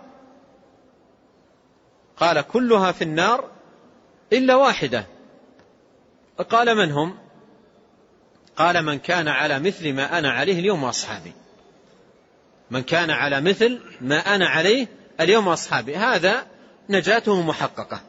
قال 2.16 2.40
كلها 2.40 2.92
في 2.92 3.04
النار 3.04 3.50
إلا 4.32 4.54
واحدة. 4.54 5.06
قال 6.50 6.76
من 6.76 6.92
هم؟ 6.92 7.18
قال 8.56 8.82
من 8.82 8.98
كان 8.98 9.28
على 9.28 9.58
مثل 9.58 9.92
ما 9.92 10.18
أنا 10.18 10.30
عليه 10.30 10.58
اليوم 10.58 10.82
وأصحابي. 10.82 11.32
من 12.70 12.82
كان 12.82 13.10
على 13.10 13.40
مثل 13.40 13.80
ما 14.00 14.34
أنا 14.34 14.48
عليه 14.48 14.86
اليوم 15.20 15.46
وأصحابي. 15.46 15.96
هذا 15.96 16.46
نجاته 16.88 17.42
محققة. 17.42 18.00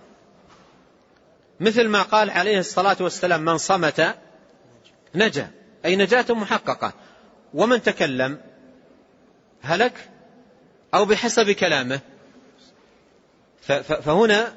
مثل 1.59 1.87
ما 1.87 2.01
قال 2.01 2.29
عليه 2.29 2.59
الصلاة 2.59 2.97
والسلام 2.99 3.45
من 3.45 3.57
صمت 3.57 4.15
نجا. 5.15 5.51
أي 5.85 5.95
نجاة 5.95 6.25
محققة. 6.29 6.93
ومن 7.53 7.81
تكلم 7.81 8.37
هلك 9.61 10.09
أو 10.93 11.05
بحسب 11.05 11.51
كلامه. 11.51 11.99
فهنا 13.61 14.53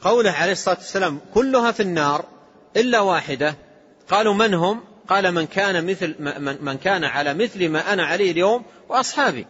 قوله 0.00 0.30
عليه 0.30 0.52
الصلاة 0.52 0.76
والسلام 0.76 1.20
كلها 1.34 1.72
في 1.72 1.80
النار 1.80 2.24
إلا 2.76 3.00
واحدة. 3.00 3.54
قالوا 4.08 4.34
من 4.34 4.54
هم؟ 4.54 4.84
قال 5.08 5.32
من 5.32 5.46
كان 5.46 5.86
مثل 5.86 6.14
من 6.60 6.78
كان 6.78 7.04
على 7.04 7.34
مثل 7.34 7.68
ما 7.68 7.92
أنا 7.92 8.06
عليه 8.06 8.30
اليوم 8.30 8.64
وأصحابي. 8.88 9.46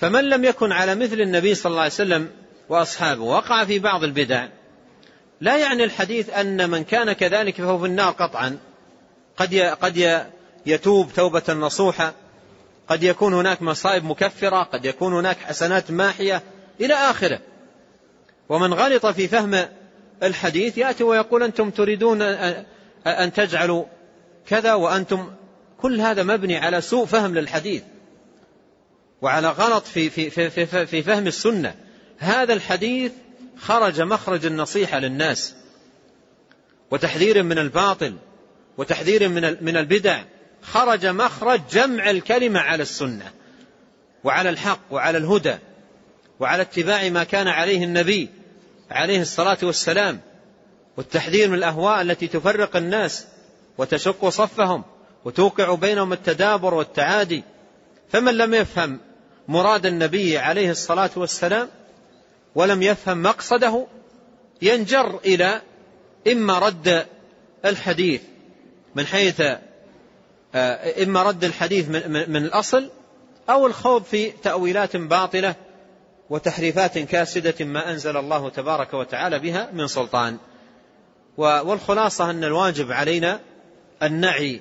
فمن 0.00 0.24
لم 0.24 0.44
يكن 0.44 0.72
على 0.72 0.94
مثل 0.94 1.20
النبي 1.20 1.54
صلى 1.54 1.70
الله 1.70 1.82
عليه 1.82 1.92
وسلم 1.92 2.30
وأصحابه 2.68 3.22
وقع 3.22 3.64
في 3.64 3.78
بعض 3.78 4.04
البدع 4.04 4.46
لا 5.40 5.56
يعني 5.56 5.84
الحديث 5.84 6.30
أن 6.30 6.70
من 6.70 6.84
كان 6.84 7.12
كذلك 7.12 7.56
فهو 7.56 7.78
في 7.78 7.86
النار 7.86 8.12
قطعا. 8.12 8.58
قد 9.36 9.54
قد 9.54 10.26
يتوب 10.66 11.12
توبة 11.12 11.42
نصوحة 11.48 12.12
قد 12.88 13.02
يكون 13.02 13.34
هناك 13.34 13.62
مصائب 13.62 14.04
مكفرة 14.04 14.62
قد 14.62 14.84
يكون 14.84 15.14
هناك 15.14 15.36
حسنات 15.36 15.90
ماحية 15.90 16.42
إلى 16.80 16.94
آخره. 16.94 17.40
ومن 18.48 18.74
غلط 18.74 19.06
في 19.06 19.28
فهم 19.28 19.68
الحديث 20.22 20.78
يأتي 20.78 21.04
ويقول 21.04 21.42
أنتم 21.42 21.70
تريدون 21.70 22.22
أن 23.06 23.32
تجعلوا 23.32 23.84
كذا 24.46 24.74
وأنتم 24.74 25.30
كل 25.80 26.00
هذا 26.00 26.22
مبني 26.22 26.56
على 26.56 26.80
سوء 26.80 27.06
فهم 27.06 27.34
للحديث. 27.34 27.82
وعلى 29.22 29.48
غلط 29.48 29.84
في, 29.86 30.10
في, 30.10 30.30
في, 30.30 30.50
في, 30.50 30.86
في 30.86 31.02
فهم 31.02 31.26
السنة. 31.26 31.74
هذا 32.18 32.52
الحديث 32.52 33.12
خرج 33.58 34.00
مخرج 34.00 34.46
النصيحة 34.46 34.98
للناس. 34.98 35.54
وتحذير 36.90 37.42
من 37.42 37.58
الباطل 37.58 38.14
وتحذير 38.78 39.28
من 39.28 39.56
من 39.64 39.76
البدع. 39.76 40.22
خرج 40.62 41.06
مخرج 41.06 41.60
جمع 41.72 42.10
الكلمة 42.10 42.60
على 42.60 42.82
السنة 42.82 43.32
وعلى 44.24 44.48
الحق 44.48 44.80
وعلى 44.90 45.18
الهدى 45.18 45.56
وعلى 46.40 46.62
اتباع 46.62 47.08
ما 47.08 47.24
كان 47.24 47.48
عليه 47.48 47.84
النبي 47.84 48.28
عليه 48.90 49.20
الصلاة 49.20 49.58
والسلام. 49.62 50.20
والتحذير 50.96 51.48
من 51.48 51.54
الأهواء 51.54 52.02
التي 52.02 52.26
تفرق 52.26 52.76
الناس 52.76 53.26
وتشق 53.78 54.28
صفهم 54.28 54.84
وتوقع 55.24 55.74
بينهم 55.74 56.12
التدابر 56.12 56.74
والتعادي. 56.74 57.42
فمن 58.12 58.34
لم 58.34 58.54
يفهم 58.54 59.00
مراد 59.48 59.86
النبي 59.86 60.38
عليه 60.38 60.70
الصلاة 60.70 61.10
والسلام 61.16 61.68
ولم 62.54 62.82
يفهم 62.82 63.22
مقصده 63.22 63.86
ينجر 64.62 65.18
إلى 65.24 65.60
إما 66.32 66.58
رد 66.58 67.06
الحديث 67.64 68.20
من 68.94 69.06
حيث 69.06 69.40
آه، 70.54 71.02
إما 71.02 71.22
رد 71.22 71.44
الحديث 71.44 71.88
من, 71.88 72.30
من 72.30 72.44
الأصل 72.44 72.90
أو 73.50 73.66
الخوض 73.66 74.02
في 74.02 74.30
تأويلات 74.30 74.96
باطلة 74.96 75.54
وتحريفات 76.30 76.98
كاسدة 76.98 77.64
ما 77.64 77.90
أنزل 77.90 78.16
الله 78.16 78.50
تبارك 78.50 78.94
وتعالى 78.94 79.38
بها 79.38 79.68
من 79.72 79.86
سلطان. 79.86 80.38
والخلاصة 81.38 82.30
أن 82.30 82.44
الواجب 82.44 82.92
علينا 82.92 83.40
أن 84.02 84.20
نعي 84.20 84.60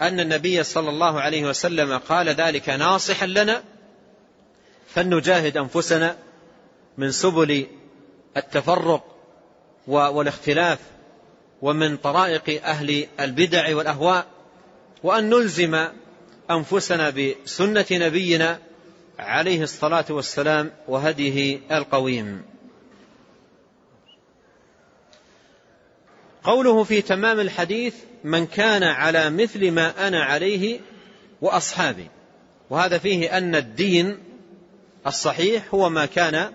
أن 0.00 0.20
النبي 0.20 0.62
صلى 0.62 0.90
الله 0.90 1.20
عليه 1.20 1.44
وسلم 1.44 1.98
قال 1.98 2.28
ذلك 2.28 2.68
ناصحا 2.68 3.26
لنا 3.26 3.62
فلنجاهد 4.88 5.56
أنفسنا 5.56 6.16
من 6.98 7.10
سبل 7.10 7.66
التفرق 8.36 9.16
والاختلاف 9.86 10.78
ومن 11.62 11.96
طرائق 11.96 12.64
أهل 12.64 13.06
البدع 13.20 13.76
والأهواء 13.76 14.26
وأن 15.02 15.30
نلزم 15.30 15.88
أنفسنا 16.50 17.10
بسنة 17.10 17.86
نبينا 17.92 18.58
عليه 19.18 19.62
الصلاة 19.62 20.04
والسلام 20.10 20.70
وهديه 20.88 21.60
القويم. 21.70 22.42
قوله 26.44 26.84
في 26.84 27.02
تمام 27.02 27.40
الحديث 27.40 27.94
من 28.24 28.46
كان 28.46 28.82
على 28.82 29.30
مثل 29.30 29.70
ما 29.70 30.08
أنا 30.08 30.24
عليه 30.24 30.80
وأصحابي 31.42 32.06
وهذا 32.70 32.98
فيه 32.98 33.38
أن 33.38 33.54
الدين 33.54 34.18
الصحيح 35.06 35.74
هو 35.74 35.88
ما 35.88 36.06
كان 36.06 36.52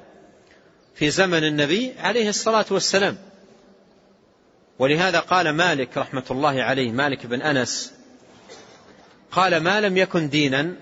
في 0.95 1.09
زمن 1.09 1.43
النبي 1.43 1.93
عليه 1.99 2.29
الصلاة 2.29 2.65
والسلام. 2.71 3.17
ولهذا 4.79 5.19
قال 5.19 5.49
مالك 5.49 5.97
رحمة 5.97 6.23
الله 6.31 6.63
عليه 6.63 6.91
مالك 6.91 7.25
بن 7.25 7.41
أنس 7.41 7.93
قال 9.31 9.57
ما 9.57 9.81
لم 9.81 9.97
يكن 9.97 10.29
دينا 10.29 10.75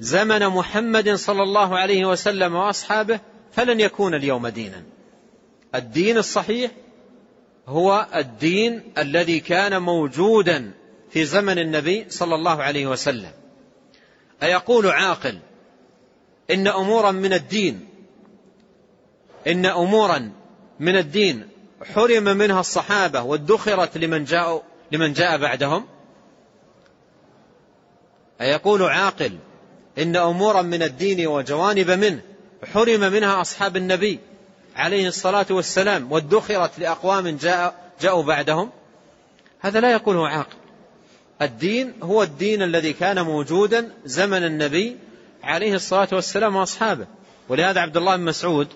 زمن 0.00 0.46
محمد 0.46 1.14
صلى 1.14 1.42
الله 1.42 1.78
عليه 1.78 2.04
وسلم 2.04 2.54
وأصحابه 2.54 3.20
فلن 3.52 3.80
يكون 3.80 4.14
اليوم 4.14 4.46
دينا. 4.46 4.82
الدين 5.74 6.18
الصحيح 6.18 6.70
هو 7.66 8.06
الدين 8.14 8.92
الذي 8.98 9.40
كان 9.40 9.82
موجودا 9.82 10.70
في 11.10 11.24
زمن 11.24 11.58
النبي 11.58 12.06
صلى 12.08 12.34
الله 12.34 12.62
عليه 12.62 12.86
وسلم. 12.86 13.32
أيقول 14.42 14.86
عاقل 14.86 15.38
إن 16.50 16.66
أمورا 16.66 17.10
من 17.10 17.32
الدين. 17.32 17.88
إن 19.46 19.66
أمورا 19.66 20.32
من 20.80 20.96
الدين. 20.96 21.48
حرم 21.94 22.24
منها 22.24 22.60
الصحابة 22.60 23.22
وادخرت 23.22 23.98
لمن 23.98 24.24
جاء 24.24 24.62
لمن 24.92 25.12
جاء 25.12 25.38
بعدهم. 25.38 25.86
أيقول 28.40 28.82
عاقل 28.82 29.38
إن 29.98 30.16
أمورا 30.16 30.62
من 30.62 30.82
الدين 30.82 31.26
وجوانب 31.26 31.90
منه. 31.90 32.20
حرم 32.72 33.00
منها 33.00 33.40
أصحاب 33.40 33.76
النبي 33.76 34.18
عليه 34.76 35.08
الصلاة 35.08 35.46
والسلام 35.50 36.12
وادخرت 36.12 36.78
لأقوام 36.78 37.28
جاء 37.28 37.92
جاءوا 38.00 38.22
بعدهم. 38.22 38.70
هذا 39.60 39.80
لا 39.80 39.92
يقوله 39.92 40.28
عاقل. 40.28 40.56
الدين 41.42 41.94
هو 42.02 42.22
الدين 42.22 42.62
الذي 42.62 42.92
كان 42.92 43.22
موجودا 43.22 43.92
زمن 44.04 44.44
النبي 44.44 44.96
عليه 45.42 45.74
الصلاة 45.74 46.08
والسلام 46.12 46.56
وأصحابه. 46.56 47.06
ولهذا 47.48 47.80
عبد 47.80 47.96
الله 47.96 48.16
بن 48.16 48.22
مسعود 48.22 48.68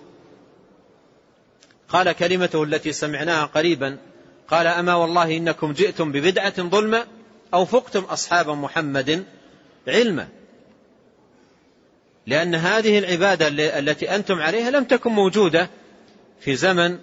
قال 1.88 2.12
كلمته 2.12 2.62
التي 2.62 2.92
سمعناها 2.92 3.44
قريبا 3.44 3.98
قال 4.48 4.66
أما 4.66 4.94
والله 4.94 5.36
إنكم 5.36 5.72
جئتم 5.72 6.12
ببدعة 6.12 6.62
ظلمة 6.62 7.06
أو 7.54 7.64
فقتم 7.64 8.00
أصحاب 8.04 8.50
محمد 8.50 9.24
علما. 9.88 10.28
لأن 12.26 12.54
هذه 12.54 12.98
العبادة 12.98 13.48
التي 13.78 14.14
أنتم 14.14 14.40
عليها 14.40 14.70
لم 14.70 14.84
تكن 14.84 15.10
موجودة 15.10 15.70
في 16.40 16.56
زمن 16.56 16.98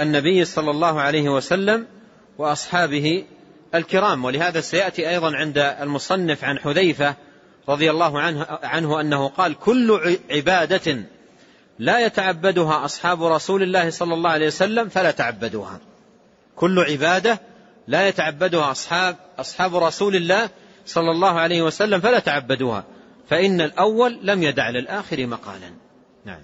النبي 0.00 0.44
صلى 0.44 0.70
الله 0.70 1.00
عليه 1.00 1.28
وسلم 1.28 1.86
وأصحابه 2.38 3.24
الكرام. 3.74 4.24
ولهذا 4.24 4.60
سيأتي 4.60 5.08
أيضا 5.08 5.36
عند 5.36 5.58
المصنف 5.58 6.44
عن 6.44 6.58
حذيفة 6.58 7.16
رضي 7.68 7.90
الله 7.90 8.20
عنه, 8.20 8.46
عنه 8.62 9.00
أنه 9.00 9.28
قال 9.28 9.54
كل 9.58 10.18
عبادة 10.30 11.04
لا 11.78 12.06
يتعبدها 12.06 12.84
أصحاب 12.84 13.24
رسول 13.24 13.62
الله 13.62 13.90
صلى 13.90 14.14
الله 14.14 14.30
عليه 14.30 14.46
وسلم 14.46 14.88
فلا 14.88 15.10
تعبدوها. 15.10 15.80
كل 16.56 16.78
عبادة 16.78 17.40
لا 17.88 18.08
يتعبدها 18.08 18.70
أصحاب, 18.70 19.16
أصحاب 19.38 19.76
رسول 19.76 20.16
الله 20.16 20.48
صلى 20.86 21.10
الله 21.10 21.40
عليه 21.40 21.62
وسلم 21.62 22.00
فلا 22.00 22.18
تعبدوها. 22.18 22.84
فإن 23.28 23.60
الأول 23.60 24.18
لم 24.22 24.42
يدع 24.42 24.70
للآخر 24.70 25.26
مقالا. 25.26 25.70
نعم. 26.24 26.40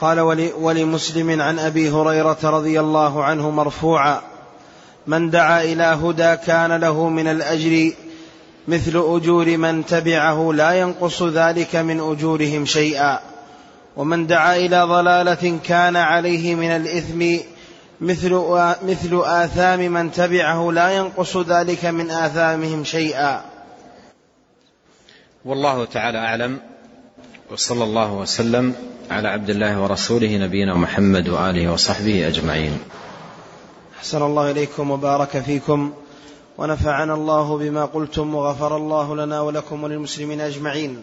قال 0.00 0.20
ولمسلم 0.58 1.42
عن 1.42 1.58
أبي 1.58 1.90
هريرة 1.90 2.38
رضي 2.44 2.80
الله 2.80 3.24
عنه 3.24 3.50
مرفوعا 3.50 4.22
من 5.06 5.30
دعا 5.30 5.62
إلى 5.62 5.82
هدى 5.82 6.36
كان 6.36 6.72
له 6.72 7.08
من 7.08 7.28
الأجر 7.28 7.92
مثل 8.68 8.90
أجور 8.90 9.56
من 9.56 9.86
تبعه 9.86 10.52
لا 10.52 10.72
ينقص 10.72 11.22
ذلك 11.22 11.76
من 11.76 12.00
أجورهم 12.00 12.64
شيئا. 12.64 13.18
ومن 13.96 14.26
دعا 14.26 14.56
إلى 14.56 14.82
ضلالة 14.82 15.58
كان 15.64 15.96
عليه 15.96 16.54
من 16.54 16.70
الإثم 16.70 17.44
مثل 18.00 18.30
مثل 18.82 19.20
آثام 19.24 19.78
من 19.78 20.12
تبعه 20.12 20.72
لا 20.72 20.90
ينقص 20.90 21.36
ذلك 21.36 21.84
من 21.84 22.10
آثامهم 22.10 22.84
شيئا. 22.84 23.40
والله 25.44 25.84
تعالى 25.84 26.18
أعلم. 26.18 26.60
وصلى 27.52 27.84
الله 27.84 28.12
وسلم 28.12 28.74
على 29.10 29.28
عبد 29.28 29.50
الله 29.50 29.82
ورسوله 29.82 30.36
نبينا 30.36 30.74
محمد 30.74 31.28
وآله 31.28 31.72
وصحبه 31.72 32.28
أجمعين. 32.28 32.78
أحسن 33.98 34.22
الله 34.22 34.50
إليكم 34.50 34.90
وبارك 34.90 35.42
فيكم. 35.46 35.92
ونفعنا 36.58 37.14
الله 37.14 37.58
بما 37.58 37.84
قلتم 37.84 38.34
وغفر 38.34 38.76
الله 38.76 39.16
لنا 39.16 39.40
ولكم 39.40 39.84
وللمسلمين 39.84 40.40
أجمعين. 40.40 41.02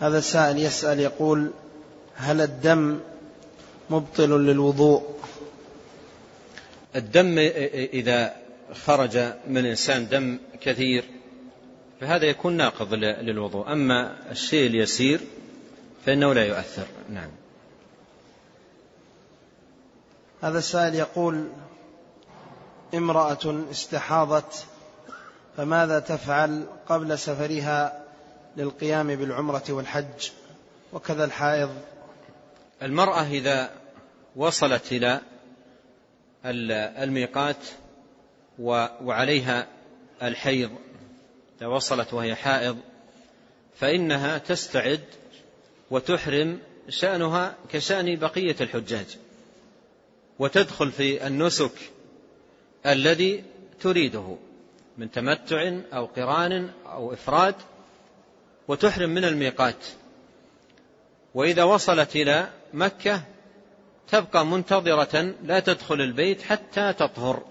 هذا 0.00 0.18
السائل 0.18 0.58
يسأل 0.58 1.00
يقول 1.00 1.50
هل 2.16 2.40
الدم 2.40 3.00
مبطل 3.90 4.30
للوضوء؟ 4.30 5.02
الدم 6.96 7.38
إذا 7.92 8.34
خرج 8.86 9.18
من 9.48 9.66
إنسان 9.66 10.08
دم 10.08 10.38
كثير 10.60 11.04
فهذا 12.00 12.24
يكون 12.24 12.52
ناقض 12.52 12.94
للوضوء. 12.94 13.72
أما 13.72 14.16
الشيء 14.30 14.66
اليسير 14.66 15.20
فإنه 16.06 16.32
لا 16.32 16.44
يؤثر. 16.44 16.86
نعم. 17.10 17.30
هذا 20.42 20.58
السائل 20.58 20.94
يقول 20.94 21.44
امرأة 22.94 23.64
استحاضت 23.70 24.66
فماذا 25.56 25.98
تفعل 26.00 26.66
قبل 26.88 27.18
سفرها 27.18 28.02
للقيام 28.56 29.16
بالعمرة 29.16 29.64
والحج؟ 29.68 30.30
وكذا 30.92 31.24
الحائض. 31.24 31.70
المرأة 32.82 33.22
إذا 33.22 33.70
وصلت 34.36 34.92
إلى 34.92 35.20
الميقات 37.04 37.56
وعليها 38.58 39.66
الحيض 40.22 40.70
إذا 41.58 41.66
وصلت 41.66 42.14
وهي 42.14 42.34
حائض 42.34 42.78
فإنها 43.80 44.38
تستعد 44.38 45.04
وتحرم 45.90 46.58
شأنها 46.88 47.54
كشأن 47.72 48.16
بقية 48.16 48.56
الحجاج 48.60 49.18
وتدخل 50.38 50.92
في 50.92 51.26
النسك 51.26 51.91
الذي 52.86 53.44
تريده 53.80 54.36
من 54.98 55.10
تمتع 55.10 55.72
أو 55.92 56.04
قران 56.04 56.70
أو 56.86 57.12
إفراد 57.12 57.54
وتحرم 58.68 59.10
من 59.10 59.24
الميقات. 59.24 59.86
وإذا 61.34 61.62
وصلت 61.62 62.16
إلى 62.16 62.48
مكة 62.74 63.22
تبقى 64.08 64.46
منتظرة 64.46 65.34
لا 65.42 65.60
تدخل 65.60 66.00
البيت 66.00 66.42
حتى 66.42 66.92
تطهر. 66.92 67.42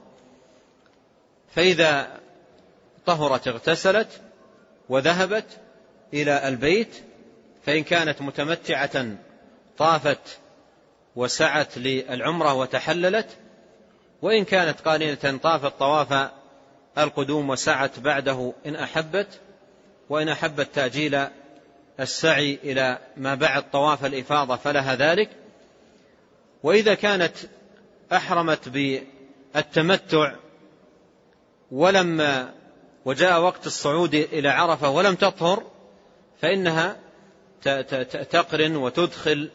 فإذا 1.56 2.20
طهرت 3.06 3.48
اغتسلت 3.48 4.22
وذهبت 4.90 5.46
إلى 6.14 6.48
البيت 6.48 6.96
فإن 7.66 7.84
كانت 7.84 8.22
متمتعة 8.22 9.06
طافت 9.78 10.40
وسعت 11.16 11.78
للعمرة 11.78 12.54
وتحللت 12.54 13.28
وإن 14.22 14.46
كانت 14.46 14.82
قارنة 14.82 15.40
طافت 15.44 15.80
طواف 15.80 16.30
القدوم 16.98 17.50
وسعت 17.50 18.00
بعده 18.00 18.54
إن 18.66 18.76
أحبت 18.76 19.28
وإن 20.10 20.30
أحبت 20.30 20.76
تأجيل 20.76 21.28
السعي 22.00 22.60
إلى 22.64 22.98
ما 23.18 23.36
بعد 23.36 23.72
طواف 23.72 24.06
الإفاضة 24.06 24.56
فلها 24.56 24.96
ذلك. 24.96 25.30
وإذا 26.64 26.94
كانت 26.94 27.34
أحرمت 28.12 28.70
بالتمتع 28.70 30.34
ولم 31.72 32.48
وجاء 33.06 33.42
وقت 33.42 33.68
الصعود 33.68 34.16
إلى 34.16 34.50
عرفة 34.50 34.90
ولم 34.90 35.16
تطهر 35.16 35.64
فإنها 36.42 36.98
تقرن 38.32 38.76
وتدخل 38.76 39.50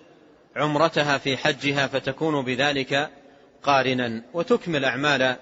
عمرتها 0.57 1.19
في 1.19 1.37
حجها 1.37 1.87
فتكون 1.87 2.45
بذلك 2.45 3.11
قارنا 3.67 4.23
وتكمل 4.35 4.85
أعمال 4.85 5.37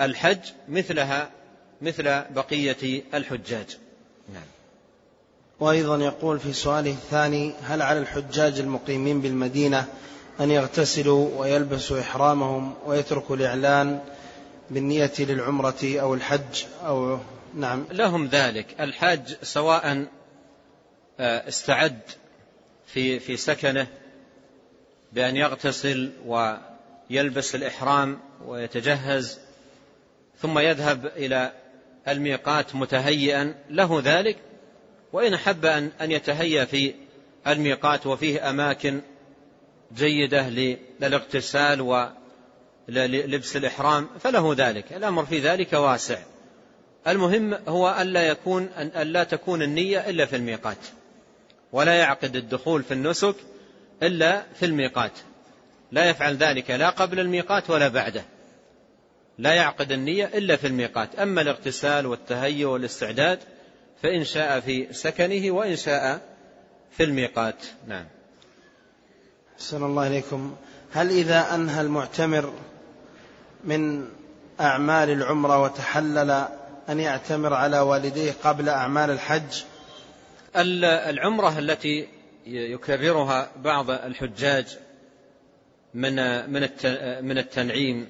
الحج 0.00 0.38
مثلها 0.68 1.30
مثل 1.82 2.22
بقية 2.30 3.02
الحجاج. 3.14 3.78
نعم. 4.34 4.42
وأيضا 5.60 5.96
يقول 5.96 6.40
في 6.40 6.52
سؤاله 6.52 6.90
الثاني 6.90 7.52
هل 7.62 7.82
على 7.82 7.98
الحجاج 7.98 8.60
المقيمين 8.60 9.20
بالمدينة 9.20 9.86
أن 10.40 10.50
يغتسلوا 10.50 11.40
ويلبسوا 11.40 12.00
إحرامهم 12.00 12.74
ويتركوا 12.86 13.36
الإعلان 13.36 14.00
بالنية 14.70 15.12
للعمرة 15.18 15.76
أو 15.84 16.14
الحج 16.14 16.64
أو 16.86 17.18
نعم. 17.54 17.84
لهم 17.92 18.26
ذلك. 18.26 18.66
الحاج 18.80 19.36
سواء 19.42 20.06
آه، 21.20 21.48
استعد 21.48 22.00
في 22.86 23.20
في 23.20 23.36
سكنه 23.36 23.86
بأن 25.12 25.36
يغتسل 25.36 26.12
ويلبس 27.10 27.54
الإحرام 27.54 28.18
ويتجهز 28.46 29.38
ثم 30.38 30.58
يذهب 30.58 31.06
إلى 31.06 31.52
الميقات 32.08 32.74
متهيئا 32.74 33.54
له 33.70 34.02
ذلك 34.04 34.36
وإن 35.12 35.34
أحب 35.34 35.64
أن 36.00 36.12
يتهيأ 36.12 36.64
في 36.64 36.94
الميقات 37.46 38.06
وفيه 38.06 38.50
أماكن 38.50 39.00
جيدة 39.94 40.48
للاغتسال 41.00 41.80
ولبس 41.80 43.56
الإحرام 43.56 44.08
فله 44.20 44.54
ذلك 44.58 44.92
الأمر 44.92 45.26
في 45.26 45.38
ذلك 45.38 45.72
واسع. 45.72 46.18
المهم 47.06 47.54
هو 47.68 47.96
ألا 48.00 48.22
يكون 48.22 48.68
أن 48.78 49.06
لا 49.06 49.24
تكون 49.24 49.62
النية 49.62 50.10
إلا 50.10 50.26
في 50.26 50.36
الميقات 50.36 50.78
ولا 51.72 51.94
يعقد 51.94 52.36
الدخول 52.36 52.82
في 52.82 52.94
النسك 52.94 53.34
إلا 54.02 54.42
في 54.54 54.66
الميقات. 54.66 55.12
لا 55.92 56.10
يفعل 56.10 56.36
ذلك 56.36 56.70
لا 56.70 56.90
قبل 56.90 57.20
الميقات 57.20 57.70
ولا 57.70 57.88
بعده. 57.88 58.24
لا 59.38 59.54
يعقد 59.54 59.92
النية 59.92 60.24
إلا 60.24 60.56
في 60.56 60.66
الميقات. 60.66 61.14
أما 61.14 61.40
الاغتسال 61.40 62.06
والتهيؤ 62.06 62.68
والاستعداد 62.68 63.38
فإن 64.02 64.24
شاء 64.24 64.60
في 64.60 64.92
سكنه 64.92 65.50
وإن 65.50 65.76
شاء 65.76 66.20
في 66.90 67.04
الميقات. 67.04 67.64
نعم. 67.86 68.06
أحسن 69.56 69.84
الله 69.84 70.06
إليكم. 70.06 70.56
هل 70.92 71.10
إذا 71.10 71.54
أنهى 71.54 71.80
المعتمر 71.80 72.52
من 73.64 74.08
أعمال 74.60 75.10
العمرة 75.10 75.62
وتحلل 75.62 76.30
أن 76.88 77.00
يعتمر 77.00 77.54
على 77.54 77.80
والديه 77.80 78.32
قبل 78.44 78.68
أعمال 78.68 79.10
الحج؟ 79.10 79.62
العمرة 80.56 81.58
التي 81.58 82.08
يكررها 82.46 83.50
بعض 83.56 83.90
الحجاج 83.90 84.78
من 85.98 86.14
من 86.50 86.68
من 87.22 87.38
التنعيم 87.38 88.06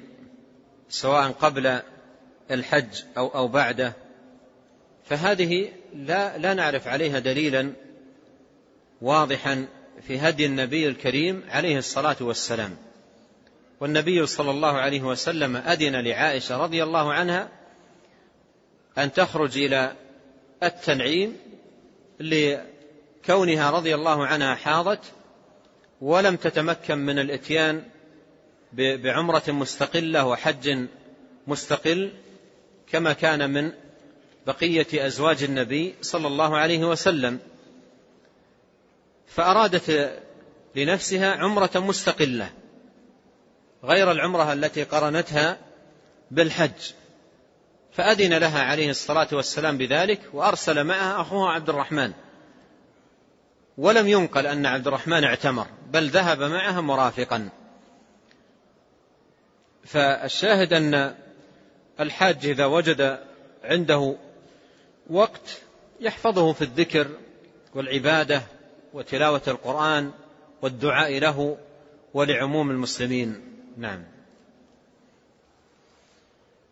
سواء 0.89 1.31
قبل 1.31 1.81
الحج 2.51 3.03
أو 3.17 3.29
أو 3.29 3.49
بعده. 3.49 3.93
فهذه 5.05 5.69
لا 5.95 6.39
لا 6.39 6.55
نعرف 6.55 6.89
عليها 6.89 7.19
دليلا 7.19 7.73
واضحا 9.03 9.67
في 10.07 10.19
هدي 10.19 10.47
النبي 10.47 10.89
الكريم 10.89 11.43
عليه 11.51 11.79
الصلاة 11.79 12.17
والسلام. 12.21 12.77
والنبي 13.81 14.27
صلى 14.27 14.51
الله 14.51 14.73
عليه 14.73 15.03
وسلم 15.03 15.57
أذن 15.57 15.97
لعائشة 15.97 16.57
رضي 16.63 16.83
الله 16.83 17.13
عنها 17.13 17.49
أن 18.99 19.13
تخرج 19.13 19.59
إلى 19.59 19.93
التنعيم 20.63 21.37
لكونها 22.21 23.71
رضي 23.71 23.95
الله 23.95 24.27
عنها 24.27 24.55
حاضت 24.55 25.13
ولم 26.01 26.37
تتمكن 26.37 26.99
من 26.99 27.19
الاتيان 27.19 27.83
بعمرة 28.73 29.43
مستقلة 29.49 30.27
وحج 30.27 30.87
مستقل 31.47 32.13
كما 32.87 33.13
كان 33.13 33.51
من 33.51 33.73
بقية 34.47 35.07
أزواج 35.07 35.43
النبي 35.43 35.95
صلى 36.03 36.27
الله 36.27 36.57
عليه 36.57 36.85
وسلم. 36.85 37.39
فأرادت 39.27 40.19
لنفسها 40.77 41.31
عمرة 41.37 41.71
مستقلة 41.75 42.51
غير 43.85 44.11
العمرة 44.11 44.53
التي 44.53 44.85
قرنتها 44.85 45.59
بالحج. 46.31 46.93
فأذن 47.93 48.35
لها 48.35 48.63
عليه 48.63 48.91
الصلاة 48.91 49.29
والسلام 49.33 49.79
بذلك 49.79 50.21
وأرسل 50.33 50.85
معها 50.85 51.21
أخوها 51.21 51.51
عبد 51.53 51.69
الرحمن. 51.69 52.13
ولم 53.79 54.09
ينقل 54.09 54.47
أن 54.47 54.67
عبد 54.67 54.87
الرحمن 54.87 55.25
اعتمر 55.25 55.67
بل 55.91 56.09
ذهب 56.09 56.43
معها 56.43 56.81
مرافقا. 56.81 57.49
فالشاهد 59.85 60.73
أن 60.73 61.15
الحاج 62.01 62.47
إذا 62.47 62.65
وجد 62.65 63.19
عنده 63.65 64.17
وقت 65.11 65.61
يحفظه 66.01 66.53
في 66.53 66.63
الذكر 66.63 67.09
والعبادة 67.75 68.43
وتلاوة 68.93 69.43
القرآن 69.49 70.11
والدعاء 70.63 71.19
له 71.19 71.57
ولعموم 72.15 72.71
المسلمين. 72.71 73.41
نعم. 73.77 74.05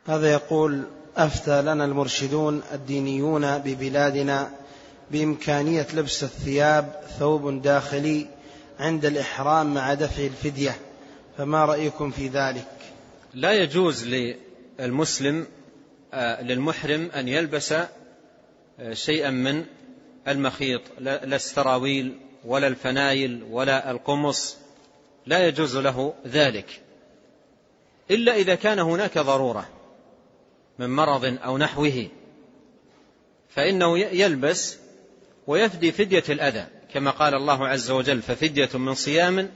هذا 0.06 0.32
يقول 0.32 0.82
أفتى 1.16 1.62
لنا 1.62 1.84
المرشدون 1.84 2.62
الدينيون 2.72 3.58
ببلادنا 3.58 4.50
بإمكانية 5.10 5.86
لبس 5.94 6.22
الثياب 6.24 7.02
ثوب 7.18 7.62
داخلي 7.62 8.26
عند 8.78 9.04
الإحرام 9.04 9.74
مع 9.74 9.94
دفع 9.94 10.22
الفدية 10.22 10.76
فما 11.38 11.64
رأيكم 11.64 12.10
في 12.10 12.28
ذلك؟ 12.28 12.68
لا 13.34 13.52
يجوز 13.52 14.06
للمسلم 14.78 15.46
آه، 16.14 16.42
للمحرم 16.42 17.10
أن 17.10 17.28
يلبس 17.28 17.72
آه، 17.72 18.92
شيئا 18.92 19.30
من 19.30 19.64
المخيط 20.28 20.82
لا 20.98 21.24
السراويل 21.24 22.18
ولا 22.44 22.66
الفنايل 22.66 23.42
ولا 23.50 23.90
القمص. 23.90 24.56
لا 25.26 25.46
يجوز 25.46 25.76
له 25.76 26.14
ذلك. 26.26 26.80
إلا 28.10 28.34
إذا 28.34 28.54
كان 28.54 28.78
هناك 28.78 29.18
ضرورة 29.18 29.68
من 30.78 30.90
مرض 30.96 31.38
أو 31.44 31.58
نحوه 31.58 32.08
فإنه 33.48 33.98
يلبس 33.98 34.76
ويفدي 35.46 35.92
فدية 35.92 36.24
الأذى 36.28 36.66
كما 36.94 37.10
قال 37.10 37.34
الله 37.34 37.68
عز 37.68 37.90
وجل 37.90 38.22
ففدية 38.22 38.68
من 38.74 38.94
صيام 38.94 39.50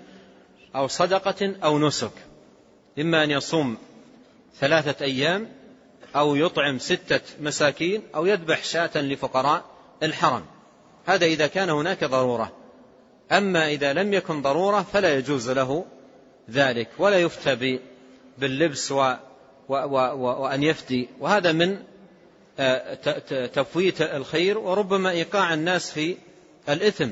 أو 0.76 0.88
صدقة 0.88 1.54
أو 1.64 1.78
نسك 1.78 2.12
إما 2.98 3.24
أن 3.24 3.30
يصوم 3.30 3.76
ثلاثة 4.60 5.04
أيام 5.04 5.48
أو 6.16 6.36
يطعم 6.36 6.78
ستة 6.78 7.20
مساكين 7.40 8.02
أو 8.14 8.26
يذبح 8.26 8.64
شاة 8.64 8.90
لفقراء 8.96 9.64
الحرم. 10.02 10.44
هذا 11.06 11.26
إذا 11.26 11.46
كان 11.46 11.70
هناك 11.70 12.04
ضرورة. 12.04 12.52
أما 13.32 13.68
إذا 13.68 13.92
لم 13.92 14.14
يكن 14.14 14.42
ضرورة 14.42 14.82
فلا 14.92 15.14
يجوز 15.14 15.50
له 15.50 15.84
ذلك 16.50 16.88
ولا 16.98 17.18
يفتى 17.18 17.78
باللبس 18.38 18.92
و 18.92 19.14
و 19.68 19.74
و 19.74 20.42
وأن 20.42 20.62
يفتي 20.62 21.08
وهذا 21.20 21.52
من 21.52 21.78
تفويت 23.52 24.02
الخير 24.02 24.58
وربما 24.58 25.10
إيقاع 25.10 25.54
الناس 25.54 25.90
في 25.90 26.16
الإثم. 26.68 27.10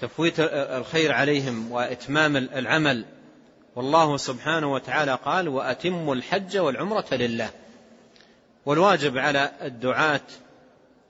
تفويت 0.00 0.34
الخير 0.40 1.12
عليهم 1.12 1.72
وإتمام 1.72 2.36
العمل. 2.36 3.04
والله 3.76 4.16
سبحانه 4.16 4.72
وتعالى 4.72 5.18
قال 5.24 5.48
وأتموا 5.48 6.14
الحج 6.14 6.58
والعمرة 6.58 7.06
لله. 7.12 7.50
والواجب 8.66 9.18
على 9.18 9.52
الدعاة 9.62 10.20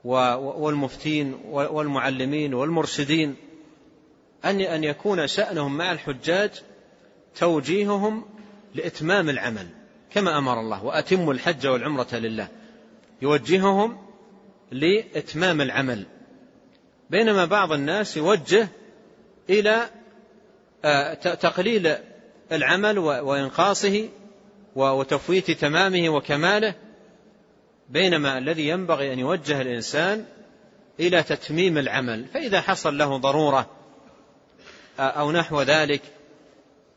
والمفتين 0.05 1.35
والمعلمين 1.45 2.55
والمرشدين 2.55 3.37
أن 4.45 4.61
أن 4.61 4.85
يكون 4.85 5.27
شأنهم 5.27 5.77
مع 5.77 5.93
الحجاج 5.93 6.51
توجيههم 7.37 8.25
لإتمام 8.75 9.31
العمل 9.31 9.66
كما 10.11 10.39
أمر 10.39 10.61
الله 10.61 10.85
وأتموا 10.85 11.33
الحج 11.33 11.66
والعمرة 11.66 12.14
لله. 12.14 12.49
يوجههم 13.25 13.99
لإتمام 14.70 15.61
العمل. 15.61 16.07
بينما 17.11 17.45
بعض 17.45 17.72
الناس 17.72 18.16
يوجه 18.16 18.68
إلى 19.51 19.91
آه، 20.85 21.14
تقليل 21.14 21.95
العمل 22.53 22.99
وإنقاصه 22.99 24.09
وتفويت 24.77 25.51
تمامه 25.51 26.09
وكماله. 26.09 26.75
بينما 27.89 28.39
الذي 28.39 28.68
ينبغي 28.68 29.12
أن 29.12 29.18
يوجه 29.18 29.61
الإنسان 29.61 30.25
إلى 31.01 31.22
تتميم 31.22 31.79
العمل. 31.79 32.25
فإذا 32.35 32.61
حصل 32.61 32.99
له 32.99 33.16
ضرورة 33.16 33.70
أو 34.99 35.33
نحو 35.33 35.62
ذلك 35.62 36.03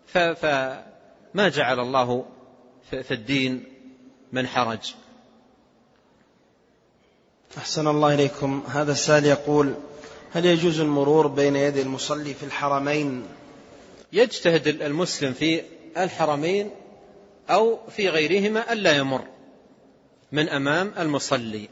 فما 0.08 1.50
جعل 1.50 1.80
الله 1.80 2.26
في 2.92 3.12
الدين 3.12 3.64
من 4.32 4.48
حرج. 4.48 4.94
أحسن 7.56 7.88
الله 7.88 8.14
إليكم. 8.14 8.64
هذا 8.68 8.92
السائل 8.92 9.26
يقول 9.26 9.74
هل 10.34 10.46
يجوز 10.46 10.80
المرور 10.80 11.28
بين 11.28 11.56
يدي 11.56 11.82
المصلي 11.82 12.34
في 12.34 12.44
الحرمين؟ 12.44 13.26
يجتهد 14.14 14.68
المسلم 14.68 15.34
في 15.34 15.62
الحرمين 15.98 16.70
أو 17.50 17.80
في 17.90 18.10
غيرهما 18.10 18.74
ألا 18.74 18.96
يمر 18.96 19.24
من 20.32 20.50
أمام 20.50 20.94
المصلي. 21.00 21.70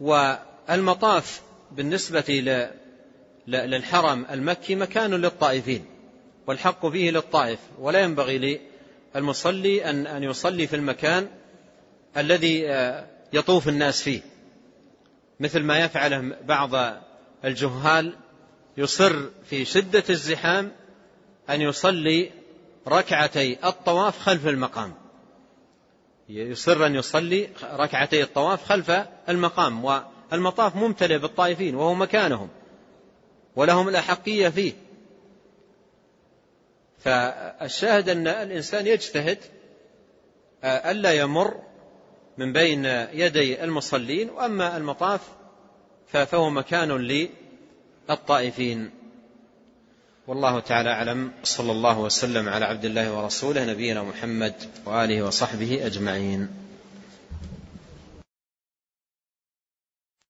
والمطاف 0.00 1.42
بالنسبة 1.72 2.24
للحرم 3.46 4.26
المكي 4.30 4.74
مكان 4.74 5.14
للطائفين 5.14 5.84
والحق 6.46 6.86
فيه 6.86 7.10
للطائف 7.10 7.58
ولا 7.80 8.00
ينبغي 8.00 8.60
للمصلي 9.14 9.90
أن 9.90 10.22
يصلي 10.22 10.66
في 10.66 10.76
المكان 10.76 11.28
الذي 12.16 12.68
آه، 12.70 13.06
يطوف 13.32 13.68
الناس 13.68 14.02
فيه. 14.02 14.35
مثل 15.40 15.62
ما 15.62 15.78
يفعله 15.78 16.36
بعض 16.44 16.70
الجهال 17.44 18.14
يصر 18.76 19.16
في 19.50 19.64
شدة 19.64 20.04
الزحام 20.10 20.72
أن 21.50 21.60
يصلي 21.60 22.30
ركعتي 22.88 23.68
الطواف 23.68 24.18
خلف 24.18 24.46
المقام. 24.46 24.94
يصر 26.28 26.86
أن 26.86 26.94
يصلي 26.94 27.48
ركعتي 27.62 28.22
الطواف 28.22 28.64
خلف 28.64 28.92
المقام 29.28 29.84
والمطاف 29.84 30.76
ممتلئ 30.76 31.18
بالطائفين 31.18 31.74
وهو 31.74 31.94
مكانهم 31.94 32.48
ولهم 33.56 33.88
الأحقية 33.88 34.48
فيه. 34.48 34.72
فالشاهد 36.98 38.08
أن 38.08 38.26
الإنسان 38.26 38.86
يجتهد 38.86 39.38
آه، 40.64 40.90
ألا 40.90 41.12
يمر 41.12 41.65
من 42.38 42.52
بين 42.52 42.84
يدي 43.12 43.64
المصلين 43.64 44.30
وأما 44.30 44.76
المطاف 44.76 45.20
فهو 46.12 46.50
مكان 46.50 47.28
للطائفين. 48.08 48.90
والله 50.26 50.60
تعالى 50.60 50.90
أعلم. 50.90 51.32
صلى 51.44 51.72
الله 51.72 52.00
وسلم 52.00 52.48
على 52.48 52.64
عبد 52.64 52.84
الله 52.84 53.12
ورسوله 53.18 53.64
نبينا 53.64 54.02
محمد 54.02 54.54
وآله 54.86 55.22
وصحبه 55.22 55.86
أجمعين. 55.86 56.65